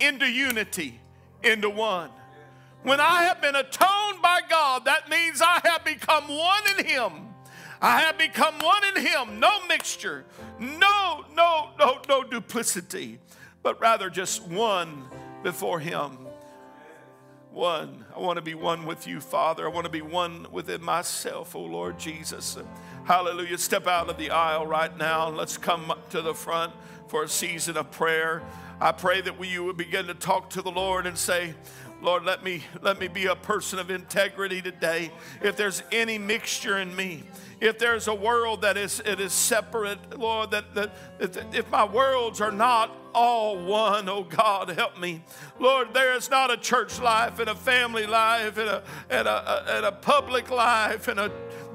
into 0.00 0.26
unity, 0.26 1.00
into 1.42 1.70
one. 1.70 2.10
When 2.82 3.00
I 3.00 3.24
have 3.24 3.42
been 3.42 3.56
atoned 3.56 4.22
by 4.22 4.40
God, 4.48 4.86
that 4.86 5.10
means 5.10 5.42
I 5.42 5.60
have 5.64 5.84
become 5.84 6.28
one 6.28 6.62
in 6.78 6.86
Him. 6.86 7.12
I 7.82 8.00
have 8.00 8.18
become 8.18 8.58
one 8.58 8.82
in 8.96 9.04
Him. 9.04 9.40
No 9.40 9.66
mixture, 9.66 10.24
no, 10.58 11.24
no, 11.34 11.70
no, 11.78 12.00
no 12.08 12.22
duplicity, 12.22 13.18
but 13.62 13.80
rather 13.80 14.10
just 14.10 14.46
one 14.46 15.04
before 15.42 15.78
Him. 15.80 16.18
One. 17.52 18.04
I 18.14 18.20
want 18.20 18.36
to 18.36 18.42
be 18.42 18.54
one 18.54 18.86
with 18.86 19.06
you, 19.06 19.20
Father. 19.20 19.66
I 19.66 19.68
want 19.70 19.84
to 19.84 19.90
be 19.90 20.02
one 20.02 20.46
within 20.52 20.82
myself, 20.82 21.56
oh 21.56 21.62
Lord 21.62 21.98
Jesus. 21.98 22.56
Hallelujah. 23.04 23.58
Step 23.58 23.86
out 23.86 24.08
of 24.08 24.18
the 24.18 24.30
aisle 24.30 24.66
right 24.66 24.96
now 24.96 25.28
let's 25.28 25.58
come 25.58 25.92
to 26.10 26.22
the 26.22 26.34
front 26.34 26.72
for 27.08 27.24
a 27.24 27.28
season 27.28 27.76
of 27.76 27.90
prayer. 27.90 28.42
I 28.82 28.92
pray 28.92 29.20
that 29.20 29.38
we 29.38 29.58
would 29.58 29.76
begin 29.76 30.06
to 30.06 30.14
talk 30.14 30.48
to 30.50 30.62
the 30.62 30.70
Lord 30.70 31.06
and 31.06 31.18
say, 31.18 31.54
Lord, 32.00 32.24
let 32.24 32.42
me 32.42 32.64
let 32.80 32.98
me 32.98 33.08
be 33.08 33.26
a 33.26 33.36
person 33.36 33.78
of 33.78 33.90
integrity 33.90 34.62
today. 34.62 35.10
If 35.42 35.56
there's 35.56 35.82
any 35.92 36.16
mixture 36.16 36.78
in 36.78 36.96
me, 36.96 37.24
if 37.60 37.78
there's 37.78 38.08
a 38.08 38.14
world 38.14 38.62
that 38.62 38.78
is 38.78 39.02
it 39.04 39.20
is 39.20 39.34
separate, 39.34 40.18
Lord, 40.18 40.50
that, 40.52 40.74
that, 40.74 40.92
that 41.18 41.54
if 41.54 41.70
my 41.70 41.84
worlds 41.84 42.40
are 42.40 42.50
not 42.50 42.96
all 43.14 43.62
one, 43.62 44.08
oh 44.08 44.24
God, 44.24 44.70
help 44.70 44.98
me. 44.98 45.22
Lord, 45.58 45.92
there 45.92 46.14
is 46.14 46.30
not 46.30 46.50
a 46.50 46.56
church 46.56 47.00
life 47.00 47.38
and 47.38 47.50
a 47.50 47.54
family 47.54 48.06
life 48.06 48.56
and 48.56 48.68
a, 48.68 48.82
and 49.10 49.28
a, 49.28 49.76
and 49.76 49.84
a 49.84 49.92
public 49.92 50.48
life 50.50 51.06
and 51.06 51.20
a 51.20 51.30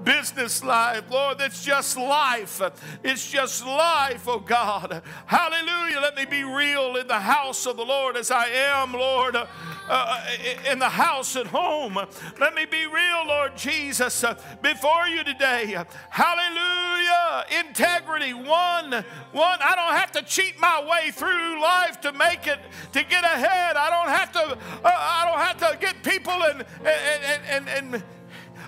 business 0.05 0.63
life. 0.63 1.03
Lord, 1.09 1.41
it's 1.41 1.63
just 1.65 1.97
life. 1.97 2.61
It's 3.03 3.29
just 3.29 3.65
life, 3.65 4.27
oh 4.27 4.39
God. 4.39 5.01
Hallelujah. 5.25 5.99
Let 5.99 6.15
me 6.15 6.25
be 6.25 6.43
real 6.43 6.95
in 6.95 7.07
the 7.07 7.19
house 7.19 7.65
of 7.65 7.75
the 7.75 7.83
Lord 7.83 8.15
as 8.15 8.31
I 8.31 8.45
am, 8.47 8.93
Lord, 8.93 9.35
uh, 9.35 9.47
uh, 9.89 10.25
in 10.71 10.79
the 10.79 10.89
house 10.89 11.35
at 11.35 11.47
home. 11.47 11.95
Let 12.39 12.53
me 12.53 12.65
be 12.65 12.85
real, 12.85 13.27
Lord 13.27 13.57
Jesus, 13.57 14.23
uh, 14.23 14.39
before 14.61 15.07
you 15.07 15.23
today. 15.23 15.75
Hallelujah. 16.09 17.45
Integrity. 17.67 18.33
One, 18.33 19.03
one. 19.31 19.59
I 19.61 19.73
don't 19.75 19.97
have 19.97 20.11
to 20.13 20.21
cheat 20.21 20.59
my 20.59 20.85
way 20.87 21.11
through 21.11 21.61
life 21.61 21.99
to 22.01 22.13
make 22.13 22.47
it, 22.47 22.59
to 22.93 23.03
get 23.03 23.23
ahead. 23.23 23.75
I 23.75 23.89
don't 23.89 24.09
have 24.09 24.31
to, 24.33 24.39
uh, 24.39 24.57
I 24.83 25.25
don't 25.29 25.39
have 25.39 25.71
to 25.71 25.77
get 25.79 26.03
people 26.03 26.33
and, 26.33 26.65
and, 26.85 27.67
and, 27.67 27.69
and 27.69 28.03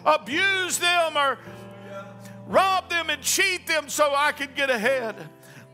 abuse 0.06 0.78
them 0.80 1.18
or 1.18 1.38
rob 2.46 2.90
them 2.90 3.10
and 3.10 3.22
cheat 3.22 3.68
them 3.68 3.90
so 3.90 4.14
I 4.16 4.32
can 4.32 4.50
get 4.56 4.70
ahead. 4.70 5.16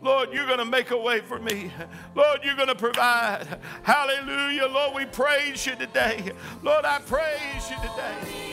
Lord, 0.02 0.34
you're 0.34 0.46
going 0.46 0.60
to 0.60 0.66
make 0.66 0.92
a 0.92 0.98
way 0.98 1.22
for 1.22 1.40
me. 1.40 1.72
Lord, 2.14 2.42
you're 2.44 2.58
going 2.58 2.68
to 2.68 2.76
provide. 2.76 3.48
Hallelujah. 3.84 4.68
Lord, 4.68 4.96
we 4.96 5.06
praise 5.06 5.66
you 5.66 5.76
today. 5.76 6.32
Lord, 6.62 6.84
I 6.84 7.00
praise 7.00 7.70
you 7.70 7.78
today. 7.78 8.44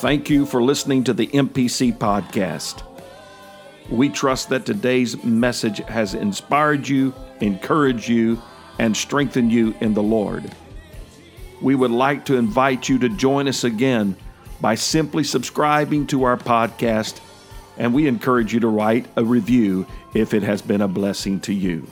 Thank 0.00 0.30
you 0.30 0.46
for 0.46 0.62
listening 0.62 1.02
to 1.04 1.12
the 1.12 1.26
MPC 1.26 1.98
podcast. 1.98 2.84
We 3.90 4.08
trust 4.08 4.48
that 4.50 4.64
today's 4.64 5.22
message 5.24 5.78
has 5.78 6.14
inspired 6.14 6.88
you, 6.88 7.12
encouraged 7.40 8.08
you, 8.08 8.40
and 8.78 8.96
strengthen 8.96 9.50
you 9.50 9.74
in 9.80 9.94
the 9.94 10.02
Lord. 10.02 10.50
We 11.60 11.74
would 11.74 11.90
like 11.90 12.24
to 12.26 12.36
invite 12.36 12.88
you 12.88 13.00
to 13.00 13.08
join 13.08 13.48
us 13.48 13.64
again 13.64 14.16
by 14.60 14.76
simply 14.76 15.24
subscribing 15.24 16.06
to 16.08 16.24
our 16.24 16.36
podcast, 16.36 17.20
and 17.76 17.92
we 17.92 18.06
encourage 18.06 18.54
you 18.54 18.60
to 18.60 18.68
write 18.68 19.06
a 19.16 19.24
review 19.24 19.86
if 20.14 20.34
it 20.34 20.42
has 20.42 20.62
been 20.62 20.80
a 20.80 20.88
blessing 20.88 21.40
to 21.40 21.52
you. 21.52 21.86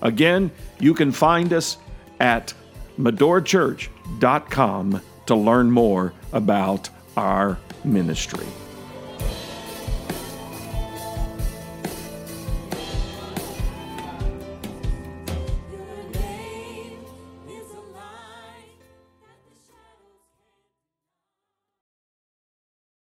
Again, 0.00 0.50
you 0.78 0.94
can 0.94 1.12
find 1.12 1.52
us 1.52 1.76
at 2.20 2.54
medorachurch.com 2.98 5.00
to 5.26 5.34
learn 5.34 5.70
more 5.70 6.14
about 6.32 6.88
our 7.16 7.58
ministry. 7.84 8.46